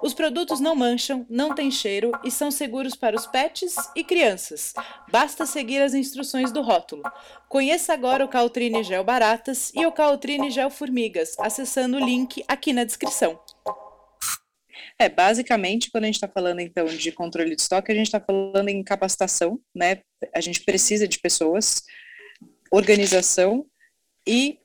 Os 0.00 0.14
produtos 0.14 0.60
não 0.60 0.76
mancham, 0.76 1.26
não 1.28 1.52
têm 1.52 1.68
cheiro 1.68 2.12
e 2.22 2.30
são 2.30 2.52
seguros 2.52 2.94
para 2.94 3.16
os 3.16 3.26
pets 3.26 3.74
e 3.96 4.04
crianças. 4.04 4.72
Basta 5.10 5.46
seguir 5.46 5.82
as 5.82 5.94
instruções 5.94 6.52
do 6.52 6.62
rótulo. 6.62 7.02
Conheça 7.48 7.92
agora 7.92 8.24
o 8.24 8.28
Caltrine 8.28 8.84
Gel 8.84 9.02
Baratas 9.02 9.72
e 9.74 9.84
o 9.84 9.90
Caltrine 9.90 10.48
Gel 10.48 10.70
Formigas, 10.70 11.34
acessando 11.40 11.96
o 11.96 12.00
link 12.00 12.44
aqui 12.46 12.72
na 12.72 12.84
descrição. 12.84 13.36
É, 14.98 15.08
basicamente, 15.10 15.90
quando 15.90 16.04
a 16.04 16.06
gente 16.06 16.14
está 16.16 16.28
falando, 16.28 16.60
então, 16.60 16.86
de 16.86 17.12
controle 17.12 17.54
de 17.54 17.60
estoque, 17.60 17.92
a 17.92 17.94
gente 17.94 18.06
está 18.06 18.20
falando 18.20 18.68
em 18.68 18.82
capacitação, 18.82 19.60
né? 19.74 20.02
A 20.34 20.40
gente 20.40 20.62
precisa 20.62 21.06
de 21.06 21.18
pessoas, 21.18 21.82
organização 22.70 23.66
e 24.26 24.58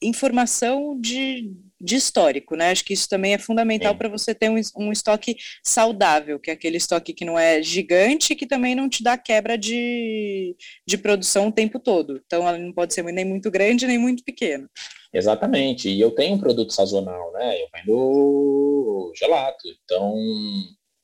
informação 0.00 0.98
de, 1.00 1.52
de 1.80 1.96
histórico, 1.96 2.56
né? 2.56 2.70
Acho 2.70 2.84
que 2.84 2.92
isso 2.92 3.08
também 3.08 3.34
é 3.34 3.38
fundamental 3.38 3.94
para 3.94 4.08
você 4.08 4.34
ter 4.34 4.50
um, 4.50 4.60
um 4.76 4.92
estoque 4.92 5.36
saudável, 5.64 6.38
que 6.38 6.50
é 6.50 6.54
aquele 6.54 6.76
estoque 6.76 7.12
que 7.12 7.24
não 7.24 7.38
é 7.38 7.62
gigante, 7.62 8.34
que 8.34 8.46
também 8.46 8.74
não 8.74 8.88
te 8.88 9.02
dá 9.02 9.16
quebra 9.16 9.56
de, 9.56 10.56
de 10.86 10.98
produção 10.98 11.48
o 11.48 11.52
tempo 11.52 11.78
todo. 11.78 12.20
Então, 12.26 12.46
ela 12.46 12.58
não 12.58 12.72
pode 12.72 12.94
ser 12.94 13.02
nem 13.04 13.24
muito 13.24 13.50
grande, 13.50 13.86
nem 13.86 13.98
muito 13.98 14.24
pequena. 14.24 14.68
Exatamente. 15.12 15.88
E 15.88 16.00
eu 16.00 16.10
tenho 16.10 16.34
um 16.34 16.40
produto 16.40 16.72
sazonal, 16.72 17.32
né? 17.32 17.62
Eu 17.62 17.68
vendo 17.74 19.12
gelato. 19.16 19.68
Então, 19.84 20.14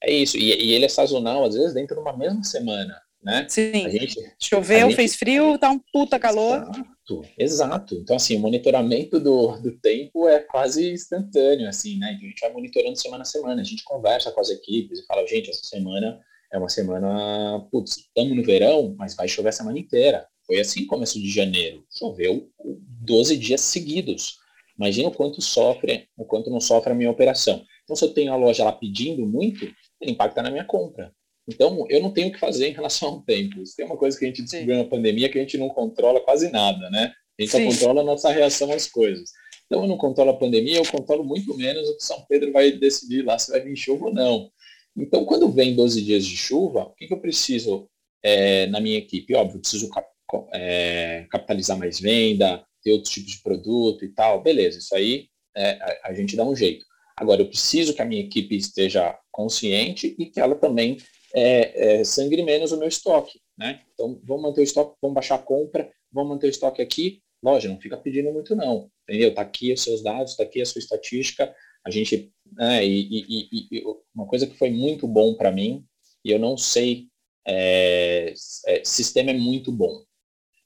é 0.02 0.12
isso. 0.12 0.36
E, 0.36 0.42
e, 0.42 0.72
ele 0.72 0.84
é 0.84 0.88
sazonal, 0.88 1.44
às 1.44 1.54
vezes, 1.54 1.74
dentro 1.74 1.96
de 1.96 2.02
uma 2.02 2.16
mesma 2.16 2.44
semana, 2.44 3.00
né? 3.24 3.46
Sim. 3.48 3.86
A 3.86 3.88
gente, 3.88 4.20
Choveu, 4.38 4.78
a 4.78 4.80
gente... 4.82 4.96
fez 4.96 5.16
frio, 5.16 5.58
tá 5.58 5.70
um 5.70 5.80
puta 5.92 6.18
calor. 6.18 6.58
Exato, 6.58 7.24
exato. 7.38 7.94
Então, 7.96 8.16
assim, 8.16 8.36
o 8.36 8.40
monitoramento 8.40 9.18
do, 9.18 9.56
do 9.58 9.72
tempo 9.78 10.28
é 10.28 10.40
quase 10.40 10.92
instantâneo, 10.92 11.68
assim, 11.68 11.98
né? 11.98 12.18
A 12.20 12.26
gente 12.26 12.40
vai 12.40 12.52
monitorando 12.52 12.96
semana 12.96 13.22
a 13.22 13.26
semana, 13.26 13.62
a 13.62 13.64
gente 13.64 13.82
conversa 13.84 14.30
com 14.30 14.40
as 14.40 14.50
equipes 14.50 15.00
e 15.00 15.06
fala, 15.06 15.26
gente, 15.26 15.50
essa 15.50 15.64
semana 15.64 16.20
é 16.52 16.58
uma 16.58 16.68
semana, 16.68 17.66
putz, 17.70 17.96
estamos 17.96 18.36
no 18.36 18.44
verão, 18.44 18.94
mas 18.98 19.14
vai 19.14 19.26
chover 19.26 19.48
a 19.48 19.52
semana 19.52 19.78
inteira. 19.78 20.26
Foi 20.46 20.60
assim 20.60 20.86
começo 20.86 21.18
de 21.18 21.30
janeiro. 21.30 21.84
Choveu 21.90 22.48
12 22.62 23.36
dias 23.38 23.62
seguidos. 23.62 24.38
Imagina 24.78 25.08
o 25.08 25.14
quanto 25.14 25.40
sofre, 25.40 26.08
o 26.16 26.24
quanto 26.24 26.50
não 26.50 26.60
sofre 26.60 26.92
a 26.92 26.94
minha 26.94 27.10
operação. 27.10 27.64
Então, 27.84 27.96
se 27.96 28.04
eu 28.04 28.12
tenho 28.12 28.32
a 28.32 28.36
loja 28.36 28.64
lá 28.64 28.72
pedindo 28.72 29.26
muito, 29.26 29.64
ele 30.00 30.12
impacta 30.12 30.42
na 30.42 30.50
minha 30.50 30.64
compra. 30.64 31.14
Então, 31.46 31.86
eu 31.88 32.00
não 32.00 32.10
tenho 32.10 32.28
o 32.28 32.32
que 32.32 32.38
fazer 32.38 32.68
em 32.68 32.72
relação 32.72 33.08
ao 33.08 33.22
tempo. 33.22 33.62
Isso 33.62 33.80
é 33.80 33.84
uma 33.84 33.96
coisa 33.96 34.18
que 34.18 34.24
a 34.24 34.28
gente 34.28 34.42
descobriu 34.42 34.76
Sim. 34.76 34.82
na 34.82 34.88
pandemia 34.88 35.28
que 35.28 35.38
a 35.38 35.42
gente 35.42 35.58
não 35.58 35.68
controla 35.68 36.20
quase 36.20 36.50
nada, 36.50 36.88
né? 36.90 37.12
A 37.38 37.42
gente 37.42 37.52
Sim. 37.52 37.70
só 37.70 37.70
controla 37.70 38.00
a 38.00 38.04
nossa 38.04 38.30
reação 38.30 38.72
às 38.72 38.86
coisas. 38.86 39.30
Então, 39.66 39.82
eu 39.82 39.88
não 39.88 39.96
controlo 39.96 40.30
a 40.30 40.36
pandemia, 40.36 40.78
eu 40.78 40.90
controlo 40.90 41.24
muito 41.24 41.56
menos 41.56 41.88
o 41.88 41.96
que 41.96 42.04
São 42.04 42.24
Pedro 42.28 42.52
vai 42.52 42.72
decidir 42.72 43.22
lá 43.22 43.38
se 43.38 43.50
vai 43.50 43.60
vir 43.60 43.76
chuva 43.76 44.06
ou 44.06 44.14
não. 44.14 44.50
Então, 44.96 45.24
quando 45.24 45.50
vem 45.50 45.74
12 45.74 46.02
dias 46.02 46.24
de 46.24 46.36
chuva, 46.36 46.84
o 46.84 46.94
que, 46.94 47.06
que 47.06 47.12
eu 47.12 47.20
preciso 47.20 47.88
é, 48.22 48.66
na 48.66 48.80
minha 48.80 48.98
equipe? 48.98 49.34
Óbvio, 49.34 49.56
eu 49.56 49.60
preciso 49.60 49.90
cap 49.90 50.06
é, 50.52 51.26
capitalizar 51.30 51.78
mais 51.78 52.00
venda, 52.00 52.64
ter 52.82 52.92
outros 52.92 53.12
tipos 53.12 53.32
de 53.32 53.42
produto 53.42 54.04
e 54.04 54.08
tal. 54.08 54.42
Beleza, 54.42 54.78
isso 54.78 54.94
aí 54.94 55.28
é, 55.56 55.72
a, 55.72 56.10
a 56.10 56.14
gente 56.14 56.36
dá 56.36 56.44
um 56.44 56.56
jeito. 56.56 56.84
Agora, 57.16 57.42
eu 57.42 57.46
preciso 57.46 57.94
que 57.94 58.02
a 58.02 58.04
minha 58.04 58.22
equipe 58.22 58.56
esteja 58.56 59.16
consciente 59.30 60.14
e 60.18 60.26
que 60.26 60.40
ela 60.40 60.54
também 60.54 60.96
é, 61.34 61.98
é, 62.00 62.04
sangre 62.04 62.42
menos 62.42 62.72
o 62.72 62.78
meu 62.78 62.88
estoque. 62.88 63.40
Né? 63.58 63.82
Então, 63.92 64.20
vamos 64.24 64.42
manter 64.42 64.60
o 64.60 64.64
estoque, 64.64 64.96
vamos 65.02 65.14
baixar 65.14 65.36
a 65.36 65.38
compra, 65.38 65.90
vamos 66.12 66.30
manter 66.30 66.46
o 66.46 66.50
estoque 66.50 66.80
aqui. 66.80 67.20
Loja, 67.42 67.68
não 67.68 67.78
fica 67.78 67.96
pedindo 67.96 68.32
muito 68.32 68.56
não, 68.56 68.90
entendeu? 69.02 69.28
Está 69.28 69.42
aqui 69.42 69.72
os 69.72 69.82
seus 69.82 70.02
dados, 70.02 70.30
está 70.30 70.44
aqui 70.44 70.62
a 70.62 70.66
sua 70.66 70.78
estatística. 70.78 71.54
A 71.84 71.90
gente, 71.90 72.32
né, 72.50 72.86
e, 72.86 73.20
e, 73.28 73.68
e, 73.70 73.84
uma 74.14 74.26
coisa 74.26 74.46
que 74.46 74.56
foi 74.56 74.70
muito 74.70 75.06
bom 75.06 75.34
para 75.34 75.52
mim, 75.52 75.84
e 76.24 76.30
eu 76.30 76.38
não 76.38 76.56
sei, 76.56 77.08
é, 77.46 78.32
é, 78.66 78.82
sistema 78.82 79.30
é 79.30 79.34
muito 79.34 79.70
bom, 79.70 80.02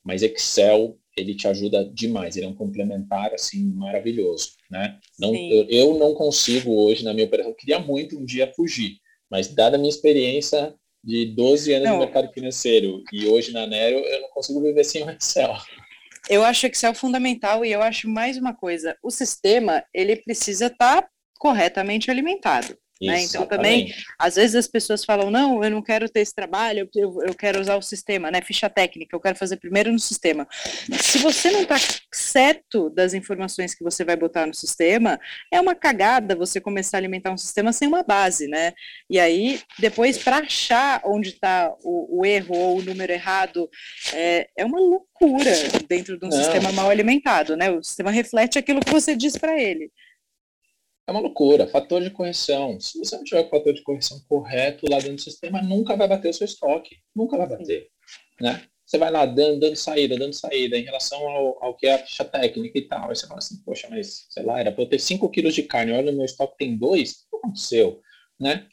mas 0.04 0.22
Excel 0.22 0.96
ele 1.16 1.34
te 1.34 1.48
ajuda 1.48 1.84
demais, 1.84 2.36
ele 2.36 2.46
é 2.46 2.48
um 2.48 2.54
complementar 2.54 3.34
assim 3.34 3.64
maravilhoso, 3.72 4.52
né? 4.70 5.00
Não, 5.18 5.34
eu, 5.34 5.66
eu, 5.68 5.98
não 5.98 6.14
consigo 6.14 6.72
hoje 6.72 7.02
na 7.02 7.12
minha 7.12 7.26
operação, 7.26 7.50
eu 7.50 7.56
queria 7.56 7.80
muito 7.80 8.16
um 8.16 8.24
dia 8.24 8.52
fugir, 8.54 9.00
mas 9.30 9.48
dada 9.48 9.76
a 9.76 9.78
minha 9.78 9.90
experiência 9.90 10.74
de 11.02 11.26
12 11.34 11.72
anos 11.72 11.88
não. 11.88 11.94
no 11.94 12.04
mercado 12.04 12.32
financeiro 12.32 13.02
e 13.12 13.26
hoje 13.26 13.52
na 13.52 13.66
Nero, 13.66 13.98
eu 13.98 14.22
não 14.22 14.28
consigo 14.30 14.60
viver 14.60 14.84
sem 14.84 15.04
o 15.04 15.10
Excel. 15.10 15.56
Eu 16.28 16.44
acho 16.44 16.66
Excel 16.66 16.94
fundamental 16.94 17.64
e 17.64 17.72
eu 17.72 17.82
acho 17.82 18.08
mais 18.08 18.36
uma 18.36 18.54
coisa, 18.54 18.96
o 19.02 19.10
sistema, 19.10 19.84
ele 19.94 20.16
precisa 20.16 20.66
estar 20.66 21.02
tá 21.02 21.08
corretamente 21.38 22.10
alimentado. 22.10 22.76
Né? 23.00 23.22
Então 23.22 23.46
também, 23.46 23.94
às 24.18 24.34
vezes 24.34 24.56
as 24.56 24.66
pessoas 24.66 25.04
falam, 25.04 25.30
não, 25.30 25.62
eu 25.62 25.70
não 25.70 25.80
quero 25.80 26.08
ter 26.08 26.20
esse 26.20 26.34
trabalho, 26.34 26.88
eu, 26.96 27.22
eu 27.22 27.34
quero 27.34 27.60
usar 27.60 27.76
o 27.76 27.82
sistema, 27.82 28.28
né? 28.28 28.40
Ficha 28.40 28.68
técnica, 28.68 29.14
eu 29.14 29.20
quero 29.20 29.36
fazer 29.36 29.56
primeiro 29.56 29.92
no 29.92 30.00
sistema. 30.00 30.48
Se 31.00 31.18
você 31.18 31.50
não 31.52 31.62
está 31.62 31.76
certo 32.12 32.90
das 32.90 33.14
informações 33.14 33.72
que 33.72 33.84
você 33.84 34.04
vai 34.04 34.16
botar 34.16 34.46
no 34.46 34.54
sistema, 34.54 35.20
é 35.52 35.60
uma 35.60 35.76
cagada 35.76 36.34
você 36.34 36.60
começar 36.60 36.96
a 36.96 37.00
alimentar 37.00 37.30
um 37.30 37.38
sistema 37.38 37.72
sem 37.72 37.86
uma 37.86 38.02
base, 38.02 38.48
né? 38.48 38.72
E 39.08 39.20
aí, 39.20 39.60
depois, 39.78 40.18
para 40.18 40.38
achar 40.38 41.00
onde 41.04 41.30
está 41.30 41.72
o, 41.84 42.20
o, 42.20 42.26
erro 42.26 42.56
ou 42.56 42.78
o 42.78 42.82
número 42.82 43.12
errado, 43.12 43.70
é, 44.12 44.48
é 44.56 44.64
uma 44.64 44.80
loucura 44.80 45.52
dentro 45.88 46.18
de 46.18 46.26
um 46.26 46.28
não. 46.28 46.36
sistema 46.36 46.72
mal 46.72 46.90
alimentado, 46.90 47.56
né? 47.56 47.70
O 47.70 47.82
sistema 47.82 48.10
reflete 48.10 48.58
aquilo 48.58 48.80
que 48.80 48.90
você 48.90 49.14
diz 49.14 49.36
para 49.36 49.60
ele. 49.60 49.92
É 51.08 51.10
uma 51.10 51.20
loucura. 51.20 51.66
Fator 51.66 52.02
de 52.02 52.10
correção. 52.10 52.78
Se 52.78 52.98
você 52.98 53.16
não 53.16 53.24
tiver 53.24 53.40
o 53.40 53.48
fator 53.48 53.72
de 53.72 53.82
correção 53.82 54.20
correto 54.28 54.84
lá 54.90 54.98
dentro 54.98 55.14
do 55.14 55.20
sistema, 55.22 55.62
nunca 55.62 55.96
vai 55.96 56.06
bater 56.06 56.28
o 56.28 56.34
seu 56.34 56.44
estoque. 56.44 56.98
Nunca 57.16 57.38
vai 57.38 57.48
bater. 57.48 57.88
Né? 58.38 58.62
Você 58.84 58.98
vai 58.98 59.10
lá 59.10 59.24
dando, 59.24 59.58
dando 59.58 59.74
saída, 59.76 60.18
dando 60.18 60.34
saída 60.34 60.76
em 60.76 60.84
relação 60.84 61.26
ao, 61.26 61.64
ao 61.64 61.76
que 61.78 61.86
é 61.86 61.94
a 61.94 61.98
ficha 61.98 62.26
técnica 62.26 62.78
e 62.78 62.82
tal. 62.82 63.08
Aí 63.08 63.16
você 63.16 63.26
fala 63.26 63.38
assim, 63.38 63.56
poxa, 63.64 63.88
mas 63.90 64.26
sei 64.28 64.42
lá, 64.42 64.60
era 64.60 64.70
para 64.70 64.82
eu 64.82 64.88
ter 64.88 64.98
5 64.98 65.26
quilos 65.30 65.54
de 65.54 65.62
carne, 65.62 65.92
olha, 65.92 66.12
o 66.12 66.14
meu 66.14 66.26
estoque 66.26 66.58
tem 66.58 66.76
2, 66.76 67.10
o 67.10 67.14
que 67.14 67.36
aconteceu? 67.36 68.02
Né? 68.38 68.66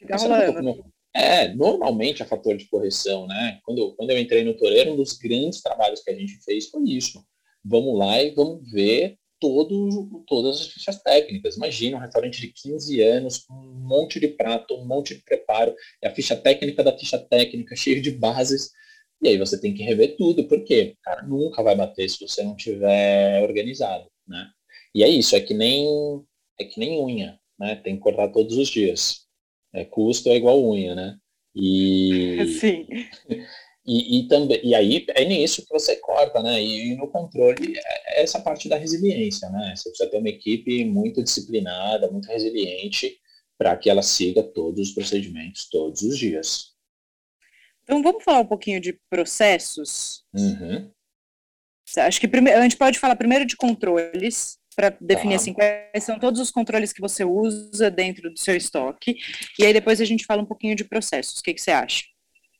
É, 1.14 1.48
normalmente 1.54 2.22
é 2.22 2.26
fator 2.26 2.54
de 2.54 2.68
correção, 2.68 3.26
né? 3.26 3.58
Quando, 3.64 3.94
quando 3.96 4.10
eu 4.10 4.18
entrei 4.18 4.44
no 4.44 4.54
Toreiro, 4.54 4.92
um 4.92 4.96
dos 4.96 5.14
grandes 5.14 5.62
trabalhos 5.62 6.02
que 6.02 6.10
a 6.10 6.14
gente 6.14 6.36
fez 6.44 6.68
foi 6.68 6.82
isso. 6.84 7.24
Vamos 7.64 7.98
lá 7.98 8.22
e 8.22 8.30
vamos 8.32 8.70
ver 8.70 9.16
todo, 9.40 10.24
todas 10.26 10.60
as 10.60 10.68
fichas 10.68 11.02
técnicas. 11.02 11.56
Imagina 11.56 11.96
um 11.96 12.00
restaurante 12.00 12.40
de 12.40 12.48
15 12.48 13.00
anos, 13.00 13.38
com 13.38 13.54
um 13.54 13.86
monte 13.86 14.18
de 14.20 14.28
prato, 14.28 14.74
um 14.74 14.86
monte 14.86 15.14
de 15.14 15.22
preparo, 15.22 15.74
e 16.02 16.06
a 16.06 16.14
ficha 16.14 16.36
técnica 16.36 16.82
da 16.82 16.96
ficha 16.96 17.18
técnica, 17.18 17.76
cheio 17.76 18.00
de 18.00 18.10
bases. 18.10 18.70
E 19.22 19.28
aí 19.28 19.38
você 19.38 19.60
tem 19.60 19.74
que 19.74 19.82
rever 19.82 20.16
tudo, 20.16 20.46
porque 20.48 20.96
cara 21.02 21.22
nunca 21.22 21.62
vai 21.62 21.74
bater 21.74 22.08
se 22.08 22.20
você 22.20 22.42
não 22.42 22.54
tiver 22.54 23.42
organizado, 23.42 24.10
né? 24.26 24.48
E 24.94 25.02
é 25.02 25.08
isso, 25.08 25.36
é 25.36 25.40
que 25.40 25.54
nem 25.54 25.86
é 26.58 26.64
que 26.64 26.80
nem 26.80 27.00
unha, 27.00 27.38
né? 27.58 27.76
Tem 27.76 27.96
que 27.96 28.02
cortar 28.02 28.28
todos 28.28 28.56
os 28.56 28.68
dias. 28.68 29.26
É 29.72 29.84
custo 29.84 30.28
é 30.30 30.36
igual 30.36 30.62
unha, 30.62 30.94
né? 30.94 31.16
E 31.54 32.38
Sim. 32.60 32.86
E, 33.86 34.18
e, 34.18 34.28
também, 34.28 34.60
e 34.64 34.74
aí 34.74 35.06
é 35.10 35.24
nisso 35.24 35.64
que 35.64 35.72
você 35.72 35.96
corta, 35.96 36.42
né? 36.42 36.60
E, 36.60 36.92
e, 36.92 36.96
no 36.96 37.08
controle 37.08 37.78
é, 37.78 38.18
é 38.18 38.22
essa 38.22 38.40
parte 38.40 38.68
da 38.68 38.76
resiliência, 38.76 39.48
né? 39.50 39.74
Você 39.76 39.90
precisa 39.90 40.10
ter 40.10 40.18
uma 40.18 40.28
equipe 40.28 40.84
muito 40.84 41.22
disciplinada, 41.22 42.10
muito 42.10 42.26
resiliente, 42.26 43.18
para 43.56 43.76
que 43.76 43.88
ela 43.88 44.02
siga 44.02 44.42
todos 44.42 44.88
os 44.88 44.94
procedimentos 44.94 45.68
todos 45.70 46.02
os 46.02 46.18
dias. 46.18 46.74
Então 47.84 48.02
vamos 48.02 48.24
falar 48.24 48.40
um 48.40 48.46
pouquinho 48.46 48.80
de 48.80 48.98
processos. 49.08 50.24
Uhum. 50.34 50.90
Acho 51.98 52.20
que 52.20 52.26
primeiro, 52.26 52.58
a 52.58 52.62
gente 52.62 52.76
pode 52.76 52.98
falar 52.98 53.14
primeiro 53.14 53.46
de 53.46 53.56
controles, 53.56 54.58
para 54.76 54.90
definir 55.00 55.36
tá. 55.36 55.36
assim 55.36 55.54
quais 55.54 56.04
são 56.04 56.18
todos 56.18 56.38
os 56.38 56.50
controles 56.50 56.92
que 56.92 57.00
você 57.00 57.24
usa 57.24 57.90
dentro 57.90 58.30
do 58.30 58.38
seu 58.38 58.54
estoque. 58.54 59.16
E 59.58 59.64
aí 59.64 59.72
depois 59.72 60.00
a 60.02 60.04
gente 60.04 60.26
fala 60.26 60.42
um 60.42 60.46
pouquinho 60.46 60.76
de 60.76 60.84
processos. 60.84 61.40
O 61.40 61.42
que, 61.42 61.54
que 61.54 61.60
você 61.60 61.70
acha? 61.70 62.04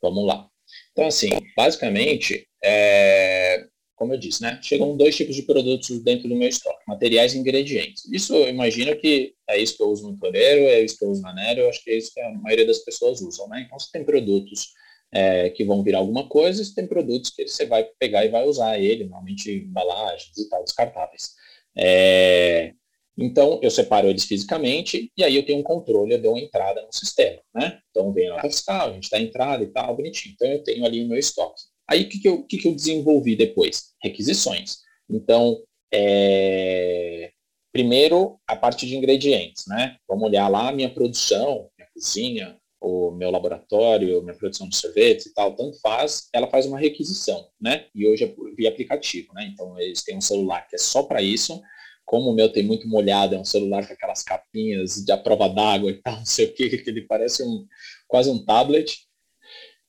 Vamos 0.01 0.27
lá. 0.27 0.49
Então, 0.96 1.09
assim, 1.09 1.28
basicamente, 1.54 2.48
é, 2.64 3.66
como 3.94 4.14
eu 4.14 4.18
disse, 4.18 4.40
né? 4.40 4.59
Chegam 4.62 4.96
dois 4.96 5.14
tipos 5.14 5.37
de 5.37 5.42
produtos 5.42 6.02
dentro 6.02 6.26
do 6.26 6.35
meu 6.35 6.48
estoque, 6.48 6.82
materiais 6.88 7.35
e 7.35 7.38
ingredientes. 7.38 8.11
Isso 8.11 8.35
eu 8.35 8.48
imagino 8.48 8.96
que 8.96 9.35
é 9.46 9.59
isso 9.59 9.76
que 9.76 9.82
eu 9.82 9.88
uso 9.88 10.11
no 10.11 10.16
Toreiro, 10.16 10.62
é 10.62 10.80
isso 10.80 10.98
que 10.98 11.04
eu 11.04 11.11
uso 11.11 11.20
na 11.20 11.35
Nero, 11.35 11.61
eu 11.61 11.68
acho 11.68 11.85
que 11.85 11.90
é 11.90 11.98
isso 11.98 12.14
que 12.14 12.20
a 12.20 12.32
maioria 12.32 12.66
das 12.66 12.78
pessoas 12.78 13.20
usam, 13.20 13.46
né? 13.46 13.64
Então, 13.66 13.78
você 13.78 13.90
tem 13.92 14.04
produtos 14.04 14.68
é, 15.12 15.50
que 15.50 15.64
vão 15.66 15.82
virar 15.82 15.98
alguma 15.98 16.30
coisa, 16.30 16.64
você 16.64 16.74
tem 16.74 16.87
produtos 16.87 17.28
que 17.28 17.46
você 17.46 17.66
vai 17.66 17.85
pegar 17.98 18.24
e 18.24 18.30
vai 18.30 18.46
usar 18.46 18.78
ele, 18.78 19.04
normalmente 19.04 19.50
embalagens 19.50 20.35
e 20.38 20.48
tal, 20.48 20.64
descartáveis. 20.64 21.35
É, 21.76 22.72
então, 23.18 23.59
eu 23.62 23.70
separo 23.70 24.09
eles 24.09 24.24
fisicamente 24.24 25.11
e 25.16 25.24
aí 25.24 25.37
eu 25.37 25.46
tenho 25.46 25.61
um 25.61 25.62
controle, 25.62 26.12
eu 26.12 26.20
dou 26.20 26.33
uma 26.33 26.40
entrada 26.40 26.83
no 26.83 26.92
sistema, 26.92 27.40
né? 27.55 27.81
Então, 27.90 28.12
vem 28.12 28.29
a 28.29 28.35
nota 28.35 28.50
fiscal, 28.50 28.90
a 28.90 28.92
gente 28.92 29.09
dá 29.11 29.18
entrada 29.18 29.64
e 29.64 29.68
tal, 29.68 29.96
bonitinho. 29.96 30.35
Então, 30.35 30.48
eu 30.48 30.62
tenho 30.62 30.85
ali 30.85 31.02
o 31.02 31.09
meu 31.09 31.18
estoque. 31.18 31.62
Aí, 31.88 32.02
o 32.02 32.09
que, 32.09 32.18
que, 32.18 32.29
eu, 32.29 32.42
que, 32.42 32.59
que 32.59 32.68
eu 32.68 32.74
desenvolvi 32.74 33.35
depois? 33.35 33.94
Requisições. 34.02 34.79
Então, 35.09 35.62
é... 35.92 37.31
primeiro, 37.72 38.38
a 38.46 38.55
parte 38.55 38.87
de 38.87 38.96
ingredientes, 38.96 39.64
né? 39.66 39.96
Vamos 40.07 40.24
olhar 40.24 40.48
lá 40.48 40.68
a 40.68 40.72
minha 40.72 40.90
produção, 40.90 41.70
minha 41.79 41.88
cozinha, 41.94 42.59
o 42.81 43.11
meu 43.12 43.31
laboratório, 43.31 44.22
minha 44.22 44.37
produção 44.37 44.68
de 44.68 44.76
sorvetes 44.76 45.26
e 45.26 45.33
tal, 45.33 45.57
tanto 45.57 45.81
faz, 45.81 46.29
ela 46.35 46.48
faz 46.48 46.66
uma 46.66 46.79
requisição, 46.79 47.48
né? 47.59 47.87
E 47.94 48.07
hoje 48.07 48.24
é 48.24 48.35
via 48.55 48.68
aplicativo, 48.68 49.33
né? 49.33 49.50
Então, 49.52 49.79
eles 49.81 50.02
têm 50.02 50.18
um 50.18 50.20
celular 50.20 50.66
que 50.68 50.76
é 50.76 50.79
só 50.79 51.02
para 51.02 51.22
isso, 51.22 51.62
como 52.07 52.31
o 52.31 52.35
meu 52.35 52.49
tem 52.49 52.62
muito 52.62 52.88
molhado, 52.88 53.35
é 53.35 53.38
um 53.38 53.45
celular 53.45 53.87
com 53.87 53.92
aquelas 53.92 54.23
capinhas 54.23 55.05
de 55.05 55.16
prova 55.19 55.49
d'água 55.49 55.90
e 55.90 56.01
tal, 56.01 56.16
não 56.19 56.25
sei 56.25 56.47
o 56.47 56.55
que, 56.55 56.79
que 56.79 56.88
ele 56.88 57.03
parece 57.03 57.42
um, 57.42 57.66
quase 58.07 58.31
um 58.31 58.42
tablet. 58.42 59.05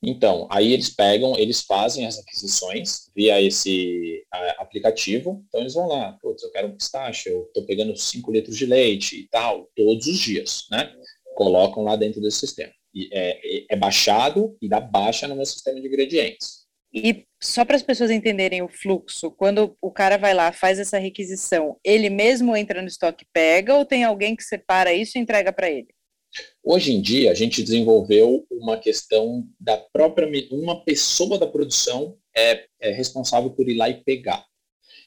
Então, 0.02 0.48
aí 0.52 0.74
eles 0.74 0.90
pegam, 0.90 1.38
eles 1.38 1.62
fazem 1.62 2.06
as 2.06 2.20
aquisições 2.20 3.10
via 3.16 3.42
esse 3.42 4.24
a, 4.32 4.64
aplicativo. 4.64 5.44
Então, 5.48 5.62
eles 5.62 5.74
vão 5.74 5.88
lá, 5.88 6.18
putz, 6.22 6.44
eu 6.44 6.52
quero 6.52 6.68
um 6.68 6.76
pistache, 6.76 7.30
eu 7.30 7.44
estou 7.44 7.66
pegando 7.66 7.96
5 7.96 8.32
litros 8.32 8.58
de 8.58 8.66
leite 8.66 9.20
e 9.20 9.28
tal, 9.30 9.70
todos 9.76 10.06
os 10.08 10.18
dias, 10.18 10.66
né? 10.70 10.94
Colocam 11.36 11.84
lá 11.84 11.96
dentro 11.96 12.22
desse 12.22 12.40
sistema. 12.40 12.72
E 12.94 13.10
é, 13.12 13.74
é 13.74 13.76
baixado 13.76 14.56
e 14.62 14.68
dá 14.68 14.80
baixa 14.80 15.28
no 15.28 15.36
meu 15.36 15.46
sistema 15.46 15.80
de 15.80 15.88
ingredientes. 15.88 16.67
E 16.94 17.26
só 17.42 17.66
para 17.66 17.76
as 17.76 17.84
pessoas 17.84 18.10
entenderem 18.10 18.62
o 18.62 18.70
fluxo, 18.70 19.30
quando 19.32 19.78
o 19.82 19.92
cara 19.92 20.18
vai 20.18 20.34
lá, 20.34 20.52
faz 20.52 20.80
essa 20.80 20.98
requisição, 20.98 21.78
ele 21.84 22.10
mesmo 22.10 22.56
entra 22.56 22.82
no 22.82 22.88
estoque 22.88 23.26
pega 23.32 23.76
ou 23.76 23.86
tem 23.86 24.04
alguém 24.04 24.36
que 24.36 24.44
separa 24.44 24.94
isso 24.94 25.18
e 25.18 25.22
entrega 25.22 25.52
para 25.52 25.70
ele? 25.70 25.88
Hoje 26.64 26.94
em 26.94 27.02
dia, 27.02 27.32
a 27.32 27.34
gente 27.34 27.64
desenvolveu 27.64 28.46
uma 28.52 28.78
questão 28.78 29.48
da 29.60 29.78
própria. 29.78 30.28
Uma 30.52 30.84
pessoa 30.84 31.38
da 31.38 31.48
produção 31.48 32.18
é, 32.36 32.66
é 32.80 32.92
responsável 32.92 33.50
por 33.52 33.68
ir 33.70 33.76
lá 33.76 33.90
e 33.90 34.04
pegar. 34.04 34.46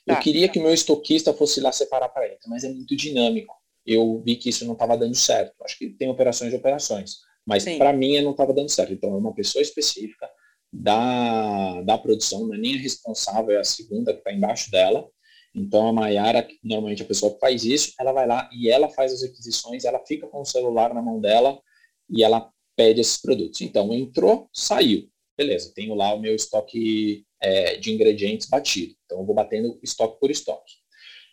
Tá. 0.06 0.14
Eu 0.14 0.16
queria 0.20 0.48
que 0.48 0.58
o 0.58 0.62
meu 0.62 0.72
estoquista 0.72 1.32
fosse 1.32 1.60
lá 1.60 1.70
separar 1.70 2.08
para 2.08 2.26
eles, 2.26 2.40
mas 2.46 2.64
é 2.64 2.68
muito 2.68 2.96
dinâmico. 2.96 3.54
Eu 3.86 4.22
vi 4.24 4.36
que 4.36 4.48
isso 4.48 4.64
não 4.64 4.72
estava 4.72 4.96
dando 4.96 5.14
certo. 5.14 5.54
Acho 5.62 5.78
que 5.78 5.90
tem 5.90 6.08
operações 6.08 6.52
e 6.52 6.56
operações, 6.56 7.16
mas 7.46 7.64
para 7.64 7.92
mim 7.92 8.20
não 8.22 8.32
estava 8.32 8.52
dando 8.52 8.70
certo. 8.70 8.92
Então, 8.92 9.14
é 9.14 9.18
uma 9.18 9.34
pessoa 9.34 9.62
específica 9.62 10.28
da, 10.72 11.82
da 11.82 11.98
produção, 11.98 12.46
não 12.46 12.54
é 12.54 12.58
nem 12.58 12.76
a 12.76 12.78
responsável, 12.78 13.56
é 13.56 13.60
a 13.60 13.64
segunda 13.64 14.12
que 14.12 14.18
está 14.18 14.32
embaixo 14.32 14.70
dela. 14.70 15.08
Então, 15.54 15.88
a 15.88 15.92
Mayara, 15.92 16.46
normalmente 16.62 17.02
a 17.02 17.06
pessoa 17.06 17.34
que 17.34 17.40
faz 17.40 17.64
isso, 17.64 17.92
ela 17.98 18.12
vai 18.12 18.26
lá 18.26 18.48
e 18.52 18.70
ela 18.70 18.88
faz 18.88 19.12
as 19.12 19.22
requisições, 19.22 19.84
ela 19.84 20.00
fica 20.06 20.26
com 20.28 20.40
o 20.40 20.44
celular 20.44 20.94
na 20.94 21.02
mão 21.02 21.20
dela 21.20 21.60
e 22.08 22.22
ela 22.22 22.50
pede 22.76 23.00
esses 23.00 23.20
produtos. 23.20 23.60
Então, 23.60 23.92
entrou, 23.92 24.48
saiu. 24.52 25.08
Beleza, 25.36 25.72
tenho 25.74 25.94
lá 25.94 26.14
o 26.14 26.20
meu 26.20 26.34
estoque 26.34 27.24
é, 27.42 27.76
de 27.76 27.92
ingredientes 27.92 28.48
batido. 28.48 28.94
Então, 29.04 29.20
eu 29.20 29.26
vou 29.26 29.34
batendo 29.34 29.78
estoque 29.82 30.20
por 30.20 30.30
estoque. 30.30 30.74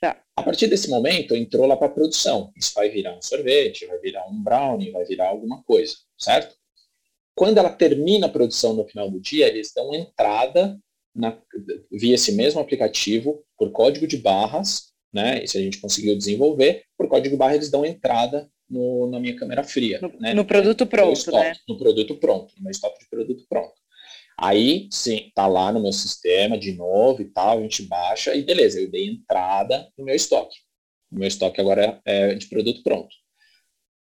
Tá. 0.02 0.22
A 0.36 0.44
partir 0.44 0.68
desse 0.68 0.90
momento, 0.90 1.36
entrou 1.36 1.66
lá 1.66 1.76
para 1.76 1.88
a 1.88 1.92
produção. 1.92 2.52
Isso 2.56 2.72
vai 2.74 2.90
virar 2.90 3.16
um 3.16 3.22
sorvete, 3.22 3.86
vai 3.86 4.00
virar 4.00 4.28
um 4.28 4.42
brownie, 4.42 4.92
vai 4.92 5.06
virar 5.06 5.30
alguma 5.30 5.64
coisa, 5.64 5.96
certo? 6.18 6.56
Quando 7.38 7.60
ela 7.60 7.70
termina 7.70 8.26
a 8.26 8.32
produção 8.32 8.74
no 8.74 8.84
final 8.88 9.12
do 9.12 9.20
dia, 9.20 9.48
eles 9.48 9.72
dão 9.72 9.94
entrada 9.94 10.76
na, 11.16 11.40
via 11.92 12.16
esse 12.16 12.32
mesmo 12.32 12.60
aplicativo 12.60 13.44
por 13.56 13.72
código 13.72 14.08
de 14.08 14.18
barras, 14.18 14.88
né? 15.14 15.44
E 15.44 15.48
se 15.48 15.56
a 15.56 15.62
gente 15.62 15.80
conseguiu 15.80 16.18
desenvolver, 16.18 16.86
por 16.98 17.08
código 17.08 17.36
de 17.36 17.38
barra 17.38 17.54
eles 17.54 17.70
dão 17.70 17.86
entrada 17.86 18.50
no, 18.68 19.08
na 19.12 19.20
minha 19.20 19.36
câmera 19.36 19.64
fria. 19.64 20.00
No, 20.02 20.20
né? 20.20 20.34
no 20.34 20.44
produto 20.46 20.88
pronto, 20.88 21.06
no 21.10 21.14
estoque, 21.14 21.38
né? 21.38 21.54
No 21.70 21.78
produto 21.78 22.16
pronto, 22.16 22.56
no 22.58 22.64
meu 22.64 22.72
estoque 22.72 23.04
de 23.04 23.08
produto 23.08 23.46
pronto. 23.48 23.76
Aí, 24.36 24.90
sim, 24.92 25.32
tá 25.36 25.46
lá 25.46 25.72
no 25.72 25.80
meu 25.80 25.94
sistema 25.94 26.58
de 26.58 26.74
novo 26.74 27.22
e 27.22 27.26
tal, 27.26 27.60
a 27.60 27.62
gente 27.62 27.84
baixa 27.84 28.34
e 28.34 28.42
beleza, 28.42 28.82
eu 28.82 28.90
dei 28.90 29.06
entrada 29.08 29.88
no 29.96 30.06
meu 30.06 30.16
estoque. 30.16 30.58
O 31.12 31.20
meu 31.20 31.28
estoque 31.28 31.62
agora 31.62 32.02
é 32.04 32.34
de 32.34 32.48
produto 32.48 32.82
pronto. 32.82 33.16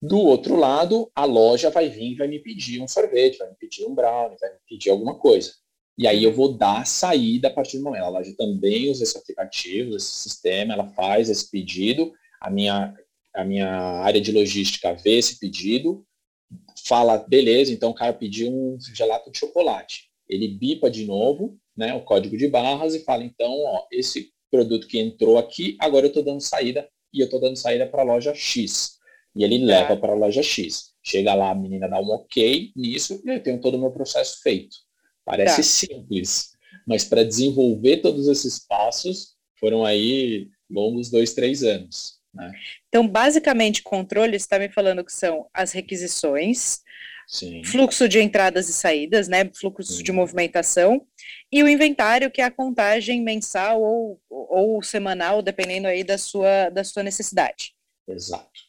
Do 0.01 0.19
outro 0.19 0.57
lado, 0.57 1.11
a 1.15 1.25
loja 1.25 1.71
vai 1.71 1.89
vir 1.89 2.13
e 2.13 2.15
vai 2.15 2.29
me 2.29 2.39
pedir 2.39 2.81
um 2.81 2.89
sorvete, 2.89 3.39
vai 3.39 3.49
me 3.49 3.57
pedir 3.57 3.85
um 3.85 3.95
brownie, 3.95 4.39
vai 4.41 4.51
me 4.51 4.59
pedir 4.69 4.91
alguma 4.91 5.19
coisa. 5.19 5.53
E 5.97 6.07
aí 6.07 6.23
eu 6.23 6.33
vou 6.33 6.57
dar 6.57 6.87
saída 6.87 7.49
a 7.49 7.53
partir 7.53 7.79
do 7.79 7.85
momento. 7.85 8.05
A 8.05 8.09
loja 8.09 8.33
também 8.37 8.89
usa 8.91 9.03
esse 9.03 9.19
aplicativo, 9.19 9.97
esse 9.97 10.13
sistema, 10.13 10.75
ela 10.75 10.87
faz 10.89 11.29
esse 11.29 11.51
pedido, 11.51 12.13
a 12.41 12.49
minha, 12.49 12.95
a 13.35 13.45
minha 13.45 13.69
área 13.69 14.21
de 14.21 14.31
logística 14.31 14.95
vê 14.95 15.19
esse 15.19 15.41
pedido, 15.41 16.07
fala, 16.87 17.19
beleza, 17.19 17.73
então 17.73 17.91
o 17.91 17.95
cara 17.95 18.13
pediu 18.13 18.49
um 18.49 18.79
gelato 18.95 19.31
de 19.31 19.39
chocolate 19.39 20.09
ele 20.29 20.47
bipa 20.49 20.91
de 20.91 21.07
novo 21.07 21.59
né, 21.77 21.95
o 21.95 22.03
código 22.03 22.37
de 22.37 22.49
barras 22.49 22.95
e 22.95 23.05
fala, 23.05 23.25
então, 23.25 23.51
ó, 23.51 23.87
esse 23.91 24.33
produto 24.51 24.87
que 24.87 24.99
entrou 24.99 25.39
aqui, 25.39 25.77
agora 25.81 26.07
eu 26.07 26.09
estou 26.09 26.25
dando 26.25 26.41
saída 26.41 26.89
e 27.13 27.21
eu 27.21 27.27
estou 27.27 27.41
dando 27.41 27.57
saída 27.57 27.87
para 27.87 28.03
a 28.03 28.05
loja 28.05 28.35
X. 28.35 28.98
E 29.37 29.45
ele 29.45 29.63
é. 29.63 29.67
leva 29.67 29.97
para 29.97 30.13
a 30.13 30.17
loja 30.17 30.43
X. 30.43 30.93
Chega 31.03 31.35
lá, 31.35 31.51
a 31.51 31.55
menina 31.55 31.89
dá 31.89 32.01
um 32.01 32.11
ok 32.11 32.73
nisso 32.75 33.21
e 33.25 33.31
eu 33.31 33.43
tenho 33.43 33.61
todo 33.61 33.77
o 33.77 33.81
meu 33.81 33.91
processo 33.91 34.41
feito. 34.43 34.77
Parece 35.25 35.57
tá. 35.57 35.63
simples, 35.63 36.53
mas 36.87 37.05
para 37.05 37.25
desenvolver 37.25 37.99
todos 37.99 38.29
esses 38.29 38.59
passos 38.59 39.37
foram 39.59 39.85
aí 39.85 40.49
longos 40.71 41.11
dois, 41.11 41.35
três 41.35 41.63
anos. 41.63 42.19
Né? 42.33 42.53
Então, 42.89 43.07
basicamente, 43.07 43.83
controle 43.83 44.37
está 44.37 44.59
me 44.59 44.69
falando 44.69 45.05
que 45.05 45.13
são 45.13 45.49
as 45.53 45.73
requisições, 45.73 46.81
Sim. 47.27 47.63
fluxo 47.65 48.09
de 48.09 48.21
entradas 48.21 48.69
e 48.69 48.73
saídas, 48.73 49.29
né, 49.29 49.51
fluxo 49.55 49.83
Sim. 49.93 50.03
de 50.03 50.13
movimentação, 50.13 51.07
e 51.51 51.63
o 51.63 51.69
inventário, 51.69 52.31
que 52.31 52.41
é 52.41 52.45
a 52.45 52.51
contagem 52.51 53.23
mensal 53.23 53.83
ou, 53.83 54.21
ou 54.29 54.83
semanal, 54.83 55.43
dependendo 55.43 55.89
aí 55.89 56.05
da 56.05 56.17
sua, 56.17 56.71
da 56.71 56.85
sua 56.85 57.03
necessidade. 57.03 57.75
Exato. 58.07 58.68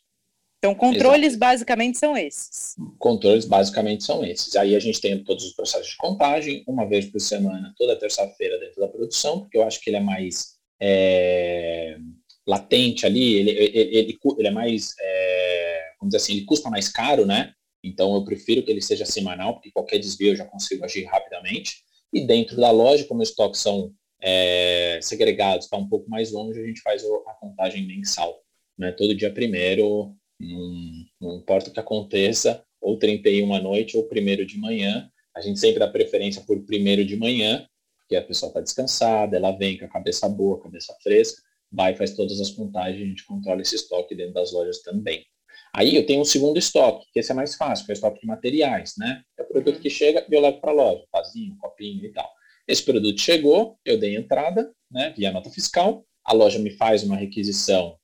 Então, 0.59 0.75
controles 0.75 1.27
Exato. 1.27 1.39
basicamente 1.39 1.97
são 1.97 2.17
esses. 2.17 2.75
Controles 2.97 3.45
basicamente 3.45 4.03
são 4.03 4.25
esses. 4.25 4.55
Aí 4.57 4.75
a 4.75 4.79
gente 4.79 4.99
tem 4.99 5.23
todos 5.23 5.45
os 5.45 5.53
processos 5.53 5.91
de 5.91 5.97
contagem, 5.97 6.63
uma 6.67 6.85
vez 6.85 7.05
por 7.05 7.19
semana, 7.21 7.73
toda 7.77 7.95
terça-feira 7.95 8.59
dentro 8.59 8.81
da 8.81 8.87
produção, 8.89 9.39
porque 9.39 9.57
eu 9.57 9.63
acho 9.63 9.79
que 9.79 9.89
ele 9.89 9.97
é 9.97 10.01
mais 10.01 10.57
é, 10.81 11.97
latente 12.45 13.05
ali, 13.05 13.35
ele, 13.35 13.51
ele, 13.51 13.97
ele, 13.97 14.19
ele 14.37 14.47
é 14.47 14.51
mais, 14.51 14.93
é, 14.99 15.91
vamos 15.97 16.11
dizer 16.11 16.17
assim, 16.17 16.33
ele 16.33 16.45
custa 16.45 16.69
mais 16.69 16.89
caro, 16.89 17.25
né? 17.25 17.53
Então, 17.81 18.13
eu 18.13 18.25
prefiro 18.25 18.61
que 18.61 18.69
ele 18.69 18.81
seja 18.81 19.05
semanal, 19.05 19.53
porque 19.53 19.71
qualquer 19.71 19.97
desvio 19.97 20.33
eu 20.33 20.35
já 20.35 20.45
consigo 20.45 20.83
agir 20.83 21.05
rapidamente. 21.05 21.77
E 22.11 22.25
dentro 22.27 22.57
da 22.57 22.69
loja, 22.69 23.05
como 23.05 23.21
os 23.21 23.29
estoques 23.29 23.61
são 23.61 23.93
é, 24.21 24.99
segregados, 25.01 25.65
está 25.65 25.77
um 25.77 25.87
pouco 25.87 26.09
mais 26.09 26.33
longe, 26.33 26.59
a 26.59 26.65
gente 26.65 26.81
faz 26.81 27.01
a 27.03 27.33
contagem 27.35 27.87
mensal. 27.87 28.41
Né? 28.77 28.91
Todo 28.91 29.15
dia 29.15 29.31
primeiro, 29.31 30.13
não, 30.39 31.05
não 31.19 31.37
importa 31.37 31.69
o 31.69 31.73
que 31.73 31.79
aconteça, 31.79 32.63
ou 32.81 32.97
31 32.97 33.53
à 33.53 33.61
noite 33.61 33.97
ou 33.97 34.07
primeiro 34.07 34.45
de 34.45 34.57
manhã, 34.57 35.09
a 35.35 35.41
gente 35.41 35.59
sempre 35.59 35.79
dá 35.79 35.87
preferência 35.87 36.41
por 36.41 36.59
primeiro 36.65 37.03
de 37.05 37.15
manhã, 37.15 37.67
porque 37.99 38.15
a 38.15 38.23
pessoa 38.23 38.49
está 38.49 38.61
descansada, 38.61 39.37
ela 39.37 39.51
vem 39.51 39.77
com 39.77 39.85
a 39.85 39.89
cabeça 39.89 40.27
boa, 40.27 40.61
cabeça 40.61 40.95
fresca, 41.03 41.41
vai 41.71 41.95
faz 41.95 42.15
todas 42.15 42.39
as 42.39 42.49
contagens, 42.49 43.03
a 43.03 43.05
gente 43.05 43.25
controla 43.25 43.61
esse 43.61 43.75
estoque 43.75 44.15
dentro 44.15 44.33
das 44.33 44.51
lojas 44.51 44.81
também. 44.81 45.25
Aí 45.73 45.95
eu 45.95 46.05
tenho 46.05 46.21
um 46.21 46.25
segundo 46.25 46.57
estoque, 46.57 47.05
que 47.13 47.19
esse 47.19 47.31
é 47.31 47.35
mais 47.35 47.55
fácil, 47.55 47.85
que 47.85 47.91
é 47.91 47.93
o 47.93 47.95
estoque 47.95 48.21
de 48.21 48.27
materiais, 48.27 48.95
né? 48.97 49.21
É 49.37 49.43
o 49.43 49.47
produto 49.47 49.75
uhum. 49.75 49.81
que 49.81 49.89
chega 49.89 50.25
e 50.27 50.33
eu 50.33 50.41
levo 50.41 50.59
para 50.59 50.71
a 50.71 50.73
loja, 50.73 51.05
vasinho, 51.13 51.55
copinho 51.57 52.03
e 52.05 52.11
tal. 52.11 52.27
Esse 52.67 52.83
produto 52.83 53.19
chegou, 53.19 53.77
eu 53.85 53.99
dei 53.99 54.15
entrada, 54.15 54.71
né, 54.91 55.13
via 55.15 55.31
nota 55.31 55.49
fiscal, 55.49 56.05
a 56.23 56.33
loja 56.33 56.59
me 56.59 56.71
faz 56.71 57.03
uma 57.03 57.15
requisição 57.15 57.97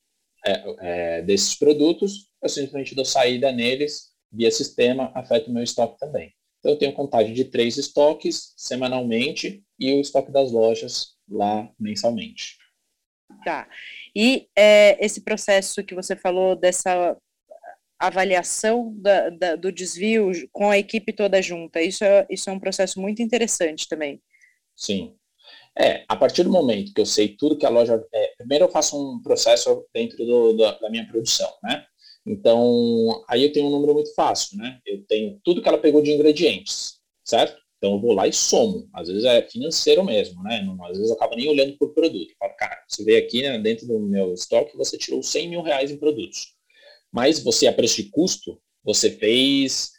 é, 0.45 0.63
é, 0.79 1.21
desses 1.21 1.55
produtos, 1.55 2.29
eu 2.41 2.49
simplesmente 2.49 2.95
dou 2.95 3.05
saída 3.05 3.51
neles 3.51 4.13
via 4.31 4.51
sistema, 4.51 5.11
afeta 5.15 5.49
o 5.49 5.53
meu 5.53 5.63
estoque 5.63 5.97
também. 5.99 6.33
Então 6.59 6.71
eu 6.71 6.77
tenho 6.77 6.93
contagem 6.93 7.33
de 7.33 7.45
três 7.45 7.77
estoques 7.77 8.53
semanalmente 8.57 9.63
e 9.79 9.93
o 9.93 10.01
estoque 10.01 10.31
das 10.31 10.51
lojas 10.51 11.15
lá 11.29 11.69
mensalmente. 11.79 12.57
Tá. 13.43 13.67
E 14.15 14.47
é, 14.55 15.03
esse 15.03 15.21
processo 15.21 15.83
que 15.83 15.95
você 15.95 16.15
falou 16.15 16.55
dessa 16.55 17.17
avaliação 17.99 18.93
da, 18.97 19.29
da, 19.29 19.55
do 19.55 19.71
desvio 19.71 20.31
com 20.51 20.69
a 20.69 20.77
equipe 20.77 21.13
toda 21.13 21.41
junta. 21.41 21.81
Isso 21.81 22.03
é, 22.03 22.25
isso 22.29 22.49
é 22.49 22.53
um 22.53 22.59
processo 22.59 22.99
muito 22.99 23.21
interessante 23.21 23.87
também. 23.87 24.21
Sim. 24.75 25.15
É, 25.77 26.05
a 26.07 26.15
partir 26.15 26.43
do 26.43 26.49
momento 26.49 26.93
que 26.93 27.01
eu 27.01 27.05
sei 27.05 27.29
tudo 27.29 27.57
que 27.57 27.65
a 27.65 27.69
loja. 27.69 28.01
É, 28.13 28.33
primeiro 28.37 28.65
eu 28.65 28.69
faço 28.69 28.97
um 28.97 29.21
processo 29.21 29.85
dentro 29.93 30.17
do, 30.25 30.53
do, 30.53 30.79
da 30.79 30.89
minha 30.89 31.05
produção, 31.05 31.51
né? 31.63 31.85
Então, 32.25 33.23
aí 33.27 33.43
eu 33.43 33.51
tenho 33.51 33.67
um 33.67 33.69
número 33.69 33.93
muito 33.93 34.13
fácil, 34.15 34.57
né? 34.57 34.79
Eu 34.85 35.05
tenho 35.05 35.39
tudo 35.43 35.61
que 35.61 35.67
ela 35.67 35.77
pegou 35.77 36.01
de 36.01 36.11
ingredientes, 36.11 36.99
certo? 37.23 37.61
Então 37.77 37.93
eu 37.93 37.99
vou 37.99 38.13
lá 38.13 38.27
e 38.27 38.33
somo. 38.33 38.89
Às 38.93 39.09
vezes 39.09 39.25
é 39.25 39.41
financeiro 39.43 40.03
mesmo, 40.03 40.41
né? 40.41 40.61
Não, 40.61 40.83
às 40.85 40.97
vezes 40.97 41.09
eu 41.09 41.15
acabo 41.15 41.35
nem 41.35 41.49
olhando 41.49 41.77
por 41.77 41.93
produto. 41.93 42.31
Eu 42.31 42.35
falo, 42.39 42.55
cara, 42.57 42.83
você 42.87 43.03
veio 43.03 43.19
aqui 43.19 43.43
né, 43.43 43.59
dentro 43.59 43.85
do 43.85 43.99
meu 43.99 44.33
estoque, 44.33 44.75
você 44.75 44.97
tirou 44.97 45.21
100 45.21 45.49
mil 45.49 45.61
reais 45.61 45.91
em 45.91 45.97
produtos. 45.97 46.55
Mas 47.11 47.39
você, 47.39 47.67
a 47.67 47.73
preço 47.73 48.01
de 48.01 48.09
custo, 48.09 48.59
você 48.83 49.11
fez 49.11 49.91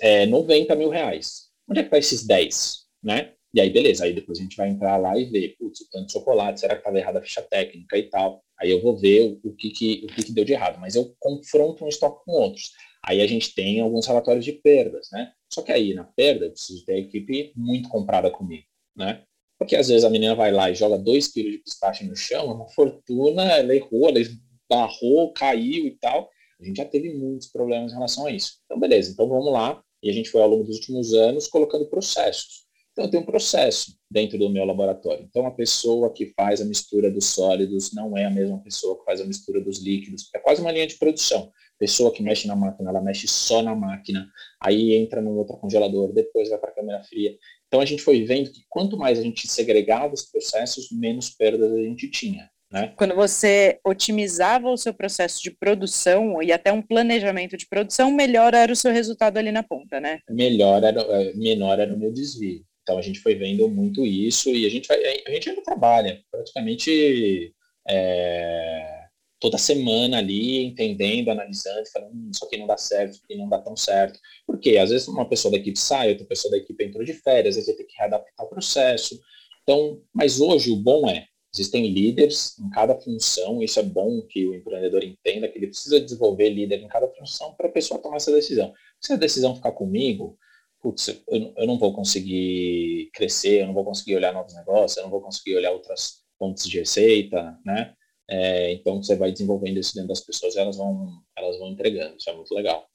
é, 0.00 0.26
90 0.26 0.74
mil 0.76 0.88
reais. 0.88 1.50
Onde 1.68 1.80
é 1.80 1.82
que 1.82 1.88
está 1.88 1.98
esses 1.98 2.24
10? 2.24 2.82
Né? 3.02 3.32
E 3.54 3.60
aí, 3.60 3.68
beleza, 3.70 4.04
aí 4.04 4.14
depois 4.14 4.38
a 4.38 4.42
gente 4.42 4.56
vai 4.56 4.70
entrar 4.70 4.96
lá 4.96 5.16
e 5.18 5.26
ver, 5.26 5.56
putz, 5.58 5.86
tanto 5.90 6.06
de 6.06 6.12
chocolate, 6.12 6.60
será 6.60 6.74
que 6.74 6.80
estava 6.80 6.98
errada 6.98 7.18
a 7.18 7.22
ficha 7.22 7.42
técnica 7.42 7.98
e 7.98 8.04
tal? 8.04 8.42
Aí 8.58 8.70
eu 8.70 8.80
vou 8.80 8.96
ver 8.96 9.38
o, 9.44 9.50
o, 9.50 9.54
que, 9.54 9.70
que, 9.70 10.00
o 10.04 10.06
que, 10.06 10.24
que 10.24 10.32
deu 10.32 10.44
de 10.44 10.52
errado, 10.52 10.80
mas 10.80 10.94
eu 10.94 11.14
confronto 11.18 11.84
um 11.84 11.88
estoque 11.88 12.24
com 12.24 12.32
outros. 12.32 12.70
Aí 13.04 13.20
a 13.20 13.26
gente 13.26 13.54
tem 13.54 13.80
alguns 13.80 14.06
relatórios 14.06 14.44
de 14.44 14.52
perdas, 14.52 15.08
né? 15.12 15.32
Só 15.52 15.60
que 15.60 15.72
aí, 15.72 15.92
na 15.92 16.04
perda, 16.04 16.46
eu 16.46 16.52
preciso 16.52 16.84
ter 16.86 16.94
a 16.94 16.98
equipe 16.98 17.52
muito 17.54 17.88
comprada 17.88 18.30
comigo, 18.30 18.64
né? 18.96 19.22
Porque 19.58 19.76
às 19.76 19.88
vezes 19.88 20.04
a 20.04 20.10
menina 20.10 20.34
vai 20.34 20.50
lá 20.50 20.70
e 20.70 20.74
joga 20.74 20.96
2 20.98 21.28
quilos 21.28 21.52
de 21.52 21.58
pistache 21.58 22.04
no 22.04 22.16
chão, 22.16 22.50
é 22.50 22.54
uma 22.54 22.68
fortuna, 22.68 23.44
ela 23.52 23.74
errou, 23.74 24.08
ela 24.08 24.18
esbarrou, 24.18 25.32
caiu 25.32 25.86
e 25.86 25.98
tal. 26.00 26.30
A 26.60 26.64
gente 26.64 26.76
já 26.76 26.84
teve 26.84 27.12
muitos 27.12 27.48
problemas 27.48 27.92
em 27.92 27.94
relação 27.94 28.26
a 28.26 28.30
isso. 28.30 28.60
Então, 28.64 28.78
beleza, 28.80 29.12
então 29.12 29.28
vamos 29.28 29.52
lá. 29.52 29.82
E 30.02 30.08
a 30.08 30.12
gente 30.12 30.30
foi 30.30 30.40
ao 30.40 30.48
longo 30.48 30.64
dos 30.64 30.76
últimos 30.76 31.12
anos 31.12 31.46
colocando 31.46 31.86
processos. 31.86 32.66
Então, 32.92 33.06
eu 33.06 33.10
tenho 33.10 33.22
um 33.22 33.26
processo 33.26 33.96
dentro 34.10 34.38
do 34.38 34.50
meu 34.50 34.66
laboratório. 34.66 35.24
Então, 35.28 35.46
a 35.46 35.50
pessoa 35.50 36.12
que 36.12 36.26
faz 36.36 36.60
a 36.60 36.64
mistura 36.64 37.10
dos 37.10 37.26
sólidos 37.26 37.92
não 37.94 38.16
é 38.16 38.26
a 38.26 38.30
mesma 38.30 38.58
pessoa 38.62 38.98
que 38.98 39.04
faz 39.04 39.20
a 39.20 39.24
mistura 39.24 39.62
dos 39.62 39.82
líquidos. 39.82 40.28
É 40.34 40.38
quase 40.38 40.60
uma 40.60 40.70
linha 40.70 40.86
de 40.86 40.96
produção. 40.96 41.50
Pessoa 41.78 42.12
que 42.12 42.22
mexe 42.22 42.46
na 42.46 42.54
máquina, 42.54 42.90
ela 42.90 43.00
mexe 43.00 43.26
só 43.26 43.62
na 43.62 43.74
máquina, 43.74 44.30
aí 44.60 44.94
entra 44.94 45.22
num 45.22 45.36
outro 45.38 45.56
congelador, 45.56 46.12
depois 46.12 46.50
vai 46.50 46.58
para 46.58 46.70
a 46.70 46.74
câmera 46.74 47.02
fria. 47.02 47.34
Então, 47.66 47.80
a 47.80 47.86
gente 47.86 48.02
foi 48.02 48.22
vendo 48.24 48.52
que 48.52 48.62
quanto 48.68 48.98
mais 48.98 49.18
a 49.18 49.22
gente 49.22 49.48
segregava 49.48 50.12
os 50.12 50.30
processos, 50.30 50.90
menos 50.92 51.30
perdas 51.30 51.72
a 51.72 51.82
gente 51.82 52.10
tinha. 52.10 52.50
Né? 52.70 52.92
Quando 52.96 53.14
você 53.14 53.78
otimizava 53.84 54.70
o 54.70 54.76
seu 54.76 54.92
processo 54.94 55.42
de 55.42 55.50
produção 55.50 56.42
e 56.42 56.52
até 56.52 56.72
um 56.72 56.82
planejamento 56.82 57.56
de 57.56 57.66
produção, 57.66 58.10
melhor 58.10 58.54
era 58.54 58.72
o 58.72 58.76
seu 58.76 58.92
resultado 58.92 59.38
ali 59.38 59.50
na 59.52 59.62
ponta, 59.62 60.00
né? 60.00 60.20
Melhor 60.28 60.82
era, 60.82 61.00
é, 61.00 61.34
menor 61.34 61.78
era 61.78 61.94
o 61.94 61.98
meu 61.98 62.10
desvio. 62.10 62.64
Então 62.82 62.98
a 62.98 63.02
gente 63.02 63.20
foi 63.20 63.34
vendo 63.34 63.68
muito 63.68 64.04
isso 64.04 64.50
e 64.50 64.66
a 64.66 64.68
gente, 64.68 64.88
vai, 64.88 65.00
a 65.26 65.30
gente 65.30 65.48
ainda 65.48 65.62
trabalha 65.62 66.22
praticamente 66.30 67.54
é, 67.88 69.02
toda 69.42 69.58
semana 69.58 70.18
ali, 70.18 70.62
entendendo, 70.62 71.30
analisando, 71.30 71.82
falando, 71.92 72.14
hum, 72.14 72.30
isso 72.32 72.44
aqui 72.44 72.56
não 72.56 72.66
dá 72.66 72.76
certo, 72.76 73.14
isso 73.14 73.22
aqui 73.24 73.36
não 73.36 73.48
dá 73.48 73.58
tão 73.58 73.76
certo. 73.76 74.18
Porque 74.46 74.76
às 74.78 74.90
vezes 74.90 75.08
uma 75.08 75.28
pessoa 75.28 75.50
da 75.50 75.58
equipe 75.58 75.78
sai, 75.78 76.10
outra 76.10 76.26
pessoa 76.26 76.52
da 76.52 76.58
equipe 76.58 76.84
entrou 76.84 77.04
de 77.04 77.12
férias, 77.12 77.56
às 77.56 77.66
vezes 77.66 77.76
ter 77.76 77.84
que 77.84 77.96
readaptar 77.98 78.46
o 78.46 78.48
processo. 78.48 79.20
Então, 79.62 80.00
mas 80.14 80.40
hoje 80.40 80.70
o 80.70 80.76
bom 80.76 81.08
é, 81.08 81.26
existem 81.52 81.92
líderes 81.92 82.56
em 82.58 82.70
cada 82.70 82.98
função, 82.98 83.62
isso 83.62 83.78
é 83.80 83.82
bom 83.82 84.22
que 84.22 84.46
o 84.46 84.54
empreendedor 84.54 85.02
entenda 85.04 85.48
que 85.48 85.58
ele 85.58 85.66
precisa 85.66 86.00
desenvolver 86.00 86.48
líder 86.48 86.80
em 86.80 86.88
cada 86.88 87.08
função 87.08 87.52
para 87.54 87.68
a 87.68 87.72
pessoa 87.72 88.00
tomar 88.00 88.16
essa 88.16 88.32
decisão. 88.32 88.72
Se 89.00 89.12
a 89.12 89.16
decisão 89.16 89.56
ficar 89.56 89.72
comigo, 89.72 90.38
putz, 90.82 91.08
eu, 91.08 91.54
eu 91.56 91.66
não 91.66 91.78
vou 91.78 91.94
conseguir 91.94 93.10
crescer, 93.14 93.60
eu 93.60 93.66
não 93.66 93.74
vou 93.74 93.84
conseguir 93.84 94.16
olhar 94.16 94.32
novos 94.32 94.54
negócios, 94.54 94.96
eu 94.96 95.04
não 95.04 95.10
vou 95.10 95.20
conseguir 95.20 95.56
olhar 95.56 95.70
outras 95.70 96.22
fontes 96.38 96.68
de 96.68 96.80
receita, 96.80 97.56
né? 97.64 97.94
É, 98.28 98.72
então 98.72 99.02
você 99.02 99.14
vai 99.14 99.30
desenvolvendo 99.30 99.78
isso 99.78 99.94
dentro 99.94 100.08
das 100.08 100.20
pessoas, 100.20 100.56
elas 100.56 100.76
vão, 100.76 101.22
elas 101.36 101.58
vão 101.58 101.68
entregando. 101.68 102.16
Isso 102.16 102.28
é 102.28 102.34
muito 102.34 102.52
legal. 102.54 102.88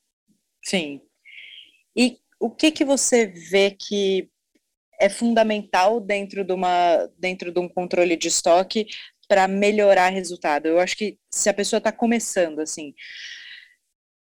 Sim. 0.64 1.02
E 1.96 2.20
o 2.40 2.50
que 2.50 2.72
que 2.72 2.84
você 2.84 3.28
vê 3.28 3.72
que 3.72 4.30
é 5.00 5.10
fundamental 5.10 6.00
dentro 6.00 6.44
de 6.44 6.54
uma, 6.54 7.08
dentro 7.18 7.52
de 7.52 7.60
um 7.60 7.70
controle 7.70 8.16
de 8.18 8.28
estoque 8.28 8.88
para 9.28 9.48
melhorar 9.48 10.10
resultado? 10.10 10.66
Eu 10.66 10.80
acho 10.80 10.98
que 10.98 11.18
se 11.32 11.50
a 11.50 11.54
pessoa 11.54 11.78
está 11.78 11.92
começando 11.92 12.60
assim, 12.60 12.94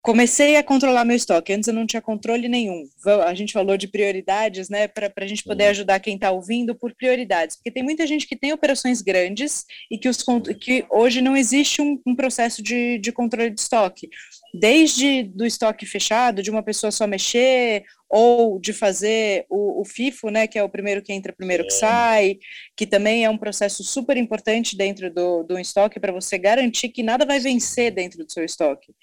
comecei 0.03 0.57
a 0.57 0.63
controlar 0.63 1.05
meu 1.05 1.15
estoque. 1.15 1.53
Antes 1.53 1.69
eu 1.69 1.73
não 1.73 1.87
tinha 1.87 2.01
controle 2.01 2.49
nenhum. 2.49 2.83
A 3.25 3.33
gente 3.33 3.53
falou 3.53 3.77
de 3.77 3.87
prioridades, 3.87 4.67
né? 4.67 4.85
Para 4.85 5.09
a 5.15 5.25
gente 5.25 5.45
poder 5.45 5.67
ajudar 5.67 6.01
quem 6.01 6.15
está 6.15 6.29
ouvindo 6.29 6.75
por 6.75 6.93
prioridades. 6.93 7.55
Porque 7.55 7.71
tem 7.71 7.81
muita 7.81 8.05
gente 8.05 8.27
que 8.27 8.35
tem 8.35 8.51
operações 8.51 9.01
grandes 9.01 9.65
e 9.89 9.97
que, 9.97 10.09
os, 10.09 10.21
que 10.59 10.85
hoje 10.89 11.21
não 11.21 11.37
existe 11.37 11.81
um, 11.81 11.99
um 12.05 12.15
processo 12.15 12.61
de, 12.61 12.99
de 12.99 13.13
controle 13.13 13.49
de 13.49 13.61
estoque. 13.61 14.09
Desde 14.53 15.23
do 15.23 15.45
estoque 15.45 15.85
fechado, 15.85 16.43
de 16.43 16.51
uma 16.51 16.61
pessoa 16.61 16.91
só 16.91 17.07
mexer, 17.07 17.85
ou 18.09 18.59
de 18.59 18.73
fazer 18.73 19.45
o, 19.49 19.81
o, 19.81 19.85
FIFO, 19.85 20.29
né, 20.29 20.47
que 20.47 20.59
é 20.59 20.63
o 20.63 20.69
primeiro 20.69 21.01
que 21.01 21.13
entra, 21.13 21.33
primeiro 21.33 21.63
que 21.63 21.73
sai, 21.73 22.37
que 22.75 22.85
também 22.85 23.23
é 23.23 23.29
um 23.29 23.37
processo 23.37 23.83
super 23.83 24.17
importante 24.17 24.77
dentro 24.77 25.11
do, 25.11 25.43
do 25.43 25.57
estoque 25.57 25.99
para 25.99 26.11
você 26.11 26.37
garantir 26.37 26.89
que 26.89 27.01
nada 27.01 27.25
vai 27.25 27.39
vencer 27.39 27.89
dentro 27.89 28.23
do 28.23 28.31
seu 28.31 28.43
estoque. 28.43 28.93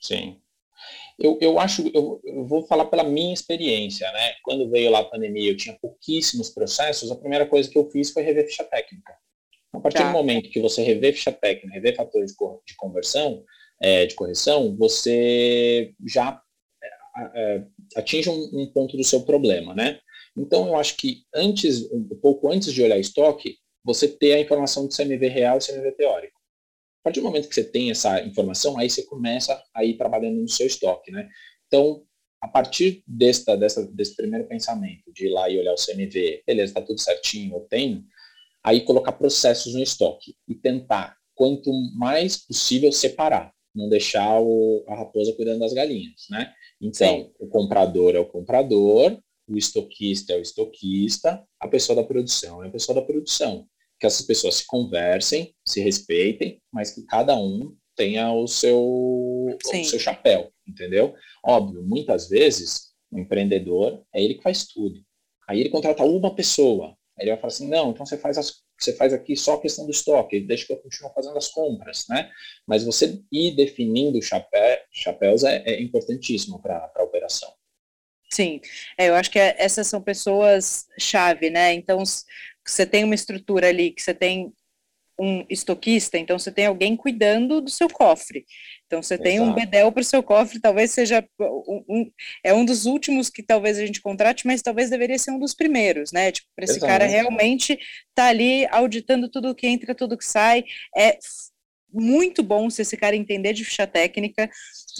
Sim. 0.00 0.38
Eu, 1.20 1.36
eu 1.40 1.58
acho, 1.58 1.86
eu, 1.92 2.18
eu, 2.24 2.46
vou 2.46 2.66
falar 2.66 2.86
pela 2.86 3.04
minha 3.04 3.34
experiência, 3.34 4.10
né? 4.12 4.32
Quando 4.42 4.70
veio 4.70 4.90
lá 4.90 5.00
a 5.00 5.04
pandemia, 5.04 5.50
eu 5.50 5.56
tinha 5.56 5.76
pouquíssimos 5.80 6.48
processos, 6.48 7.10
a 7.10 7.16
primeira 7.16 7.44
coisa 7.46 7.68
que 7.68 7.76
eu 7.76 7.90
fiz 7.90 8.10
foi 8.10 8.22
rever 8.22 8.46
ficha 8.46 8.64
técnica. 8.64 9.14
A 9.72 9.78
partir 9.78 9.98
tá. 9.98 10.08
do 10.08 10.12
momento 10.12 10.50
que 10.50 10.60
você 10.60 10.82
rever 10.82 11.12
ficha 11.12 11.30
técnica, 11.30 11.74
rever 11.74 11.94
fatores 11.94 12.32
de 12.66 12.76
conversão, 12.76 13.44
é, 13.80 14.06
de 14.06 14.14
correção, 14.14 14.74
você 14.76 15.92
já 16.06 16.40
é, 17.34 17.64
atinge 17.96 18.30
um, 18.30 18.62
um, 18.62 18.66
ponto 18.72 18.96
do 18.96 19.04
seu 19.04 19.20
problema, 19.22 19.74
né? 19.74 20.00
Então, 20.36 20.68
eu 20.68 20.76
acho 20.76 20.96
que 20.96 21.24
antes, 21.34 21.90
um 21.92 22.08
pouco 22.20 22.50
antes 22.50 22.72
de 22.72 22.82
olhar 22.82 22.98
estoque, 22.98 23.58
você 23.84 24.08
ter 24.08 24.34
a 24.34 24.40
informação 24.40 24.88
de 24.88 24.96
CMV 24.96 25.28
real 25.28 25.58
e 25.58 25.66
CMV 25.66 25.92
teórico. 25.92 26.39
A 27.00 27.04
partir 27.04 27.20
do 27.20 27.26
momento 27.26 27.48
que 27.48 27.54
você 27.54 27.64
tem 27.64 27.90
essa 27.90 28.22
informação, 28.22 28.78
aí 28.78 28.90
você 28.90 29.02
começa 29.02 29.62
a 29.74 29.84
ir 29.84 29.96
trabalhando 29.96 30.40
no 30.40 30.48
seu 30.48 30.66
estoque, 30.66 31.10
né? 31.10 31.28
Então, 31.66 32.02
a 32.42 32.48
partir 32.48 33.02
desta, 33.06 33.56
dessa, 33.56 33.86
desse 33.86 34.14
primeiro 34.14 34.46
pensamento, 34.46 35.10
de 35.12 35.26
ir 35.26 35.30
lá 35.30 35.48
e 35.48 35.58
olhar 35.58 35.72
o 35.72 35.76
CMV, 35.76 36.42
beleza, 36.46 36.70
está 36.70 36.82
tudo 36.82 37.00
certinho, 37.00 37.54
eu 37.54 37.60
tenho, 37.60 38.04
aí 38.62 38.82
colocar 38.82 39.12
processos 39.12 39.74
no 39.74 39.82
estoque 39.82 40.36
e 40.46 40.54
tentar, 40.54 41.16
quanto 41.34 41.70
mais 41.94 42.36
possível, 42.36 42.92
separar, 42.92 43.50
não 43.74 43.88
deixar 43.88 44.38
o, 44.40 44.84
a 44.86 44.94
raposa 44.94 45.32
cuidando 45.32 45.60
das 45.60 45.72
galinhas, 45.72 46.26
né? 46.28 46.52
Então, 46.80 47.24
Sim. 47.24 47.32
o 47.38 47.46
comprador 47.46 48.14
é 48.14 48.18
o 48.18 48.26
comprador, 48.26 49.18
o 49.48 49.56
estoquista 49.56 50.34
é 50.34 50.36
o 50.36 50.42
estoquista, 50.42 51.42
a 51.58 51.66
pessoa 51.66 51.96
da 51.96 52.04
produção 52.04 52.62
é 52.62 52.68
a 52.68 52.70
pessoa 52.70 52.94
da 52.94 53.06
produção 53.06 53.66
que 54.00 54.06
essas 54.06 54.24
pessoas 54.24 54.56
se 54.56 54.66
conversem, 54.66 55.54
se 55.64 55.80
respeitem, 55.80 56.60
mas 56.72 56.92
que 56.92 57.02
cada 57.04 57.36
um 57.36 57.76
tenha 57.94 58.32
o 58.32 58.46
seu, 58.46 58.80
o 58.80 59.84
seu 59.84 59.98
chapéu, 59.98 60.50
entendeu? 60.66 61.14
Óbvio, 61.44 61.82
muitas 61.82 62.28
vezes 62.28 62.92
o 63.12 63.18
empreendedor 63.18 64.02
é 64.14 64.22
ele 64.22 64.34
que 64.34 64.42
faz 64.42 64.66
tudo. 64.66 65.04
Aí 65.46 65.60
ele 65.60 65.68
contrata 65.68 66.02
uma 66.02 66.34
pessoa, 66.34 66.96
aí 67.18 67.24
ele 67.24 67.32
vai 67.32 67.40
falar 67.40 67.48
assim, 67.48 67.68
não, 67.68 67.90
então 67.90 68.06
você 68.06 68.16
faz 68.16 68.38
as, 68.38 68.62
você 68.80 68.94
faz 68.94 69.12
aqui 69.12 69.36
só 69.36 69.54
a 69.54 69.60
questão 69.60 69.84
do 69.84 69.90
estoque, 69.90 70.40
deixa 70.40 70.66
que 70.66 70.72
eu 70.72 70.78
continue 70.78 71.12
fazendo 71.14 71.36
as 71.36 71.48
compras, 71.48 72.06
né? 72.08 72.30
Mas 72.66 72.84
você 72.84 73.20
ir 73.30 73.54
definindo 73.54 74.22
chapéu, 74.22 74.78
chapéus 74.90 75.44
é, 75.44 75.62
é 75.66 75.82
importantíssimo 75.82 76.62
para 76.62 76.90
a 76.96 77.02
operação. 77.02 77.52
Sim, 78.32 78.60
é, 78.96 79.08
eu 79.08 79.14
acho 79.16 79.28
que 79.28 79.40
é, 79.40 79.56
essas 79.58 79.88
são 79.88 80.00
pessoas 80.00 80.86
chave, 80.96 81.50
né? 81.50 81.74
Então, 81.74 82.00
você 82.66 82.86
tem 82.86 83.04
uma 83.04 83.14
estrutura 83.14 83.68
ali, 83.68 83.90
que 83.90 84.02
você 84.02 84.14
tem 84.14 84.52
um 85.20 85.44
estoquista, 85.50 86.16
então 86.16 86.38
você 86.38 86.50
tem 86.50 86.64
alguém 86.64 86.96
cuidando 86.96 87.60
do 87.60 87.70
seu 87.70 87.88
cofre. 87.88 88.46
Então 88.86 89.02
você 89.02 89.14
Exato. 89.14 89.28
tem 89.28 89.38
um 89.38 89.52
bedel 89.52 89.92
para 89.92 90.00
o 90.00 90.04
seu 90.04 90.22
cofre, 90.22 90.58
talvez 90.58 90.92
seja 90.92 91.22
um, 91.38 91.84
um, 91.88 92.12
é 92.42 92.54
um 92.54 92.64
dos 92.64 92.86
últimos 92.86 93.28
que 93.28 93.42
talvez 93.42 93.78
a 93.78 93.84
gente 93.84 94.00
contrate, 94.00 94.46
mas 94.46 94.62
talvez 94.62 94.88
deveria 94.88 95.18
ser 95.18 95.32
um 95.32 95.38
dos 95.38 95.54
primeiros, 95.54 96.10
né? 96.10 96.32
Tipo, 96.32 96.48
para 96.56 96.64
esse 96.64 96.78
Exato. 96.78 96.90
cara 96.90 97.06
realmente 97.06 97.78
tá 98.14 98.26
ali 98.28 98.66
auditando 98.68 99.28
tudo 99.28 99.54
que 99.54 99.66
entra, 99.66 99.94
tudo 99.94 100.16
que 100.16 100.24
sai, 100.24 100.64
é 100.96 101.18
muito 101.92 102.42
bom 102.42 102.68
se 102.70 102.82
esse 102.82 102.96
cara 102.96 103.16
entender 103.16 103.52
de 103.52 103.64
ficha 103.64 103.86
técnica. 103.86 104.50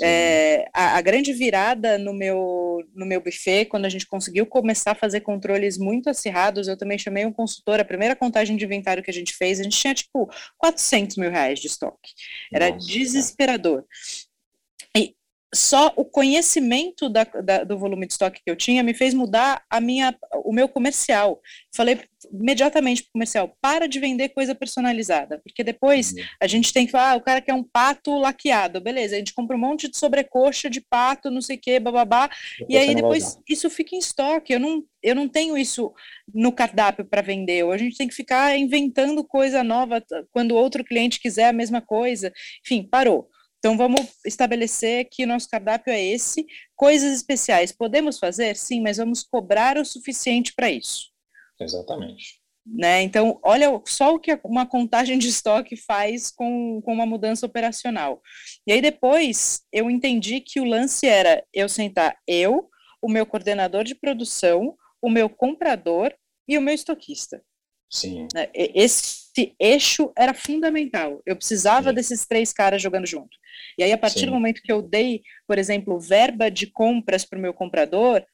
É, 0.02 0.68
a, 0.72 0.96
a, 0.96 1.00
grande 1.00 1.32
virada 1.32 1.98
no 1.98 2.14
meu, 2.14 2.78
no 2.94 3.04
meu 3.04 3.20
buffet, 3.20 3.66
quando 3.66 3.84
a 3.84 3.88
gente 3.88 4.06
conseguiu 4.06 4.46
começar 4.46 4.92
a 4.92 4.94
fazer 4.94 5.20
controles 5.20 5.76
muito 5.76 6.08
acirrados, 6.08 6.68
eu 6.68 6.76
também 6.76 6.98
chamei 6.98 7.26
um 7.26 7.32
consultor, 7.32 7.80
a 7.80 7.84
primeira 7.84 8.16
contagem 8.16 8.56
de 8.56 8.64
inventário 8.64 9.02
que 9.02 9.10
a 9.10 9.14
gente 9.14 9.34
fez, 9.34 9.60
a 9.60 9.62
gente 9.62 9.78
tinha 9.78 9.94
tipo 9.94 10.30
400 10.58 11.16
mil 11.16 11.30
reais 11.30 11.58
de 11.58 11.66
estoque. 11.66 12.12
Era 12.52 12.70
Nossa, 12.70 12.86
desesperador. 12.86 13.84
Só 15.54 15.92
o 15.96 16.04
conhecimento 16.04 17.08
da, 17.08 17.24
da, 17.24 17.64
do 17.64 17.76
volume 17.76 18.06
de 18.06 18.12
estoque 18.12 18.40
que 18.44 18.50
eu 18.50 18.56
tinha 18.56 18.82
me 18.82 18.94
fez 18.94 19.12
mudar 19.12 19.64
a 19.68 19.80
minha, 19.80 20.16
o 20.44 20.52
meu 20.52 20.68
comercial. 20.68 21.40
Falei 21.74 22.00
imediatamente 22.32 23.02
para 23.02 23.08
o 23.08 23.12
comercial, 23.12 23.56
para 23.60 23.88
de 23.88 23.98
vender 23.98 24.28
coisa 24.28 24.54
personalizada, 24.54 25.40
porque 25.42 25.64
depois 25.64 26.12
uhum. 26.12 26.22
a 26.40 26.46
gente 26.46 26.72
tem 26.72 26.86
que 26.86 26.92
falar, 26.92 27.12
ah, 27.12 27.16
o 27.16 27.20
cara 27.20 27.40
quer 27.40 27.54
um 27.54 27.64
pato 27.64 28.16
laqueado, 28.18 28.80
beleza, 28.80 29.14
a 29.14 29.18
gente 29.18 29.34
compra 29.34 29.56
um 29.56 29.60
monte 29.60 29.88
de 29.88 29.96
sobrecoxa 29.96 30.68
de 30.68 30.80
pato, 30.80 31.30
não 31.30 31.40
sei 31.40 31.56
o 31.56 31.60
que, 31.60 31.80
bababá, 31.80 32.30
e 32.68 32.76
aí 32.76 32.94
depois 32.94 33.38
isso 33.48 33.70
fica 33.70 33.96
em 33.96 33.98
estoque, 33.98 34.52
eu 34.52 34.60
não, 34.60 34.84
eu 35.02 35.14
não 35.14 35.28
tenho 35.28 35.56
isso 35.56 35.92
no 36.32 36.52
cardápio 36.52 37.04
para 37.04 37.22
vender, 37.22 37.64
ou 37.64 37.72
a 37.72 37.78
gente 37.78 37.96
tem 37.96 38.06
que 38.06 38.14
ficar 38.14 38.56
inventando 38.56 39.24
coisa 39.24 39.64
nova 39.64 40.04
quando 40.30 40.54
outro 40.54 40.84
cliente 40.84 41.18
quiser 41.18 41.48
a 41.48 41.52
mesma 41.54 41.80
coisa, 41.80 42.32
enfim, 42.64 42.82
parou. 42.82 43.28
Então, 43.60 43.76
vamos 43.76 44.00
estabelecer 44.24 45.06
que 45.10 45.22
o 45.22 45.26
nosso 45.26 45.46
cardápio 45.48 45.92
é 45.92 46.02
esse. 46.02 46.46
Coisas 46.74 47.12
especiais 47.12 47.70
podemos 47.70 48.18
fazer? 48.18 48.56
Sim, 48.56 48.80
mas 48.80 48.96
vamos 48.96 49.22
cobrar 49.22 49.76
o 49.76 49.84
suficiente 49.84 50.54
para 50.54 50.70
isso. 50.70 51.10
Exatamente. 51.60 52.40
Né? 52.66 53.02
Então, 53.02 53.38
olha 53.42 53.80
só 53.86 54.14
o 54.14 54.18
que 54.18 54.38
uma 54.44 54.64
contagem 54.64 55.18
de 55.18 55.28
estoque 55.28 55.76
faz 55.76 56.30
com, 56.30 56.80
com 56.82 56.92
uma 56.92 57.04
mudança 57.04 57.44
operacional. 57.44 58.22
E 58.66 58.72
aí, 58.72 58.80
depois, 58.80 59.62
eu 59.70 59.90
entendi 59.90 60.40
que 60.40 60.58
o 60.58 60.64
lance 60.64 61.06
era 61.06 61.44
eu 61.52 61.68
sentar 61.68 62.16
eu, 62.26 62.70
o 63.02 63.10
meu 63.10 63.26
coordenador 63.26 63.84
de 63.84 63.94
produção, 63.94 64.74
o 65.02 65.10
meu 65.10 65.28
comprador 65.28 66.14
e 66.48 66.56
o 66.56 66.62
meu 66.62 66.74
estoquista. 66.74 67.42
Sim. 67.90 68.26
Né? 68.32 68.48
Esse 69.40 69.54
eixo 69.58 70.12
era 70.16 70.34
fundamental. 70.34 71.22
Eu 71.24 71.36
precisava 71.36 71.90
Sim. 71.90 71.94
desses 71.94 72.26
três 72.26 72.52
caras 72.52 72.82
jogando 72.82 73.06
junto. 73.06 73.36
E 73.78 73.82
aí, 73.82 73.92
a 73.92 73.98
partir 73.98 74.20
Sim. 74.20 74.26
do 74.26 74.32
momento 74.32 74.62
que 74.62 74.72
eu 74.72 74.82
dei, 74.82 75.22
por 75.46 75.58
exemplo, 75.58 75.98
verba 75.98 76.50
de 76.50 76.66
compras 76.66 77.24
para 77.24 77.38
o 77.38 77.42
meu 77.42 77.54
comprador, 77.54 78.24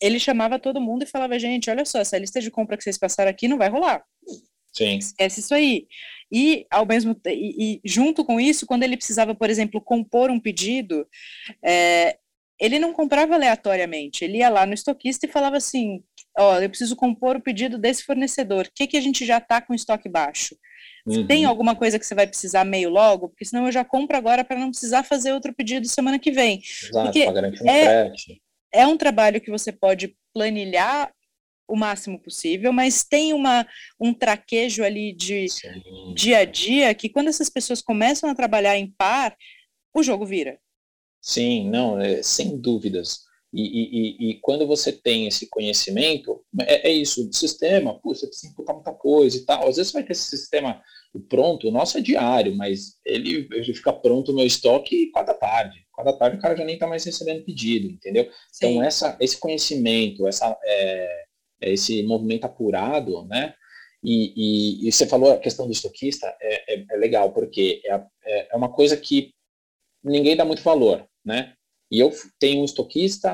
ele 0.00 0.18
chamava 0.18 0.58
todo 0.58 0.80
mundo 0.80 1.02
e 1.02 1.06
falava, 1.06 1.38
gente, 1.38 1.70
olha 1.70 1.84
só, 1.84 1.98
essa 1.98 2.18
lista 2.18 2.40
de 2.40 2.50
compra 2.50 2.76
que 2.76 2.84
vocês 2.84 2.98
passaram 2.98 3.30
aqui 3.30 3.48
não 3.48 3.58
vai 3.58 3.68
rolar. 3.68 4.04
Sim. 4.72 4.98
Esquece 4.98 5.40
isso 5.40 5.54
aí. 5.54 5.86
E, 6.30 6.66
ao 6.70 6.86
mesmo 6.86 7.18
e, 7.26 7.80
e 7.80 7.80
junto 7.84 8.24
com 8.24 8.40
isso, 8.40 8.66
quando 8.66 8.82
ele 8.82 8.96
precisava, 8.96 9.34
por 9.34 9.50
exemplo, 9.50 9.80
compor 9.80 10.30
um 10.30 10.40
pedido, 10.40 11.06
é, 11.64 12.18
ele 12.60 12.78
não 12.78 12.92
comprava 12.92 13.34
aleatoriamente, 13.34 14.24
ele 14.24 14.38
ia 14.38 14.48
lá 14.48 14.66
no 14.66 14.74
estoquista 14.74 15.26
e 15.26 15.30
falava 15.30 15.56
assim, 15.56 16.02
ó, 16.38 16.58
eu 16.60 16.68
preciso 16.68 16.96
compor 16.96 17.36
o 17.36 17.42
pedido 17.42 17.76
desse 17.76 18.04
fornecedor, 18.04 18.66
o 18.66 18.70
que, 18.74 18.86
que 18.86 18.96
a 18.96 19.00
gente 19.00 19.26
já 19.26 19.38
está 19.38 19.60
com 19.60 19.74
estoque 19.74 20.08
baixo? 20.08 20.56
Uhum. 21.06 21.26
Tem 21.26 21.44
alguma 21.44 21.74
coisa 21.74 21.98
que 21.98 22.06
você 22.06 22.14
vai 22.14 22.26
precisar 22.26 22.64
meio 22.64 22.90
logo? 22.90 23.28
Porque 23.28 23.44
senão 23.44 23.66
eu 23.66 23.72
já 23.72 23.84
compro 23.84 24.16
agora 24.16 24.44
para 24.44 24.58
não 24.58 24.70
precisar 24.70 25.02
fazer 25.02 25.32
outro 25.32 25.54
pedido 25.54 25.88
semana 25.88 26.18
que 26.18 26.30
vem. 26.30 26.60
Exato, 26.82 27.18
um 27.18 27.68
é, 27.68 28.12
é 28.72 28.86
um 28.86 28.96
trabalho 28.96 29.40
que 29.40 29.50
você 29.50 29.72
pode 29.72 30.14
planilhar 30.34 31.10
o 31.66 31.76
máximo 31.76 32.18
possível, 32.18 32.72
mas 32.72 33.04
tem 33.04 33.34
uma, 33.34 33.66
um 34.00 34.14
traquejo 34.14 34.82
ali 34.82 35.12
de 35.12 35.48
Sim. 35.48 36.14
dia 36.14 36.38
a 36.38 36.44
dia 36.44 36.94
que 36.94 37.10
quando 37.10 37.28
essas 37.28 37.50
pessoas 37.50 37.82
começam 37.82 38.30
a 38.30 38.34
trabalhar 38.34 38.78
em 38.78 38.90
par, 38.90 39.36
o 39.94 40.02
jogo 40.02 40.24
vira. 40.24 40.58
Sim, 41.20 41.68
não, 41.68 42.00
é, 42.00 42.22
sem 42.22 42.56
dúvidas. 42.56 43.27
E, 43.52 43.62
e, 43.62 44.30
e, 44.30 44.34
quando 44.40 44.66
você 44.66 44.92
tem 44.92 45.26
esse 45.26 45.48
conhecimento, 45.48 46.44
é, 46.60 46.90
é 46.90 46.92
isso, 46.92 47.26
do 47.26 47.34
sistema, 47.34 47.98
pô, 47.98 48.14
você 48.14 48.26
precisa 48.26 48.52
imputar 48.52 48.74
muita 48.74 48.92
coisa 48.92 49.36
e 49.36 49.40
tal. 49.40 49.66
Às 49.66 49.76
vezes 49.76 49.90
você 49.90 49.98
vai 49.98 50.02
ter 50.04 50.12
esse 50.12 50.28
sistema 50.28 50.82
pronto, 51.28 51.66
o 51.66 51.70
nosso 51.70 51.96
é 51.98 52.00
diário, 52.00 52.54
mas 52.54 52.98
ele, 53.04 53.48
ele 53.50 53.74
fica 53.74 53.92
pronto 53.92 54.30
o 54.30 54.34
meu 54.34 54.46
estoque 54.46 55.10
quatro 55.10 55.32
da 55.32 55.38
tarde. 55.38 55.86
Quatro 55.90 56.12
da 56.12 56.18
tarde 56.18 56.36
o 56.36 56.40
cara 56.40 56.56
já 56.56 56.64
nem 56.64 56.74
está 56.74 56.86
mais 56.86 57.04
recebendo 57.04 57.44
pedido, 57.44 57.88
entendeu? 57.88 58.24
Então, 58.24 58.34
Sim. 58.52 58.66
Então, 58.66 58.82
essa, 58.82 59.16
esse 59.20 59.38
conhecimento, 59.38 60.26
essa, 60.26 60.56
é, 60.62 61.24
é, 61.62 61.72
esse 61.72 62.02
movimento 62.02 62.44
apurado, 62.44 63.24
né? 63.24 63.54
E, 64.04 64.32
e, 64.84 64.88
e, 64.88 64.92
você 64.92 65.06
falou 65.06 65.32
a 65.32 65.38
questão 65.38 65.66
do 65.66 65.72
estoquista, 65.72 66.26
é, 66.40 66.74
é, 66.74 66.84
é 66.88 66.96
legal, 66.96 67.32
porque 67.32 67.80
é, 67.84 67.94
é, 68.24 68.48
é 68.52 68.56
uma 68.56 68.70
coisa 68.72 68.96
que 68.96 69.32
ninguém 70.04 70.36
dá 70.36 70.44
muito 70.44 70.62
valor, 70.62 71.04
né? 71.24 71.54
E 71.90 71.98
eu 71.98 72.12
tenho 72.38 72.62
um 72.62 72.64
estoquista, 72.64 73.30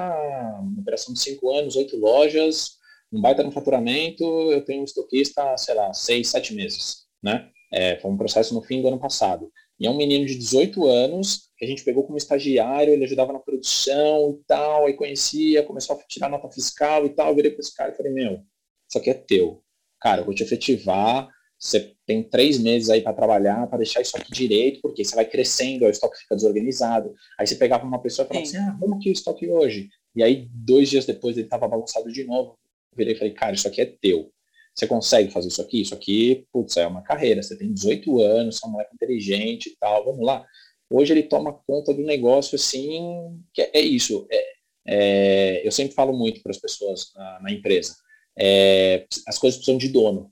operação 0.79 1.13
de 1.13 1.21
cinco 1.21 1.51
anos, 1.51 1.77
oito 1.77 1.97
lojas, 1.97 2.79
um 3.13 3.21
baita 3.21 3.43
no 3.43 3.51
faturamento, 3.51 4.25
eu 4.53 4.65
tenho 4.65 4.83
um 4.83 4.85
estoquista, 4.85 5.57
sei 5.57 5.75
lá, 5.75 5.93
seis, 5.93 6.29
sete 6.29 6.55
meses, 6.55 7.07
né? 7.23 7.49
É, 7.73 7.97
foi 7.99 8.11
um 8.11 8.17
processo 8.17 8.55
no 8.55 8.63
fim 8.63 8.81
do 8.81 8.89
ano 8.89 8.99
passado. 8.99 9.51
E 9.79 9.87
é 9.87 9.91
um 9.91 9.97
menino 9.97 10.25
de 10.25 10.37
18 10.37 10.87
anos, 10.87 11.51
que 11.59 11.65
a 11.65 11.69
gente 11.69 11.85
pegou 11.85 12.05
como 12.05 12.17
estagiário, 12.17 12.93
ele 12.93 13.05
ajudava 13.05 13.33
na 13.33 13.41
produção 13.41 14.39
e 14.41 14.45
tal, 14.47 14.87
aí 14.87 14.95
conhecia, 14.95 15.65
começou 15.65 15.97
a 15.97 16.03
tirar 16.07 16.29
nota 16.29 16.49
fiscal 16.51 17.05
e 17.05 17.11
tal, 17.11 17.29
eu 17.31 17.35
virei 17.35 17.51
para 17.51 17.61
esse 17.61 17.75
cara 17.75 17.93
e 17.93 17.97
falei, 17.97 18.13
meu, 18.13 18.41
isso 18.89 18.99
aqui 18.99 19.11
é 19.11 19.15
teu. 19.15 19.63
Cara, 20.01 20.21
eu 20.21 20.25
vou 20.25 20.35
te 20.35 20.43
efetivar, 20.45 21.29
você 21.65 21.95
tem 22.07 22.23
três 22.23 22.59
meses 22.59 22.91
aí 22.91 23.01
para 23.01 23.15
trabalhar, 23.15 23.67
para 23.67 23.79
deixar 23.79 24.03
isso 24.03 24.15
aqui 24.19 24.31
direito, 24.31 24.83
porque 24.83 25.03
você 25.03 25.15
vai 25.15 25.25
crescendo, 25.25 25.87
o 25.87 25.89
estoque 25.89 26.19
fica 26.19 26.37
desorganizado. 26.37 27.15
Aí 27.39 27.47
você 27.47 27.57
pegava 27.57 27.87
uma 27.87 28.03
pessoa 28.03 28.27
e 28.27 28.29
falava 28.29 28.47
Sim. 28.47 28.59
assim, 28.59 28.67
ah, 28.67 28.77
vamos 28.79 28.99
aqui 28.99 29.09
o 29.09 29.13
estoque 29.13 29.49
hoje. 29.49 29.89
E 30.15 30.23
aí, 30.23 30.47
dois 30.53 30.91
dias 30.91 31.07
depois, 31.07 31.39
ele 31.39 31.47
estava 31.47 31.67
bagunçado 31.67 32.13
de 32.13 32.23
novo. 32.25 32.59
Eu 32.93 32.99
virei 32.99 33.15
e 33.15 33.17
falei, 33.17 33.33
cara, 33.33 33.55
isso 33.55 33.67
aqui 33.67 33.81
é 33.81 33.87
teu. 33.87 34.31
Você 34.75 34.87
consegue 34.87 35.33
fazer 35.33 35.49
isso 35.49 35.63
aqui? 35.63 35.81
Isso 35.81 35.95
aqui, 35.95 36.47
putz, 36.53 36.77
é 36.77 36.87
uma 36.87 37.01
carreira. 37.01 37.43
Você 37.43 37.57
tem 37.57 37.73
18 37.73 38.21
anos, 38.21 38.59
você 38.59 38.67
é 38.67 38.69
um 38.69 38.73
moleque 38.73 38.95
inteligente 38.95 39.71
e 39.71 39.77
tal, 39.77 40.05
vamos 40.05 40.25
lá. 40.25 40.45
Hoje 40.91 41.15
ele 41.15 41.23
toma 41.23 41.59
conta 41.67 41.95
do 41.95 42.03
negócio, 42.03 42.57
assim, 42.57 43.41
que 43.55 43.63
é, 43.63 43.71
é 43.73 43.81
isso. 43.81 44.27
É, 44.31 44.53
é, 44.87 45.67
eu 45.67 45.73
sempre 45.73 45.95
falo 45.95 46.13
muito 46.13 46.43
para 46.43 46.51
as 46.51 46.59
pessoas 46.59 47.11
na, 47.15 47.41
na 47.41 47.51
empresa. 47.51 47.97
É, 48.39 49.07
as 49.27 49.39
coisas 49.39 49.57
precisam 49.57 49.79
de 49.79 49.89
dono. 49.89 50.31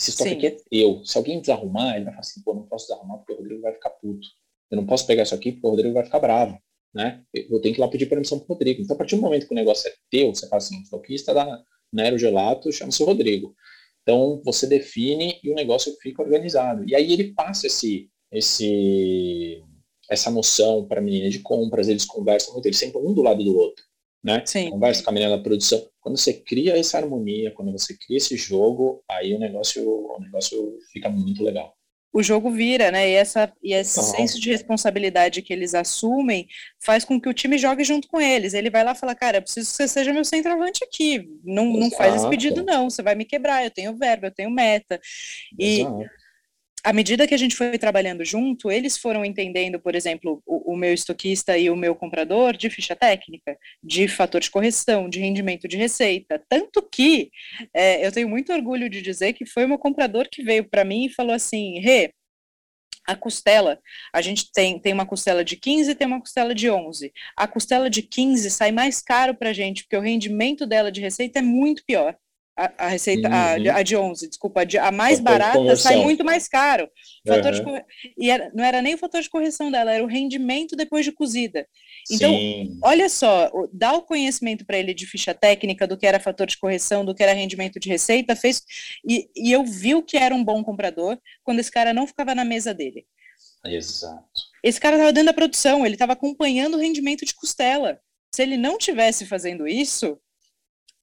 Esse 0.00 0.10
estoque 0.10 0.32
aqui 0.32 0.46
é 0.46 0.56
teu. 0.70 1.04
Se 1.04 1.16
alguém 1.16 1.40
desarrumar, 1.40 1.96
ele 1.96 2.04
vai 2.04 2.14
falar 2.14 2.20
assim, 2.20 2.42
pô, 2.42 2.54
não 2.54 2.66
posso 2.66 2.86
desarrumar 2.86 3.18
porque 3.18 3.32
o 3.32 3.36
Rodrigo 3.36 3.62
vai 3.62 3.72
ficar 3.72 3.90
puto. 3.90 4.26
Eu 4.70 4.76
não 4.76 4.86
posso 4.86 5.06
pegar 5.06 5.22
isso 5.22 5.34
aqui 5.34 5.52
porque 5.52 5.66
o 5.66 5.70
Rodrigo 5.70 5.94
vai 5.94 6.04
ficar 6.04 6.18
bravo. 6.18 6.58
Né? 6.92 7.22
Eu 7.32 7.60
tenho 7.60 7.74
que 7.74 7.80
ir 7.80 7.82
lá 7.82 7.88
pedir 7.88 8.06
permissão 8.06 8.38
para 8.38 8.46
o 8.46 8.48
Rodrigo. 8.48 8.82
Então, 8.82 8.94
a 8.94 8.98
partir 8.98 9.16
do 9.16 9.22
momento 9.22 9.46
que 9.46 9.52
o 9.52 9.56
negócio 9.56 9.88
é 9.88 9.94
teu, 10.10 10.34
você 10.34 10.48
fala 10.48 10.58
assim, 10.58 10.78
o 10.78 10.82
estoquista 10.82 11.34
da 11.34 11.62
Nero 11.92 12.18
Gelato 12.18 12.72
chama-se 12.72 13.02
Rodrigo. 13.02 13.54
Então, 14.02 14.40
você 14.44 14.66
define 14.66 15.40
e 15.42 15.50
o 15.50 15.54
negócio 15.54 15.96
fica 16.00 16.22
organizado. 16.22 16.84
E 16.88 16.94
aí 16.94 17.12
ele 17.12 17.32
passa 17.32 17.66
esse, 17.66 18.10
esse, 18.30 19.62
essa 20.10 20.30
noção 20.30 20.86
para 20.86 21.00
a 21.00 21.02
menina 21.02 21.30
de 21.30 21.38
compras, 21.40 21.88
eles 21.88 22.04
conversam 22.04 22.52
muito, 22.52 22.66
eles 22.66 22.78
sentam 22.78 23.04
um 23.04 23.14
do 23.14 23.22
lado 23.22 23.42
do 23.42 23.56
outro 23.56 23.84
né? 24.24 24.42
Sim. 24.46 24.70
Conversa 24.70 25.04
com 25.04 25.10
a 25.10 25.12
menina 25.12 25.36
da 25.36 25.42
produção. 25.42 25.86
Quando 26.00 26.16
você 26.16 26.32
cria 26.32 26.78
essa 26.78 26.96
harmonia, 26.96 27.50
quando 27.50 27.70
você 27.70 27.94
cria 27.94 28.16
esse 28.16 28.36
jogo, 28.36 29.04
aí 29.08 29.34
o 29.34 29.38
negócio, 29.38 29.86
o 29.86 30.18
negócio 30.18 30.78
fica 30.90 31.10
muito 31.10 31.44
legal. 31.44 31.76
O 32.10 32.22
jogo 32.22 32.50
vira, 32.50 32.92
né? 32.92 33.10
E, 33.10 33.14
essa, 33.14 33.52
e 33.62 33.74
esse 33.74 33.98
uhum. 33.98 34.04
senso 34.04 34.40
de 34.40 34.48
responsabilidade 34.48 35.42
que 35.42 35.52
eles 35.52 35.74
assumem 35.74 36.46
faz 36.80 37.04
com 37.04 37.20
que 37.20 37.28
o 37.28 37.34
time 37.34 37.58
jogue 37.58 37.84
junto 37.84 38.06
com 38.08 38.20
eles. 38.20 38.54
Ele 38.54 38.70
vai 38.70 38.84
lá 38.84 38.92
e 38.92 38.96
fala, 38.96 39.16
cara, 39.16 39.38
eu 39.38 39.42
preciso 39.42 39.68
que 39.68 39.76
você 39.76 39.88
seja 39.88 40.12
meu 40.12 40.24
centroavante 40.24 40.84
aqui. 40.84 41.28
Não, 41.44 41.66
não 41.66 41.90
faz 41.90 42.14
esse 42.14 42.28
pedido, 42.28 42.62
não. 42.62 42.88
Você 42.88 43.02
vai 43.02 43.16
me 43.16 43.24
quebrar, 43.24 43.64
eu 43.64 43.70
tenho 43.70 43.96
verbo, 43.96 44.26
eu 44.26 44.30
tenho 44.30 44.50
meta. 44.50 45.00
E 45.58 45.80
Exato 45.80 46.23
à 46.84 46.92
medida 46.92 47.26
que 47.26 47.34
a 47.34 47.38
gente 47.38 47.56
foi 47.56 47.78
trabalhando 47.78 48.24
junto, 48.24 48.70
eles 48.70 48.98
foram 48.98 49.24
entendendo, 49.24 49.80
por 49.80 49.94
exemplo, 49.94 50.42
o, 50.44 50.74
o, 50.74 50.76
meu 50.76 50.92
estoquista 50.92 51.56
e 51.56 51.70
o 51.70 51.76
meu 51.76 51.94
comprador 51.94 52.54
de 52.54 52.68
ficha 52.68 52.94
técnica, 52.94 53.58
de 53.82 54.06
fator 54.06 54.40
de 54.40 54.50
correção, 54.50 55.08
de 55.08 55.18
rendimento 55.18 55.66
de 55.66 55.78
receita. 55.78 56.42
Tanto 56.46 56.82
que 56.82 57.30
é, 57.72 58.06
eu 58.06 58.12
tenho 58.12 58.28
muito 58.28 58.52
orgulho 58.52 58.90
de 58.90 59.00
dizer 59.00 59.32
que 59.32 59.46
foi 59.46 59.64
o 59.64 59.68
meu 59.68 59.78
comprador 59.78 60.28
que 60.30 60.42
veio 60.42 60.68
para 60.68 60.84
mim 60.84 61.06
e 61.06 61.14
falou 61.14 61.32
assim: 61.32 61.80
Rê, 61.80 62.12
a 63.06 63.16
costela, 63.16 63.80
a 64.12 64.20
gente 64.20 64.50
tem, 64.52 64.78
tem 64.78 64.92
uma 64.92 65.06
costela 65.06 65.44
de 65.44 65.56
15 65.56 65.90
e 65.90 65.94
tem 65.94 66.06
uma 66.06 66.20
costela 66.20 66.54
de 66.54 66.70
11. 66.70 67.12
A 67.36 67.46
costela 67.46 67.88
de 67.88 68.02
15 68.02 68.50
sai 68.50 68.72
mais 68.72 69.00
caro 69.00 69.34
para 69.34 69.50
a 69.50 69.52
gente, 69.52 69.84
porque 69.84 69.96
o 69.96 70.00
rendimento 70.00 70.66
dela 70.66 70.92
de 70.92 71.00
receita 71.00 71.38
é 71.38 71.42
muito 71.42 71.82
pior. 71.86 72.16
A, 72.56 72.86
a 72.86 72.88
receita, 72.88 73.28
uhum. 73.28 73.34
a, 73.34 73.78
a, 73.78 73.82
de 73.82 73.96
11, 73.96 74.28
desculpa, 74.28 74.60
a, 74.60 74.64
de, 74.64 74.78
a 74.78 74.92
mais 74.92 75.18
fator 75.18 75.38
barata 75.38 75.76
sai 75.76 75.96
muito 75.96 76.24
mais 76.24 76.46
caro. 76.46 76.88
Fator 77.26 77.52
uhum. 77.52 77.74
de, 77.74 77.84
e 78.16 78.30
era, 78.30 78.50
não 78.54 78.62
era 78.64 78.80
nem 78.80 78.94
o 78.94 78.98
fator 78.98 79.20
de 79.20 79.28
correção 79.28 79.72
dela, 79.72 79.92
era 79.92 80.04
o 80.04 80.06
rendimento 80.06 80.76
depois 80.76 81.04
de 81.04 81.10
cozida. 81.10 81.66
Então, 82.10 82.30
Sim. 82.30 82.78
olha 82.82 83.08
só, 83.08 83.50
dá 83.72 83.94
o 83.94 84.02
conhecimento 84.02 84.64
para 84.64 84.78
ele 84.78 84.94
de 84.94 85.04
ficha 85.04 85.34
técnica 85.34 85.86
do 85.86 85.96
que 85.96 86.06
era 86.06 86.20
fator 86.20 86.46
de 86.46 86.56
correção, 86.56 87.04
do 87.04 87.14
que 87.14 87.22
era 87.22 87.32
rendimento 87.32 87.80
de 87.80 87.88
receita, 87.88 88.36
fez 88.36 88.62
e, 89.08 89.28
e 89.34 89.50
eu 89.50 89.64
vi 89.64 89.94
o 89.94 90.02
que 90.02 90.16
era 90.16 90.34
um 90.34 90.44
bom 90.44 90.62
comprador 90.62 91.18
quando 91.42 91.58
esse 91.58 91.70
cara 91.70 91.92
não 91.92 92.06
ficava 92.06 92.34
na 92.34 92.44
mesa 92.44 92.72
dele. 92.72 93.04
Exato. 93.64 94.24
Esse 94.62 94.80
cara 94.80 94.96
estava 94.96 95.12
dentro 95.12 95.26
da 95.26 95.34
produção, 95.34 95.84
ele 95.84 95.94
estava 95.94 96.12
acompanhando 96.12 96.74
o 96.74 96.80
rendimento 96.80 97.24
de 97.24 97.34
costela. 97.34 97.98
Se 98.34 98.42
ele 98.42 98.56
não 98.56 98.78
tivesse 98.78 99.24
fazendo 99.26 99.66
isso, 99.66 100.18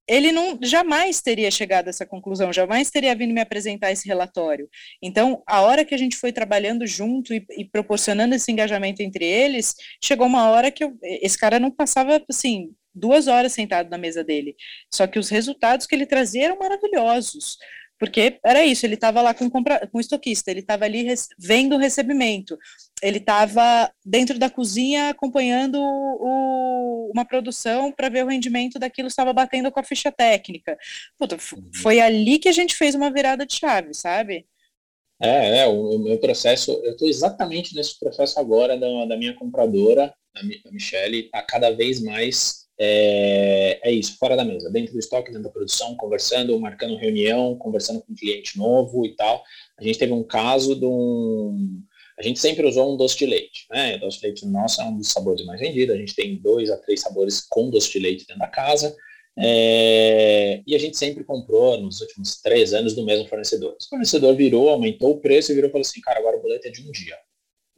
ele 0.08 0.32
não 0.32 0.58
jamais 0.62 1.20
teria 1.20 1.50
chegado 1.50 1.86
a 1.86 1.90
essa 1.90 2.06
conclusão, 2.06 2.52
jamais 2.52 2.90
teria 2.90 3.14
vindo 3.14 3.32
me 3.32 3.40
apresentar 3.40 3.92
esse 3.92 4.06
relatório. 4.06 4.68
Então, 5.00 5.42
a 5.46 5.60
hora 5.60 5.84
que 5.84 5.94
a 5.94 5.98
gente 5.98 6.16
foi 6.16 6.32
trabalhando 6.32 6.86
junto 6.86 7.32
e, 7.32 7.44
e 7.56 7.64
proporcionando 7.64 8.34
esse 8.34 8.50
engajamento 8.50 9.02
entre 9.02 9.24
eles, 9.24 9.74
chegou 10.02 10.26
uma 10.26 10.50
hora 10.50 10.70
que 10.70 10.84
eu, 10.84 10.96
esse 11.02 11.38
cara 11.38 11.58
não 11.60 11.70
passava 11.70 12.22
assim 12.28 12.74
duas 12.94 13.26
horas 13.26 13.52
sentado 13.52 13.88
na 13.90 13.98
mesa 13.98 14.22
dele. 14.22 14.54
Só 14.92 15.06
que 15.06 15.18
os 15.18 15.28
resultados 15.28 15.86
que 15.86 15.94
ele 15.94 16.06
trazia 16.06 16.44
eram 16.44 16.58
maravilhosos. 16.58 17.56
Porque 18.02 18.40
era 18.44 18.64
isso, 18.64 18.84
ele 18.84 18.94
estava 18.94 19.22
lá 19.22 19.32
com, 19.32 19.48
compra, 19.48 19.86
com 19.86 19.98
o 19.98 20.00
estoquista, 20.00 20.50
ele 20.50 20.58
estava 20.58 20.84
ali 20.84 21.06
vendo 21.38 21.76
o 21.76 21.78
recebimento, 21.78 22.58
ele 23.00 23.18
estava 23.18 23.88
dentro 24.04 24.40
da 24.40 24.50
cozinha 24.50 25.10
acompanhando 25.10 25.76
o, 25.80 27.12
uma 27.14 27.24
produção 27.24 27.92
para 27.92 28.08
ver 28.08 28.24
o 28.24 28.28
rendimento 28.28 28.76
daquilo, 28.76 29.06
estava 29.06 29.32
batendo 29.32 29.70
com 29.70 29.78
a 29.78 29.84
ficha 29.84 30.10
técnica. 30.10 30.76
Puta, 31.16 31.36
uhum. 31.36 31.70
foi 31.76 32.00
ali 32.00 32.40
que 32.40 32.48
a 32.48 32.52
gente 32.52 32.74
fez 32.74 32.96
uma 32.96 33.08
virada 33.08 33.46
de 33.46 33.54
chave, 33.54 33.94
sabe? 33.94 34.48
É, 35.22 35.58
é 35.58 35.66
o, 35.68 35.96
meu 36.00 36.18
processo, 36.18 36.72
eu 36.82 36.94
estou 36.94 37.08
exatamente 37.08 37.72
nesse 37.72 38.00
processo 38.00 38.36
agora 38.40 38.76
da, 38.76 39.04
da 39.04 39.16
minha 39.16 39.34
compradora, 39.34 40.12
a 40.34 40.72
Michelle, 40.72 41.26
está 41.26 41.40
cada 41.40 41.70
vez 41.70 42.02
mais 42.02 42.61
é, 42.78 43.80
é, 43.82 43.92
isso, 43.92 44.16
fora 44.18 44.36
da 44.36 44.44
mesa, 44.44 44.70
dentro 44.70 44.92
do 44.92 44.98
estoque, 44.98 45.30
dentro 45.30 45.44
da 45.44 45.50
produção, 45.50 45.94
conversando, 45.96 46.58
marcando 46.58 46.96
reunião, 46.96 47.56
conversando 47.56 48.00
com 48.00 48.12
um 48.12 48.16
cliente 48.16 48.58
novo 48.58 49.04
e 49.06 49.14
tal. 49.14 49.42
A 49.78 49.84
gente 49.84 49.98
teve 49.98 50.12
um 50.12 50.24
caso 50.24 50.74
de 50.74 50.84
um. 50.84 51.82
A 52.18 52.22
gente 52.22 52.38
sempre 52.38 52.66
usou 52.66 52.92
um 52.92 52.96
doce 52.96 53.16
de 53.18 53.26
leite, 53.26 53.66
né? 53.70 53.96
O 53.96 54.00
doce 54.00 54.20
de 54.20 54.26
leite 54.26 54.46
nosso 54.46 54.80
é 54.80 54.84
um 54.84 54.96
dos 54.96 55.08
sabores 55.08 55.44
mais 55.44 55.60
vendidos. 55.60 55.94
A 55.94 55.98
gente 55.98 56.14
tem 56.14 56.36
dois 56.36 56.70
a 56.70 56.76
três 56.76 57.00
sabores 57.00 57.40
com 57.40 57.70
doce 57.70 57.90
de 57.90 57.98
leite 57.98 58.26
dentro 58.26 58.40
da 58.40 58.48
casa. 58.48 58.94
É, 59.36 60.62
e 60.66 60.74
a 60.74 60.78
gente 60.78 60.96
sempre 60.96 61.24
comprou 61.24 61.80
nos 61.80 62.00
últimos 62.00 62.40
três 62.42 62.74
anos 62.74 62.94
do 62.94 63.04
mesmo 63.04 63.26
fornecedor. 63.28 63.76
O 63.80 63.88
fornecedor 63.88 64.36
virou, 64.36 64.68
aumentou 64.68 65.12
o 65.12 65.20
preço 65.20 65.52
e 65.52 65.54
virou 65.54 65.68
e 65.68 65.72
falou 65.72 65.86
assim, 65.86 66.00
cara, 66.00 66.18
agora 66.18 66.36
o 66.36 66.42
boleto 66.42 66.68
é 66.68 66.70
de 66.70 66.86
um 66.86 66.90
dia. 66.90 67.16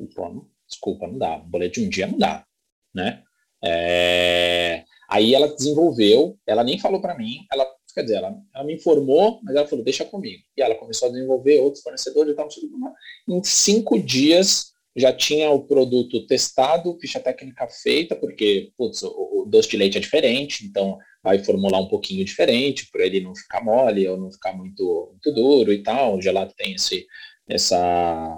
E, 0.00 0.06
pô, 0.06 0.46
desculpa, 0.68 1.06
não 1.06 1.18
dá. 1.18 1.36
O 1.36 1.46
boleto 1.46 1.80
de 1.80 1.86
um 1.86 1.88
dia 1.88 2.06
não 2.06 2.18
dá, 2.18 2.44
né? 2.92 3.22
É, 3.62 4.73
Aí 5.14 5.32
ela 5.32 5.46
desenvolveu, 5.46 6.36
ela 6.44 6.64
nem 6.64 6.76
falou 6.76 7.00
para 7.00 7.16
mim, 7.16 7.46
ela, 7.52 7.64
quer 7.94 8.02
dizer, 8.02 8.16
ela, 8.16 8.36
ela, 8.52 8.64
me 8.64 8.74
informou, 8.74 9.38
mas 9.44 9.54
ela 9.54 9.64
falou, 9.64 9.84
deixa 9.84 10.04
comigo. 10.04 10.42
E 10.56 10.60
ela 10.60 10.74
começou 10.74 11.06
a 11.06 11.12
desenvolver 11.12 11.60
outros 11.60 11.84
fornecedores 11.84 12.32
e 12.32 12.34
tal. 12.34 12.48
Em 13.28 13.44
cinco 13.44 13.96
dias 13.96 14.72
já 14.96 15.12
tinha 15.12 15.48
o 15.50 15.62
produto 15.62 16.26
testado, 16.26 16.98
ficha 17.00 17.20
técnica 17.20 17.68
feita, 17.68 18.16
porque 18.16 18.72
putz, 18.76 19.04
o, 19.04 19.42
o 19.42 19.46
doce 19.46 19.68
de 19.68 19.76
leite 19.76 19.98
é 19.98 20.00
diferente, 20.00 20.66
então 20.66 20.98
vai 21.22 21.38
formular 21.38 21.78
um 21.78 21.86
pouquinho 21.86 22.24
diferente, 22.24 22.88
para 22.90 23.06
ele 23.06 23.20
não 23.20 23.36
ficar 23.36 23.62
mole 23.62 24.08
ou 24.08 24.16
não 24.16 24.32
ficar 24.32 24.52
muito, 24.52 25.10
muito 25.12 25.32
duro 25.32 25.72
e 25.72 25.80
tal. 25.80 26.16
O 26.16 26.22
gelato 26.22 26.56
tem 26.56 26.74
esse, 26.74 27.06
essa, 27.48 28.36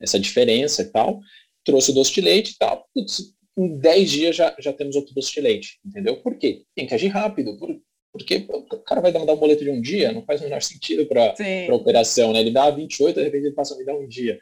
essa 0.00 0.18
diferença 0.18 0.82
e 0.82 0.86
tal. 0.86 1.20
Trouxe 1.64 1.92
o 1.92 1.94
doce 1.94 2.12
de 2.12 2.20
leite 2.20 2.50
e 2.50 2.58
tal. 2.58 2.84
Putz, 2.92 3.35
em 3.56 3.78
10 3.78 4.10
dias 4.10 4.36
já, 4.36 4.54
já 4.58 4.72
temos 4.72 4.96
outro 4.96 5.14
doce 5.14 5.32
de 5.32 5.40
leite, 5.40 5.78
entendeu? 5.84 6.16
Por 6.18 6.36
quê? 6.36 6.64
Tem 6.74 6.86
que 6.86 6.94
agir 6.94 7.08
rápido, 7.08 7.56
por, 7.56 7.74
Porque 8.12 8.46
o 8.48 8.78
cara 8.80 9.00
vai 9.00 9.12
mandar 9.12 9.32
um 9.32 9.38
boleto 9.38 9.64
de 9.64 9.70
um 9.70 9.80
dia, 9.80 10.12
não 10.12 10.22
faz 10.22 10.40
o 10.40 10.44
menor 10.44 10.60
sentido 10.62 11.06
para 11.06 11.34
a 11.70 11.74
operação, 11.74 12.32
né? 12.32 12.40
Ele 12.40 12.50
dá 12.50 12.70
28, 12.70 13.16
de 13.16 13.24
repente 13.24 13.46
ele 13.46 13.54
passa 13.54 13.74
a 13.74 13.78
me 13.78 13.84
dar 13.84 13.94
um 13.94 14.06
dia. 14.06 14.38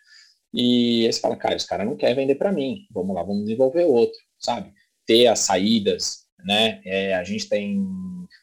E 0.52 1.06
aí 1.06 1.12
você 1.12 1.20
fala, 1.20 1.36
cara, 1.36 1.56
esse 1.56 1.66
cara 1.66 1.84
não 1.84 1.96
quer 1.96 2.14
vender 2.14 2.36
para 2.36 2.52
mim, 2.52 2.86
vamos 2.90 3.14
lá, 3.14 3.22
vamos 3.22 3.44
desenvolver 3.44 3.84
outro, 3.84 4.18
sabe? 4.38 4.72
Ter 5.06 5.26
as 5.26 5.40
saídas, 5.40 6.26
né? 6.44 6.80
É, 6.84 7.14
a 7.14 7.24
gente 7.24 7.48
tem, 7.48 7.84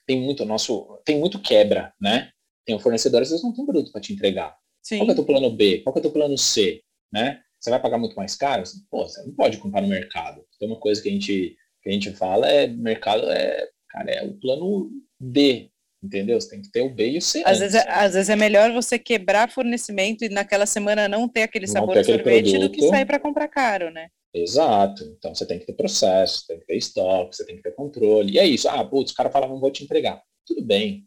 tem 0.05 0.19
muito 0.19 0.45
nosso, 0.45 0.99
tem 1.05 1.17
muito 1.17 1.39
quebra, 1.39 1.93
né? 1.99 2.30
Tem 2.65 2.76
um 2.76 2.80
fornecedor, 2.80 3.22
às 3.22 3.30
vezes 3.30 3.43
não 3.43 3.53
tem 3.53 3.65
produto 3.65 3.91
para 3.91 4.01
te 4.01 4.13
entregar. 4.13 4.55
Sim. 4.82 4.97
Qual 4.97 5.09
é 5.09 5.11
o 5.11 5.15
teu 5.15 5.26
plano 5.26 5.49
B? 5.49 5.80
Qual 5.80 5.95
é 5.95 5.99
o 5.99 6.01
teu 6.01 6.11
plano 6.11 6.38
C? 6.38 6.82
Né? 7.11 7.41
Você 7.62 7.70
vai 7.70 7.80
pagar 7.80 7.99
muito 7.99 8.16
mais 8.16 8.36
caro? 8.36 8.64
Pô, 8.89 9.07
você 9.07 9.22
não 9.22 9.34
pode 9.34 9.57
comprar 9.57 9.82
no 9.82 9.88
mercado. 9.88 10.43
Então, 10.55 10.68
uma 10.68 10.80
coisa 10.80 10.99
que 10.99 11.07
a 11.07 11.12
gente, 11.12 11.55
que 11.84 11.89
a 11.89 11.91
gente 11.91 12.12
fala 12.12 12.49
é, 12.49 12.66
mercado 12.66 13.30
é, 13.30 13.70
cara, 13.88 14.12
é 14.12 14.26
o 14.26 14.34
plano 14.34 14.89
D, 15.20 15.70
entendeu? 16.03 16.41
Você 16.41 16.49
tem 16.49 16.62
que 16.64 16.72
ter 16.72 16.82
o 16.82 16.89
B 16.89 17.12
e 17.12 17.18
o 17.20 17.22
C. 17.22 17.43
Às, 17.45 17.59
vezes, 17.59 17.76
é, 17.76 17.88
às 17.88 18.16
vezes 18.16 18.30
é 18.30 18.36
melhor 18.36 18.72
você 18.72 18.97
quebrar 18.97 19.51
fornecimento 19.51 20.26
e 20.26 20.30
naquela 20.30 20.66
semana 20.66 21.07
não 21.07 21.30
ter 21.30 21.43
aquele 21.43 21.68
não 21.68 21.74
sabor 21.74 21.99
de 21.99 22.05
sorvete 22.05 22.51
produto. 22.51 22.70
do 22.70 22.76
que 22.76 22.88
sair 22.88 23.05
para 23.05 23.20
comprar 23.20 23.47
caro, 23.47 23.91
né? 23.91 24.09
Exato. 24.34 25.03
Então 25.18 25.36
você 25.36 25.45
tem 25.45 25.59
que 25.59 25.66
ter 25.66 25.74
processo, 25.74 26.47
tem 26.47 26.59
que 26.59 26.66
ter 26.66 26.78
estoque, 26.78 27.36
você 27.36 27.45
tem 27.45 27.57
que 27.57 27.62
ter 27.62 27.76
controle. 27.76 28.34
E 28.34 28.39
é 28.39 28.45
isso. 28.45 28.68
Ah, 28.68 28.84
putz, 28.84 29.12
o 29.12 29.16
cara 29.16 29.30
fala, 29.30 29.47
não 29.47 29.59
vou 29.59 29.70
te 29.70 29.84
entregar. 29.84 30.20
Tudo 30.47 30.64
bem. 30.64 31.05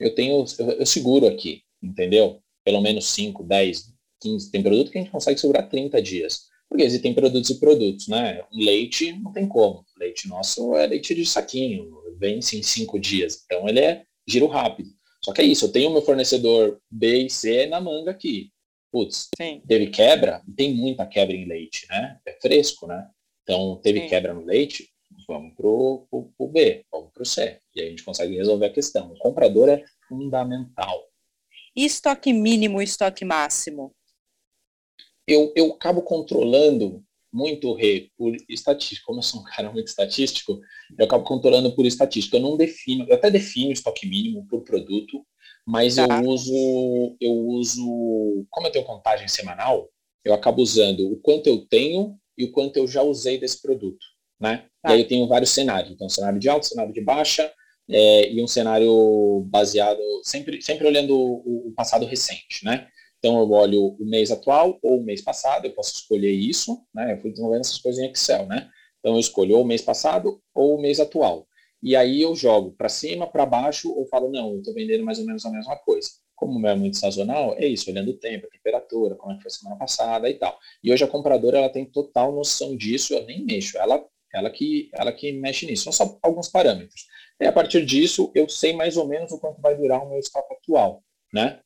Eu 0.00 0.14
tenho, 0.16 0.44
eu, 0.58 0.70
eu 0.72 0.86
seguro 0.86 1.28
aqui, 1.28 1.62
entendeu? 1.80 2.42
Pelo 2.64 2.80
menos 2.80 3.06
5, 3.06 3.44
10, 3.44 3.91
15. 4.22 4.50
Tem 4.50 4.62
produto 4.62 4.90
que 4.90 4.98
a 4.98 5.02
gente 5.02 5.10
consegue 5.10 5.40
segurar 5.40 5.64
30 5.64 6.00
dias. 6.00 6.52
Porque 6.68 6.84
existem 6.84 7.12
produtos 7.12 7.50
e 7.50 7.60
produtos, 7.60 8.08
né? 8.08 8.42
Leite 8.50 9.12
não 9.12 9.30
tem 9.30 9.46
como. 9.46 9.84
Leite 9.98 10.26
nosso 10.26 10.74
é 10.74 10.86
leite 10.86 11.14
de 11.14 11.26
saquinho, 11.26 11.90
vence 12.18 12.56
em 12.56 12.62
cinco 12.62 12.98
dias. 12.98 13.42
Então 13.44 13.68
ele 13.68 13.80
é 13.80 14.04
giro 14.26 14.46
rápido. 14.46 14.88
Só 15.22 15.32
que 15.32 15.42
é 15.42 15.44
isso, 15.44 15.66
eu 15.66 15.72
tenho 15.72 15.90
meu 15.90 16.02
fornecedor 16.02 16.80
B 16.90 17.26
e 17.26 17.30
C 17.30 17.66
na 17.66 17.80
manga 17.80 18.10
aqui. 18.10 18.50
Putz, 18.90 19.28
Sim. 19.36 19.62
teve 19.66 19.88
quebra, 19.88 20.42
tem 20.56 20.74
muita 20.74 21.06
quebra 21.06 21.36
em 21.36 21.46
leite, 21.46 21.86
né? 21.88 22.18
É 22.26 22.38
fresco, 22.40 22.86
né? 22.86 23.06
Então 23.42 23.80
teve 23.82 24.00
Sim. 24.00 24.08
quebra 24.08 24.34
no 24.34 24.44
leite, 24.44 24.88
vamos 25.28 25.54
pro, 25.54 26.06
pro, 26.10 26.32
pro 26.36 26.48
B, 26.48 26.84
vamos 26.90 27.10
pro 27.12 27.24
C. 27.24 27.60
E 27.74 27.80
aí 27.80 27.86
a 27.86 27.90
gente 27.90 28.04
consegue 28.04 28.36
resolver 28.36 28.66
a 28.66 28.72
questão. 28.72 29.12
O 29.12 29.18
comprador 29.18 29.68
é 29.68 29.84
fundamental. 30.08 31.04
E 31.74 31.84
estoque 31.84 32.32
mínimo 32.32 32.80
e 32.80 32.84
estoque 32.84 33.24
máximo? 33.24 33.94
Eu, 35.26 35.52
eu 35.56 35.72
acabo 35.72 36.02
controlando 36.02 37.02
muito 37.32 37.72
re, 37.74 38.10
por 38.16 38.36
estatística. 38.48 39.06
Como 39.06 39.18
eu 39.18 39.22
sou 39.22 39.40
um 39.40 39.44
cara 39.44 39.72
muito 39.72 39.88
estatístico, 39.88 40.60
eu 40.98 41.04
acabo 41.04 41.24
controlando 41.24 41.74
por 41.74 41.86
estatística. 41.86 42.36
Eu 42.36 42.42
não 42.42 42.56
defino, 42.56 43.06
eu 43.08 43.14
até 43.14 43.30
defino 43.30 43.72
estoque 43.72 44.06
mínimo 44.06 44.46
por 44.48 44.62
produto, 44.62 45.24
mas 45.66 45.96
tá. 45.96 46.06
eu 46.06 46.28
uso, 46.28 47.16
eu 47.20 47.32
uso, 47.32 48.46
como 48.50 48.66
eu 48.66 48.72
tenho 48.72 48.84
contagem 48.84 49.28
semanal, 49.28 49.88
eu 50.24 50.34
acabo 50.34 50.62
usando 50.62 51.10
o 51.10 51.16
quanto 51.16 51.46
eu 51.46 51.66
tenho 51.66 52.16
e 52.36 52.44
o 52.44 52.52
quanto 52.52 52.76
eu 52.76 52.86
já 52.86 53.02
usei 53.02 53.38
desse 53.38 53.60
produto, 53.60 54.04
né? 54.40 54.66
Tá. 54.82 54.90
E 54.90 54.92
aí 54.94 55.00
eu 55.00 55.08
tenho 55.08 55.26
vários 55.26 55.50
cenários. 55.50 55.92
Então, 55.92 56.08
cenário 56.08 56.38
de 56.38 56.48
alta, 56.48 56.66
cenário 56.66 56.92
de 56.92 57.00
baixa, 57.00 57.50
é, 57.88 58.30
e 58.30 58.42
um 58.42 58.46
cenário 58.46 59.44
baseado, 59.48 60.00
sempre, 60.22 60.62
sempre 60.62 60.86
olhando 60.86 61.14
o, 61.16 61.68
o 61.68 61.72
passado 61.72 62.06
recente, 62.06 62.64
né? 62.64 62.88
Então, 63.22 63.38
eu 63.38 63.48
olho 63.52 63.96
o 64.00 64.04
mês 64.04 64.32
atual 64.32 64.80
ou 64.82 64.98
o 64.98 65.04
mês 65.04 65.22
passado, 65.22 65.64
eu 65.64 65.70
posso 65.72 65.94
escolher 65.94 66.32
isso, 66.32 66.84
né? 66.92 67.12
Eu 67.12 67.20
fui 67.20 67.30
desenvolvendo 67.30 67.60
essas 67.60 67.78
coisas 67.78 68.02
em 68.02 68.10
Excel, 68.10 68.46
né? 68.46 68.68
Então, 68.98 69.14
eu 69.14 69.20
escolho 69.20 69.54
ou 69.54 69.62
o 69.62 69.64
mês 69.64 69.80
passado 69.80 70.42
ou 70.52 70.76
o 70.76 70.80
mês 70.80 70.98
atual. 70.98 71.46
E 71.80 71.94
aí 71.94 72.20
eu 72.20 72.34
jogo 72.34 72.72
para 72.72 72.88
cima, 72.88 73.24
para 73.24 73.46
baixo, 73.46 73.92
ou 73.96 74.06
falo, 74.06 74.28
não, 74.28 74.54
eu 74.54 74.58
estou 74.58 74.74
vendendo 74.74 75.04
mais 75.04 75.20
ou 75.20 75.24
menos 75.24 75.46
a 75.46 75.50
mesma 75.50 75.76
coisa. 75.76 76.10
Como 76.34 76.58
não 76.58 76.68
é 76.68 76.74
muito 76.74 76.96
sazonal, 76.96 77.54
é 77.56 77.64
isso, 77.64 77.88
olhando 77.88 78.10
o 78.10 78.18
tempo, 78.18 78.48
a 78.48 78.50
temperatura, 78.50 79.14
como 79.14 79.32
é 79.32 79.36
que 79.36 79.42
foi 79.42 79.50
semana 79.52 79.76
passada 79.76 80.28
e 80.28 80.34
tal. 80.34 80.58
E 80.82 80.92
hoje 80.92 81.04
a 81.04 81.08
compradora, 81.08 81.58
ela 81.58 81.68
tem 81.68 81.84
total 81.84 82.32
noção 82.32 82.76
disso, 82.76 83.14
eu 83.14 83.24
nem 83.24 83.44
mexo, 83.44 83.78
ela, 83.78 84.04
ela, 84.34 84.50
que, 84.50 84.90
ela 84.94 85.12
que 85.12 85.30
mexe 85.30 85.64
nisso. 85.64 85.84
São 85.84 85.92
só 85.92 86.18
alguns 86.22 86.48
parâmetros. 86.48 87.06
E 87.40 87.46
a 87.46 87.52
partir 87.52 87.86
disso, 87.86 88.32
eu 88.34 88.48
sei 88.48 88.72
mais 88.72 88.96
ou 88.96 89.06
menos 89.06 89.30
o 89.30 89.38
quanto 89.38 89.60
vai 89.60 89.76
durar 89.76 90.04
o 90.04 90.08
meu 90.08 90.18
estoque 90.18 90.54
atual, 90.54 91.04
né? 91.32 91.60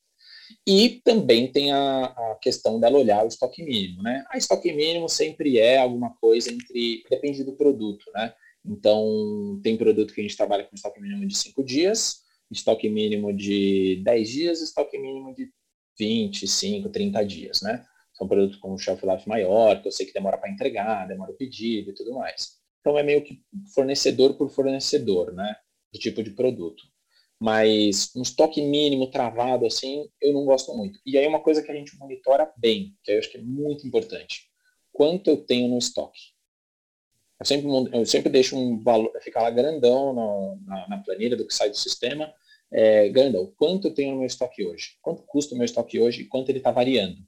E 0.66 1.00
também 1.04 1.50
tem 1.50 1.72
a, 1.72 2.04
a, 2.06 2.38
questão 2.40 2.78
dela 2.78 2.98
olhar 2.98 3.24
o 3.24 3.28
estoque 3.28 3.62
mínimo, 3.62 4.02
né? 4.02 4.24
A 4.30 4.36
estoque 4.36 4.72
mínimo 4.72 5.08
sempre 5.08 5.58
é 5.58 5.78
alguma 5.78 6.14
coisa 6.16 6.52
entre. 6.52 7.02
depende 7.08 7.44
do 7.44 7.56
produto, 7.56 8.04
né? 8.14 8.34
Então, 8.64 9.60
tem 9.62 9.76
produto 9.76 10.12
que 10.12 10.20
a 10.20 10.24
gente 10.24 10.36
trabalha 10.36 10.64
com 10.64 10.74
estoque 10.74 11.00
mínimo 11.00 11.26
de 11.26 11.36
5 11.36 11.62
dias, 11.62 12.22
estoque 12.50 12.88
mínimo 12.88 13.32
de 13.32 14.02
10 14.04 14.28
dias, 14.28 14.60
estoque 14.60 14.98
mínimo 14.98 15.34
de 15.34 15.50
25, 15.98 16.88
30 16.88 17.24
dias, 17.24 17.62
né? 17.62 17.84
São 18.14 18.26
produtos 18.26 18.58
com 18.58 18.76
shelf 18.76 19.04
life 19.04 19.28
maior, 19.28 19.80
que 19.80 19.88
eu 19.88 19.92
sei 19.92 20.06
que 20.06 20.12
demora 20.12 20.38
para 20.38 20.50
entregar, 20.50 21.06
demora 21.06 21.30
o 21.30 21.36
pedido 21.36 21.90
e 21.90 21.94
tudo 21.94 22.14
mais. 22.14 22.56
Então, 22.80 22.98
é 22.98 23.02
meio 23.02 23.22
que 23.22 23.40
fornecedor 23.74 24.34
por 24.34 24.50
fornecedor, 24.50 25.32
né? 25.32 25.56
Do 25.92 25.98
tipo 26.00 26.22
de 26.22 26.30
produto 26.30 26.82
mas 27.40 28.10
um 28.16 28.22
estoque 28.22 28.62
mínimo 28.62 29.10
travado 29.10 29.66
assim, 29.66 30.08
eu 30.20 30.32
não 30.32 30.44
gosto 30.44 30.74
muito. 30.74 30.98
E 31.04 31.18
aí 31.18 31.26
uma 31.26 31.40
coisa 31.40 31.62
que 31.62 31.70
a 31.70 31.74
gente 31.74 31.96
monitora 31.98 32.50
bem, 32.56 32.94
que 33.04 33.12
eu 33.12 33.18
acho 33.18 33.30
que 33.30 33.38
é 33.38 33.42
muito 33.42 33.86
importante, 33.86 34.48
quanto 34.92 35.28
eu 35.28 35.36
tenho 35.36 35.68
no 35.68 35.78
estoque. 35.78 36.34
Eu 37.38 37.44
sempre, 37.44 37.68
eu 37.92 38.06
sempre 38.06 38.30
deixo 38.30 38.56
um 38.56 38.82
valor, 38.82 39.12
ficar 39.20 39.42
lá 39.42 39.50
grandão 39.50 40.14
no, 40.14 40.58
na, 40.64 40.88
na, 40.88 40.98
planilha 40.98 41.36
do 41.36 41.46
que 41.46 41.52
sai 41.52 41.68
do 41.68 41.76
sistema, 41.76 42.32
é, 42.72 43.08
grandão, 43.10 43.52
quanto 43.56 43.88
eu 43.88 43.94
tenho 43.94 44.12
no 44.12 44.18
meu 44.18 44.26
estoque 44.26 44.64
hoje? 44.64 44.96
Quanto 45.02 45.22
custa 45.22 45.54
o 45.54 45.58
meu 45.58 45.66
estoque 45.66 46.00
hoje 46.00 46.22
e 46.22 46.24
quanto 46.24 46.48
ele 46.48 46.58
está 46.58 46.70
variando, 46.70 47.18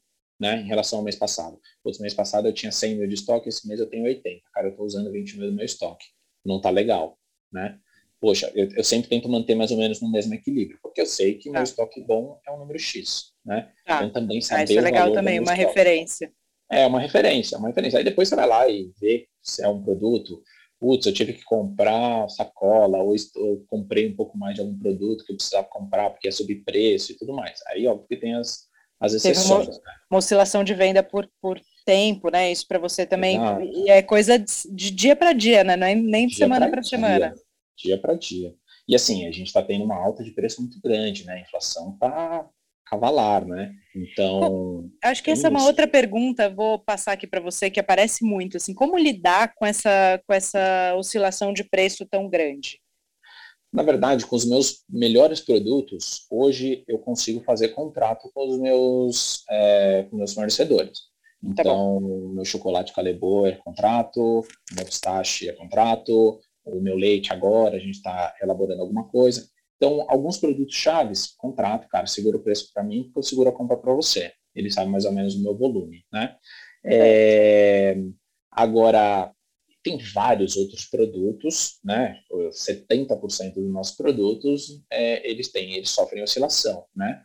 né, 0.40 0.62
em 0.62 0.66
relação 0.66 0.98
ao 0.98 1.04
mês 1.04 1.16
passado? 1.16 1.60
Outro 1.84 2.00
mês 2.00 2.14
passado 2.14 2.48
eu 2.48 2.54
tinha 2.54 2.72
100 2.72 2.96
mil 2.96 3.06
de 3.06 3.14
estoque, 3.14 3.50
esse 3.50 3.68
mês 3.68 3.78
eu 3.78 3.86
tenho 3.86 4.04
80. 4.04 4.42
Cara, 4.52 4.68
eu 4.68 4.70
estou 4.70 4.86
usando 4.86 5.12
20 5.12 5.38
mil 5.38 5.50
do 5.50 5.54
meu 5.54 5.66
estoque. 5.66 6.06
Não 6.42 6.56
está 6.56 6.70
legal, 6.70 7.18
né? 7.52 7.78
Poxa, 8.20 8.50
eu, 8.54 8.68
eu, 8.76 8.84
sempre 8.84 9.08
tento 9.08 9.28
manter 9.28 9.54
mais 9.54 9.70
ou 9.70 9.76
menos 9.76 10.00
no 10.00 10.10
mesmo 10.10 10.34
equilíbrio, 10.34 10.78
porque 10.82 11.00
eu 11.00 11.06
sei 11.06 11.34
que 11.34 11.50
tá. 11.50 11.58
meu 11.58 11.62
estoque 11.62 12.02
bom 12.02 12.38
é 12.46 12.52
um 12.52 12.58
número 12.58 12.78
X, 12.78 13.32
né? 13.44 13.70
Tá. 13.86 13.98
Então 13.98 14.10
também 14.10 14.40
saber 14.40 14.60
ah, 14.60 14.64
isso 14.64 14.78
é 14.78 14.80
legal 14.80 15.12
também, 15.12 15.38
uma 15.38 15.52
estoque. 15.52 15.66
referência. 15.66 16.32
É, 16.70 16.86
uma 16.86 17.00
referência, 17.00 17.56
uma 17.56 17.68
referência. 17.68 17.98
Aí 17.98 18.04
depois 18.04 18.28
você 18.28 18.36
vai 18.36 18.46
lá 18.46 18.68
e 18.68 18.90
vê 19.00 19.26
se 19.42 19.64
é 19.64 19.68
um 19.68 19.82
produto, 19.82 20.42
putz, 20.78 21.06
eu 21.06 21.14
tive 21.14 21.32
que 21.32 21.44
comprar 21.44 22.28
sacola, 22.28 22.98
ou 22.98 23.14
eu 23.36 23.64
comprei 23.68 24.10
um 24.10 24.16
pouco 24.16 24.36
mais 24.36 24.54
de 24.54 24.60
algum 24.60 24.78
produto 24.78 25.24
que 25.24 25.32
eu 25.32 25.36
precisava 25.36 25.66
comprar 25.66 26.10
porque 26.10 26.28
é 26.28 26.30
subpreço 26.30 27.12
e 27.12 27.16
tudo 27.16 27.32
mais. 27.32 27.60
Aí, 27.68 27.86
óbvio 27.86 28.06
que 28.08 28.16
tem 28.16 28.34
as, 28.34 28.66
as 29.00 29.14
exceções. 29.14 29.68
Uma, 29.68 29.74
né? 29.74 29.92
uma, 30.10 30.18
oscilação 30.18 30.62
de 30.62 30.74
venda 30.74 31.02
por, 31.02 31.28
por 31.40 31.58
tempo, 31.86 32.30
né? 32.30 32.52
Isso 32.52 32.66
para 32.66 32.78
você 32.78 33.06
também. 33.06 33.36
Exato. 33.36 33.62
E 33.62 33.88
é 33.88 34.02
coisa 34.02 34.38
de, 34.38 34.52
de 34.70 34.90
dia 34.90 35.16
para 35.16 35.32
dia, 35.32 35.64
né? 35.64 35.76
Não 35.76 35.86
é 35.86 35.94
nem 35.94 36.26
de 36.26 36.34
dia 36.34 36.44
semana 36.44 36.68
para 36.68 36.82
semana 36.82 37.30
dia 37.30 37.47
para 38.00 38.14
dia. 38.14 38.54
E 38.88 38.94
assim, 38.94 39.26
a 39.26 39.30
gente 39.30 39.48
está 39.48 39.62
tendo 39.62 39.84
uma 39.84 39.96
alta 39.96 40.24
de 40.24 40.30
preço 40.30 40.60
muito 40.60 40.80
grande, 40.80 41.24
né? 41.24 41.34
A 41.34 41.40
inflação 41.40 41.92
está 41.92 42.48
cavalar, 42.88 43.46
né? 43.46 43.72
Então. 43.94 44.88
acho 45.04 45.22
que 45.22 45.30
essa 45.30 45.46
é 45.46 45.50
uma 45.50 45.66
outra 45.66 45.86
pergunta, 45.86 46.48
vou 46.48 46.78
passar 46.78 47.12
aqui 47.12 47.26
para 47.26 47.40
você, 47.40 47.70
que 47.70 47.80
aparece 47.80 48.24
muito, 48.24 48.56
assim, 48.56 48.74
como 48.74 48.98
lidar 48.98 49.54
com 49.54 49.66
essa, 49.66 50.20
com 50.26 50.32
essa 50.32 50.94
oscilação 50.96 51.52
de 51.52 51.64
preço 51.64 52.06
tão 52.06 52.28
grande? 52.28 52.80
Na 53.70 53.82
verdade, 53.82 54.24
com 54.24 54.34
os 54.34 54.46
meus 54.46 54.82
melhores 54.88 55.40
produtos, 55.40 56.26
hoje 56.30 56.82
eu 56.88 56.98
consigo 56.98 57.42
fazer 57.42 57.68
contrato 57.68 58.30
com 58.32 58.48
os 58.48 58.58
meus, 58.58 59.44
é, 59.50 60.06
com 60.08 60.16
meus 60.16 60.32
fornecedores. 60.32 61.00
Tá 61.54 61.62
então, 61.62 62.00
tá 62.00 62.34
meu 62.34 62.44
chocolate 62.44 62.94
Calebo 62.94 63.46
é 63.46 63.52
contrato, 63.52 64.42
meu 64.74 64.84
pistache 64.86 65.48
é 65.48 65.52
contrato, 65.52 66.40
o 66.72 66.80
meu 66.80 66.96
leite 66.96 67.32
agora, 67.32 67.76
a 67.76 67.80
gente 67.80 67.96
está 67.96 68.34
elaborando 68.42 68.82
alguma 68.82 69.04
coisa. 69.08 69.48
Então, 69.76 70.04
alguns 70.08 70.38
produtos 70.38 70.74
chaves, 70.74 71.34
contrato, 71.36 71.88
cara, 71.88 72.06
segura 72.06 72.36
o 72.36 72.42
preço 72.42 72.70
para 72.72 72.82
mim, 72.82 73.04
porque 73.04 73.20
eu 73.20 73.22
seguro 73.22 73.48
a 73.48 73.52
compra 73.52 73.76
para 73.76 73.94
você. 73.94 74.32
Ele 74.54 74.70
sabe 74.70 74.90
mais 74.90 75.04
ou 75.04 75.12
menos 75.12 75.36
o 75.36 75.42
meu 75.42 75.56
volume, 75.56 76.04
né? 76.12 76.36
É, 76.84 77.96
agora, 78.50 79.32
tem 79.82 79.98
vários 79.98 80.56
outros 80.56 80.84
produtos, 80.84 81.78
né? 81.84 82.20
70% 82.50 83.54
dos 83.54 83.72
nossos 83.72 83.96
produtos, 83.96 84.82
é, 84.90 85.28
eles 85.28 85.48
têm, 85.52 85.74
eles 85.74 85.90
sofrem 85.90 86.22
oscilação, 86.22 86.84
né? 86.94 87.22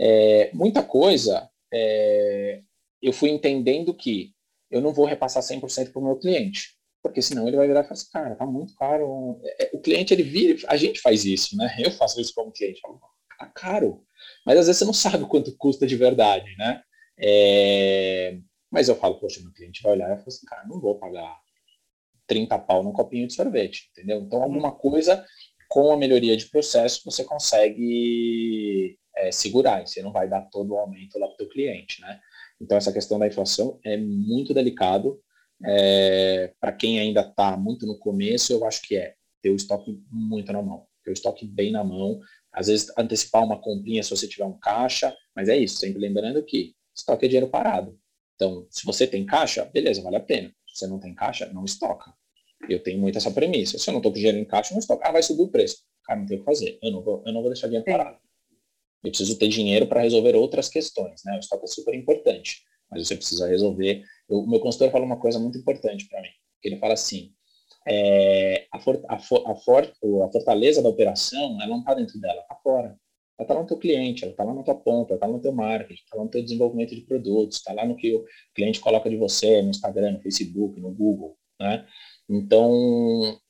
É, 0.00 0.50
muita 0.52 0.82
coisa, 0.82 1.48
é, 1.72 2.62
eu 3.00 3.12
fui 3.12 3.30
entendendo 3.30 3.94
que 3.94 4.32
eu 4.70 4.80
não 4.80 4.92
vou 4.92 5.06
repassar 5.06 5.42
100% 5.42 5.92
para 5.92 6.00
o 6.00 6.04
meu 6.04 6.16
cliente 6.16 6.81
porque 7.02 7.20
senão 7.20 7.48
ele 7.48 7.56
vai 7.56 7.66
virar 7.66 7.80
e 7.80 7.82
falar 7.84 7.94
assim, 7.94 8.10
cara, 8.10 8.34
tá 8.36 8.46
muito 8.46 8.74
caro. 8.76 9.40
É, 9.58 9.70
o 9.72 9.80
cliente, 9.80 10.14
ele 10.14 10.22
vira, 10.22 10.58
a 10.68 10.76
gente 10.76 11.00
faz 11.00 11.24
isso, 11.24 11.56
né? 11.56 11.74
Eu 11.78 11.90
faço 11.90 12.20
isso 12.20 12.32
como 12.34 12.52
cliente, 12.52 12.80
falo, 12.80 13.00
tá 13.38 13.46
caro. 13.46 14.04
Mas 14.46 14.58
às 14.58 14.66
vezes 14.66 14.78
você 14.78 14.84
não 14.84 14.92
sabe 14.92 15.26
quanto 15.26 15.56
custa 15.56 15.86
de 15.86 15.96
verdade, 15.96 16.54
né? 16.56 16.82
É... 17.18 18.38
Mas 18.70 18.88
eu 18.88 18.96
falo, 18.96 19.18
poxa, 19.18 19.40
meu 19.40 19.52
cliente 19.52 19.82
vai 19.82 19.92
olhar 19.92 20.06
e 20.06 20.16
falar 20.16 20.28
assim, 20.28 20.46
cara, 20.46 20.66
não 20.66 20.80
vou 20.80 20.98
pagar 20.98 21.38
30 22.26 22.58
pau 22.60 22.82
num 22.82 22.92
copinho 22.92 23.26
de 23.26 23.34
sorvete, 23.34 23.90
entendeu? 23.90 24.20
Então 24.20 24.42
alguma 24.42 24.72
coisa 24.72 25.24
com 25.68 25.92
a 25.92 25.96
melhoria 25.96 26.36
de 26.36 26.50
processo, 26.50 27.02
você 27.04 27.24
consegue 27.24 28.98
é, 29.16 29.32
segurar, 29.32 29.86
você 29.86 30.02
não 30.02 30.12
vai 30.12 30.28
dar 30.28 30.42
todo 30.42 30.74
o 30.74 30.78
aumento 30.78 31.18
lá 31.18 31.26
para 31.26 31.34
o 31.34 31.36
teu 31.38 31.48
cliente, 31.48 32.00
né? 32.00 32.20
Então, 32.60 32.76
essa 32.78 32.92
questão 32.92 33.18
da 33.18 33.26
inflação 33.26 33.80
é 33.84 33.96
muito 33.96 34.54
delicado. 34.54 35.20
É, 35.64 36.52
para 36.60 36.72
quem 36.72 36.98
ainda 36.98 37.20
está 37.20 37.56
muito 37.56 37.86
no 37.86 37.98
começo, 37.98 38.52
eu 38.52 38.64
acho 38.64 38.82
que 38.82 38.96
é 38.96 39.14
ter 39.40 39.50
o 39.50 39.56
estoque 39.56 40.00
muito 40.10 40.52
na 40.52 40.62
mão, 40.62 40.86
ter 41.04 41.10
o 41.10 41.12
estoque 41.12 41.46
bem 41.46 41.72
na 41.72 41.84
mão. 41.84 42.20
Às 42.52 42.66
vezes, 42.66 42.92
antecipar 42.98 43.44
uma 43.44 43.60
comprinha 43.60 44.02
se 44.02 44.10
você 44.10 44.28
tiver 44.28 44.44
um 44.44 44.58
caixa, 44.58 45.14
mas 45.34 45.48
é 45.48 45.56
isso, 45.56 45.78
sempre 45.78 46.00
lembrando 46.00 46.42
que 46.44 46.74
estoque 46.94 47.24
é 47.24 47.28
dinheiro 47.28 47.48
parado. 47.48 47.98
Então, 48.34 48.66
se 48.70 48.84
você 48.84 49.06
tem 49.06 49.24
caixa, 49.24 49.64
beleza, 49.64 50.02
vale 50.02 50.16
a 50.16 50.20
pena. 50.20 50.48
Se 50.66 50.78
você 50.78 50.86
não 50.86 50.98
tem 50.98 51.14
caixa, 51.14 51.46
não 51.52 51.64
estoca. 51.64 52.12
Eu 52.68 52.82
tenho 52.82 53.00
muito 53.00 53.18
essa 53.18 53.30
premissa. 53.30 53.78
Se 53.78 53.88
eu 53.88 53.92
não 53.92 53.98
estou 53.98 54.12
com 54.12 54.16
dinheiro 54.16 54.38
em 54.38 54.44
caixa, 54.44 54.72
não 54.72 54.80
estoca. 54.80 55.06
Ah, 55.06 55.12
vai 55.12 55.22
subir 55.22 55.42
o 55.42 55.48
preço. 55.48 55.78
Cara, 56.04 56.20
não 56.20 56.26
tem 56.26 56.36
o 56.36 56.40
que 56.40 56.44
fazer. 56.44 56.78
Eu 56.82 56.90
não 56.90 57.02
vou, 57.02 57.22
eu 57.24 57.32
não 57.32 57.40
vou 57.40 57.50
deixar 57.50 57.66
dinheiro 57.66 57.84
parado. 57.84 58.18
Eu 59.02 59.10
preciso 59.10 59.38
ter 59.38 59.48
dinheiro 59.48 59.86
para 59.86 60.00
resolver 60.00 60.34
outras 60.36 60.68
questões, 60.68 61.22
né? 61.24 61.36
O 61.36 61.40
estoque 61.40 61.64
é 61.64 61.68
super 61.68 61.94
importante, 61.94 62.62
mas 62.92 63.08
você 63.08 63.16
precisa 63.16 63.48
resolver. 63.48 64.04
o 64.28 64.46
meu 64.46 64.60
consultor 64.60 64.90
fala 64.90 65.04
uma 65.04 65.18
coisa 65.18 65.38
muito 65.38 65.58
importante 65.58 66.06
para 66.08 66.20
mim. 66.20 66.28
Ele 66.62 66.76
fala 66.76 66.92
assim: 66.92 67.32
é, 67.88 68.66
a, 68.70 68.78
for, 68.78 69.02
a, 69.08 69.18
for, 69.18 69.42
a, 69.46 69.54
for, 69.56 69.84
a, 70.22 70.30
fortaleza 70.30 70.82
da 70.82 70.88
operação, 70.88 71.58
ela 71.60 71.68
não 71.68 71.80
está 71.80 71.94
dentro 71.94 72.20
dela, 72.20 72.42
está 72.42 72.54
fora. 72.56 72.98
Ela 73.38 73.44
está 73.44 73.54
lá 73.54 73.60
no 73.62 73.66
teu 73.66 73.78
cliente, 73.78 74.24
ela 74.24 74.32
está 74.32 74.44
lá 74.44 74.54
na 74.54 74.62
tua 74.62 74.74
ponta, 74.74 75.12
ela 75.12 75.16
está 75.16 75.26
no 75.26 75.40
teu 75.40 75.52
marketing, 75.52 76.02
está 76.02 76.16
lá 76.16 76.24
no 76.24 76.30
teu 76.30 76.42
desenvolvimento 76.42 76.94
de 76.94 77.00
produtos, 77.00 77.56
está 77.56 77.72
lá 77.72 77.84
no 77.84 77.96
que 77.96 78.14
o 78.14 78.24
cliente 78.54 78.78
coloca 78.78 79.08
de 79.08 79.16
você 79.16 79.62
no 79.62 79.70
Instagram, 79.70 80.12
no 80.12 80.20
Facebook, 80.20 80.78
no 80.78 80.92
Google, 80.92 81.36
né? 81.58 81.86
Então, 82.28 83.40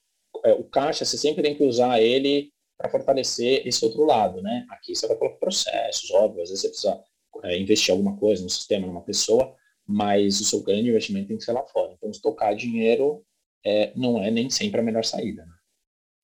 é, 0.45 0.53
o 0.53 0.65
caixa, 0.65 1.05
você 1.05 1.19
sempre 1.19 1.43
tem 1.43 1.57
que 1.57 1.65
usar 1.65 2.01
ele 2.01 2.53
para 2.79 2.91
fortalecer 2.91 3.67
esse 3.67 3.85
outro 3.85 4.05
lado, 4.05 4.41
né? 4.41 4.65
Aqui 4.71 4.95
você 4.95 5.07
vai 5.07 5.17
colocar 5.17 5.39
processos, 5.39 6.11
óbvio, 6.13 6.43
às 6.43 6.49
vezes 6.49 6.63
você 6.63 6.69
precisa 6.69 7.05
é, 7.43 7.59
investir 7.59 7.93
alguma 7.93 8.17
coisa 8.17 8.43
no 8.43 8.51
sistema, 8.51 8.87
numa 8.87 9.03
pessoa, 9.03 9.55
mas 9.87 10.41
o 10.41 10.45
seu 10.45 10.63
grande 10.63 10.89
investimento 10.89 11.29
tem 11.29 11.37
que 11.37 11.45
ser 11.45 11.53
lá 11.53 11.65
fora. 11.65 11.93
Então, 11.93 12.11
estocar 12.11 12.55
dinheiro 12.55 13.25
é, 13.65 13.93
não 13.97 14.23
é 14.23 14.31
nem 14.31 14.51
sempre 14.51 14.81
a 14.81 14.83
melhor 14.83 15.05
saída. 15.05 15.45
Né? 15.45 15.53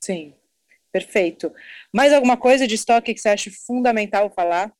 Sim, 0.03 0.35
perfeito. 0.93 1.53
Mais 1.93 2.13
alguma 2.13 2.37
coisa 2.37 2.67
de 2.67 2.75
estoque 2.75 3.15
que 3.15 3.21
você 3.21 3.31
acha 3.31 3.51
fundamental 3.67 4.31
falar? 4.31 4.73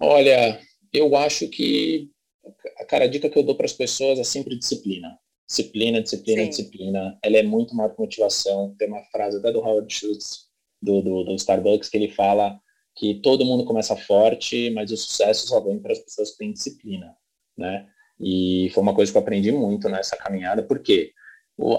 Olha, 0.00 0.60
eu 0.92 1.14
acho 1.16 1.48
que, 1.48 2.10
cara, 2.88 3.04
a 3.04 3.08
dica 3.08 3.28
que 3.28 3.38
eu 3.38 3.42
dou 3.42 3.56
para 3.56 3.66
as 3.66 3.72
pessoas 3.72 4.18
é 4.18 4.24
sempre 4.24 4.56
disciplina. 4.58 5.18
Disciplina, 5.46 6.00
disciplina, 6.00 6.42
Sim. 6.44 6.48
disciplina. 6.48 7.18
Ela 7.22 7.36
é 7.36 7.42
muito 7.42 7.74
maior 7.74 7.90
que 7.94 8.00
motivação. 8.00 8.74
Tem 8.78 8.88
uma 8.88 9.04
frase 9.04 9.38
até 9.38 9.52
do 9.52 9.60
Howard 9.60 9.92
Schultz, 9.92 10.48
do, 10.80 11.02
do, 11.02 11.24
do 11.24 11.34
Starbucks, 11.34 11.88
que 11.88 11.96
ele 11.96 12.08
fala 12.08 12.58
que 12.96 13.14
todo 13.14 13.44
mundo 13.44 13.64
começa 13.64 13.96
forte, 13.96 14.70
mas 14.70 14.90
o 14.90 14.96
sucesso 14.96 15.48
só 15.48 15.60
vem 15.60 15.78
para 15.78 15.92
as 15.92 15.98
pessoas 15.98 16.30
que 16.32 16.38
têm 16.38 16.52
disciplina, 16.52 17.14
né? 17.56 17.86
E 18.20 18.70
foi 18.72 18.82
uma 18.82 18.94
coisa 18.94 19.10
que 19.10 19.18
eu 19.18 19.22
aprendi 19.22 19.50
muito 19.50 19.88
nessa 19.88 20.16
caminhada, 20.16 20.62
porque 20.62 21.12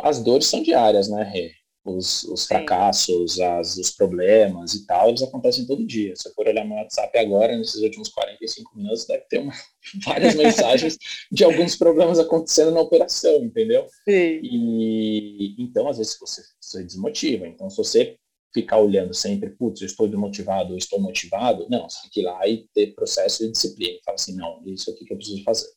as 0.04 0.22
dores 0.22 0.48
são 0.48 0.62
diárias, 0.62 1.10
né, 1.10 1.24
Rê? 1.24 1.52
Os, 1.86 2.24
os 2.24 2.48
fracassos, 2.48 3.40
as, 3.40 3.78
os 3.78 3.92
problemas 3.92 4.74
e 4.74 4.88
tal, 4.88 5.10
eles 5.10 5.22
acontecem 5.22 5.68
todo 5.68 5.86
dia. 5.86 6.16
Se 6.16 6.28
eu 6.28 6.34
for 6.34 6.48
olhar 6.48 6.66
meu 6.66 6.78
WhatsApp 6.78 7.16
agora, 7.20 7.56
nesses 7.56 7.80
últimos 7.80 8.10
45 8.10 8.76
minutos, 8.76 9.06
deve 9.06 9.24
ter 9.30 9.38
uma, 9.38 9.54
várias 10.04 10.34
mensagens 10.36 10.98
de 11.32 11.44
alguns 11.44 11.76
problemas 11.76 12.18
acontecendo 12.18 12.72
na 12.72 12.82
operação, 12.82 13.36
entendeu? 13.44 13.86
Sim. 14.04 14.40
E 14.42 15.56
então, 15.60 15.88
às 15.88 16.00
vezes, 16.00 16.18
você, 16.20 16.42
você 16.60 16.84
desmotiva. 16.84 17.48
Então, 17.48 17.70
se 17.70 17.78
você 17.78 18.18
ficar 18.56 18.80
olhando 18.80 19.14
sempre, 19.14 19.50
putz, 19.50 19.82
eu 19.82 19.86
estou 19.86 20.08
desmotivado, 20.08 20.74
eu 20.74 20.78
estou 20.78 20.98
motivado, 20.98 21.68
não, 21.70 21.90
você 21.90 22.04
tem 22.04 22.10
que 22.10 22.22
ir 22.22 22.24
lá 22.24 22.48
e 22.48 22.66
ter 22.74 22.96
processo 22.96 23.46
de 23.46 23.52
disciplina. 23.52 24.00
Fala 24.06 24.16
assim, 24.16 24.34
não, 24.34 24.64
isso 24.66 24.90
aqui 24.90 25.04
que 25.04 25.12
eu 25.12 25.18
preciso 25.18 25.44
fazer. 25.44 25.68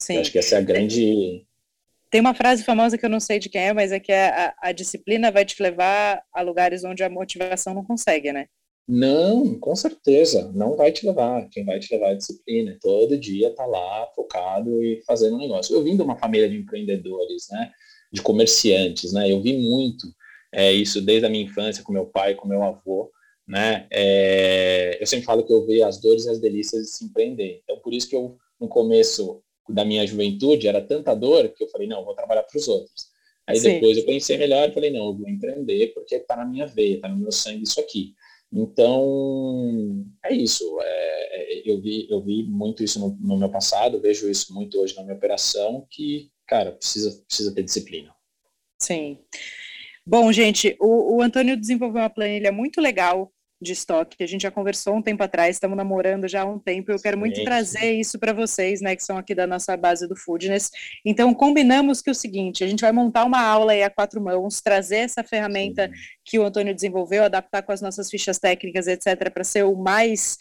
Sim. 0.00 0.14
Eu 0.14 0.20
acho 0.20 0.30
que 0.30 0.38
essa 0.38 0.54
é 0.54 0.58
a 0.58 0.62
grande 0.62 1.44
tem 2.10 2.20
uma 2.20 2.34
frase 2.34 2.62
famosa 2.62 2.98
que 2.98 3.06
eu 3.06 3.10
não 3.10 3.20
sei 3.20 3.38
de 3.38 3.48
quem 3.48 3.62
é, 3.62 3.72
mas 3.72 3.90
é 3.90 3.98
que 3.98 4.12
a, 4.12 4.54
a, 4.60 4.70
disciplina 4.70 5.32
vai 5.32 5.46
te 5.46 5.62
levar 5.62 6.22
a 6.30 6.42
lugares 6.42 6.84
onde 6.84 7.02
a 7.02 7.08
motivação 7.08 7.72
não 7.72 7.82
consegue, 7.82 8.30
né? 8.30 8.48
Não, 8.86 9.58
com 9.58 9.74
certeza, 9.74 10.52
não 10.54 10.76
vai 10.76 10.92
te 10.92 11.06
levar. 11.06 11.48
Quem 11.48 11.64
vai 11.64 11.78
te 11.78 11.90
levar 11.90 12.08
é 12.08 12.10
a 12.10 12.16
disciplina. 12.16 12.76
Todo 12.82 13.16
dia 13.16 13.54
tá 13.54 13.64
lá 13.64 14.06
focado 14.14 14.84
e 14.84 15.02
fazendo 15.06 15.36
um 15.36 15.38
negócio. 15.38 15.74
Eu 15.74 15.82
vim 15.82 15.96
de 15.96 16.02
uma 16.02 16.18
família 16.18 16.50
de 16.50 16.58
empreendedores, 16.58 17.46
né? 17.50 17.72
De 18.12 18.20
comerciantes, 18.20 19.14
né? 19.14 19.32
Eu 19.32 19.40
vi 19.40 19.56
muito 19.56 20.06
é, 20.52 20.72
isso 20.72 21.00
desde 21.00 21.26
a 21.26 21.30
minha 21.30 21.44
infância 21.44 21.82
com 21.82 21.92
meu 21.92 22.06
pai, 22.06 22.34
com 22.34 22.46
meu 22.46 22.62
avô, 22.62 23.10
né? 23.46 23.86
É, 23.90 24.98
eu 25.00 25.06
sempre 25.06 25.24
falo 25.24 25.44
que 25.44 25.52
eu 25.52 25.66
vi 25.66 25.82
as 25.82 26.00
dores 26.00 26.26
e 26.26 26.30
as 26.30 26.38
delícias 26.38 26.82
de 26.82 26.90
se 26.90 27.04
empreender. 27.04 27.60
Então, 27.64 27.78
por 27.78 27.92
isso 27.92 28.08
que 28.08 28.16
eu, 28.16 28.36
no 28.60 28.68
começo, 28.68 29.42
da 29.68 29.84
minha 29.84 30.06
juventude 30.06 30.68
era 30.68 30.80
tanta 30.80 31.14
dor 31.14 31.48
que 31.48 31.64
eu 31.64 31.68
falei, 31.68 31.88
não, 31.88 32.04
vou 32.04 32.14
trabalhar 32.14 32.42
para 32.42 32.58
os 32.58 32.68
outros. 32.68 33.10
Aí 33.46 33.56
Sim. 33.56 33.74
depois 33.74 33.98
eu 33.98 34.04
pensei 34.04 34.38
melhor 34.38 34.68
e 34.68 34.72
falei, 34.72 34.90
não, 34.90 35.06
eu 35.06 35.14
vou 35.14 35.28
empreender 35.28 35.88
porque 35.94 36.16
está 36.16 36.36
na 36.36 36.44
minha 36.44 36.66
veia, 36.66 36.96
está 36.96 37.08
no 37.08 37.16
meu 37.16 37.32
sangue 37.32 37.64
isso 37.64 37.80
aqui. 37.80 38.14
Então, 38.52 40.04
é 40.24 40.34
isso. 40.34 40.78
É, 40.80 41.60
é, 41.60 41.62
eu, 41.64 41.80
vi, 41.80 42.06
eu 42.10 42.20
vi 42.20 42.44
muito 42.44 42.84
isso 42.84 43.00
no, 43.00 43.16
no, 43.20 43.38
meu 43.38 43.48
passado, 43.48 44.00
vejo 44.00 44.28
isso 44.28 44.52
muito 44.52 44.78
hoje 44.78 44.94
na 44.94 45.02
minha 45.02 45.16
operação, 45.16 45.86
que, 45.90 46.30
cara, 46.46 46.72
precisa, 46.72 47.22
precisa 47.26 47.54
ter 47.54 47.62
disciplina. 47.62 48.14
Sim. 48.78 49.18
Bom, 50.04 50.32
gente, 50.32 50.76
o, 50.80 51.16
o 51.16 51.22
Antônio 51.22 51.56
desenvolveu 51.56 52.02
uma 52.02 52.10
planilha 52.10 52.50
muito 52.50 52.80
legal 52.80 53.32
de 53.62 53.72
estoque, 53.72 54.16
que 54.16 54.24
a 54.24 54.26
gente 54.26 54.42
já 54.42 54.50
conversou 54.50 54.96
um 54.96 55.02
tempo 55.02 55.22
atrás, 55.22 55.54
estamos 55.54 55.76
namorando 55.76 56.26
já 56.26 56.42
há 56.42 56.44
um 56.44 56.58
tempo, 56.58 56.90
eu 56.90 57.00
quero 57.00 57.16
muito 57.16 57.42
trazer 57.44 57.92
isso 57.92 58.18
para 58.18 58.32
vocês, 58.32 58.80
né, 58.80 58.96
que 58.96 59.04
são 59.04 59.16
aqui 59.16 59.34
da 59.34 59.46
nossa 59.46 59.76
base 59.76 60.08
do 60.08 60.16
Foodness. 60.16 60.70
Então, 61.04 61.32
combinamos 61.32 62.02
que 62.02 62.10
é 62.10 62.12
o 62.12 62.14
seguinte, 62.14 62.64
a 62.64 62.66
gente 62.66 62.80
vai 62.80 62.90
montar 62.90 63.24
uma 63.24 63.40
aula 63.40 63.72
aí 63.72 63.82
a 63.84 63.88
quatro 63.88 64.20
mãos, 64.20 64.60
trazer 64.60 64.96
essa 64.96 65.22
ferramenta 65.22 65.86
Sim. 65.86 65.92
que 66.24 66.38
o 66.38 66.44
Antônio 66.44 66.74
desenvolveu, 66.74 67.22
adaptar 67.22 67.62
com 67.62 67.70
as 67.70 67.80
nossas 67.80 68.10
fichas 68.10 68.38
técnicas, 68.38 68.88
etc., 68.88 69.30
para 69.32 69.44
ser 69.44 69.64
o 69.64 69.76
mais 69.76 70.36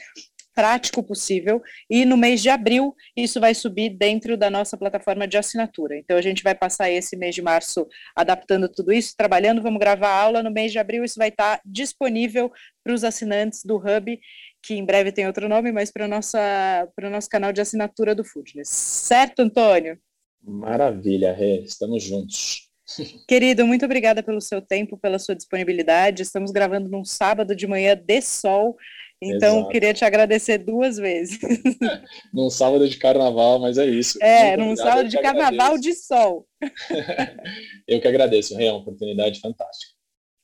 prático 0.54 1.04
possível. 1.04 1.62
E 1.90 2.06
no 2.06 2.18
mês 2.18 2.42
de 2.42 2.50
abril, 2.50 2.96
isso 3.16 3.40
vai 3.40 3.54
subir 3.54 3.90
dentro 3.90 4.38
da 4.38 4.50
nossa 4.50 4.78
plataforma 4.78 5.28
de 5.28 5.38
assinatura. 5.38 5.98
Então, 5.98 6.18
a 6.18 6.22
gente 6.22 6.44
vai 6.44 6.56
passar 6.56 6.90
esse 6.90 7.16
mês 7.16 7.36
de 7.36 7.42
março 7.42 7.88
adaptando 8.16 8.70
tudo 8.70 8.92
isso, 8.92 9.16
trabalhando, 9.16 9.62
vamos 9.62 9.80
gravar 9.80 10.10
a 10.10 10.22
aula. 10.22 10.44
No 10.44 10.52
mês 10.52 10.72
de 10.72 10.80
abril, 10.80 11.04
isso 11.04 11.18
vai 11.18 11.30
estar 11.30 11.60
disponível 11.66 12.52
para 12.84 12.94
os 12.94 13.04
assinantes 13.04 13.64
do 13.64 13.78
Hub, 13.78 14.20
que 14.62 14.76
em 14.76 14.86
breve 14.86 15.12
tem 15.12 15.28
outro 15.28 15.50
nome, 15.50 15.72
mas 15.72 15.92
para 15.92 16.06
o 16.06 17.10
nosso 17.10 17.30
canal 17.30 17.52
de 17.52 17.62
assinatura 17.62 18.14
do 18.14 18.24
Foodness. 18.24 18.70
Certo, 18.70 19.42
Antônio? 19.42 19.98
Maravilha, 20.44 21.34
Rê. 21.34 21.62
Estamos 21.62 22.04
juntos. 22.04 22.72
Querido, 23.28 23.66
muito 23.66 23.86
obrigada 23.86 24.24
pelo 24.24 24.42
seu 24.42 24.62
tempo, 24.62 24.98
pela 24.98 25.20
sua 25.20 25.36
disponibilidade. 25.36 26.24
Estamos 26.24 26.52
gravando 26.52 26.90
num 26.90 27.06
sábado 27.06 27.56
de 27.56 27.68
manhã 27.68 27.96
de 27.96 28.22
sol. 28.22 28.76
Então, 29.22 29.58
Exato. 29.58 29.70
queria 29.70 29.94
te 29.94 30.04
agradecer 30.04 30.58
duas 30.58 30.98
vezes. 30.98 31.40
num 32.34 32.50
sábado 32.50 32.90
de 32.90 32.98
carnaval, 32.98 33.60
mas 33.60 33.78
é 33.78 33.86
isso. 33.86 34.18
É, 34.22 34.58
Muito 34.58 34.70
num 34.70 34.76
sábado 34.76 35.08
de 35.08 35.22
carnaval 35.22 35.76
agradeço. 35.76 35.82
de 35.82 35.94
sol. 35.94 36.48
eu 37.88 38.02
que 38.02 38.08
agradeço, 38.08 38.60
é 38.60 38.72
uma 38.72 38.80
oportunidade 38.80 39.40
fantástica. 39.40 39.94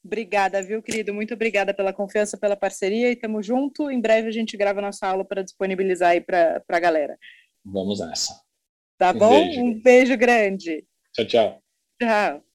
Obrigada, 0.06 0.62
viu, 0.62 0.82
querido? 0.82 1.14
Muito 1.14 1.34
obrigada 1.34 1.74
pela 1.74 1.92
confiança, 1.92 2.38
pela 2.38 2.56
parceria 2.56 3.10
e 3.10 3.14
estamos 3.14 3.46
junto. 3.46 3.90
Em 3.90 4.00
breve 4.00 4.28
a 4.28 4.32
gente 4.32 4.56
grava 4.56 4.80
nossa 4.80 5.08
aula 5.08 5.26
para 5.26 5.44
disponibilizar 5.44 6.12
aí 6.12 6.22
para 6.22 6.64
a 6.70 6.80
galera. 6.80 7.18
Vamos 7.66 8.00
nessa. 8.00 8.40
Tá 8.98 9.12
um 9.12 9.18
bom? 9.18 9.30
Beijo. 9.30 9.62
Um 9.62 9.82
beijo 9.82 10.18
grande. 10.18 10.86
Tchau, 11.14 11.26
tchau. 11.26 11.62
Tchau. 12.00 12.47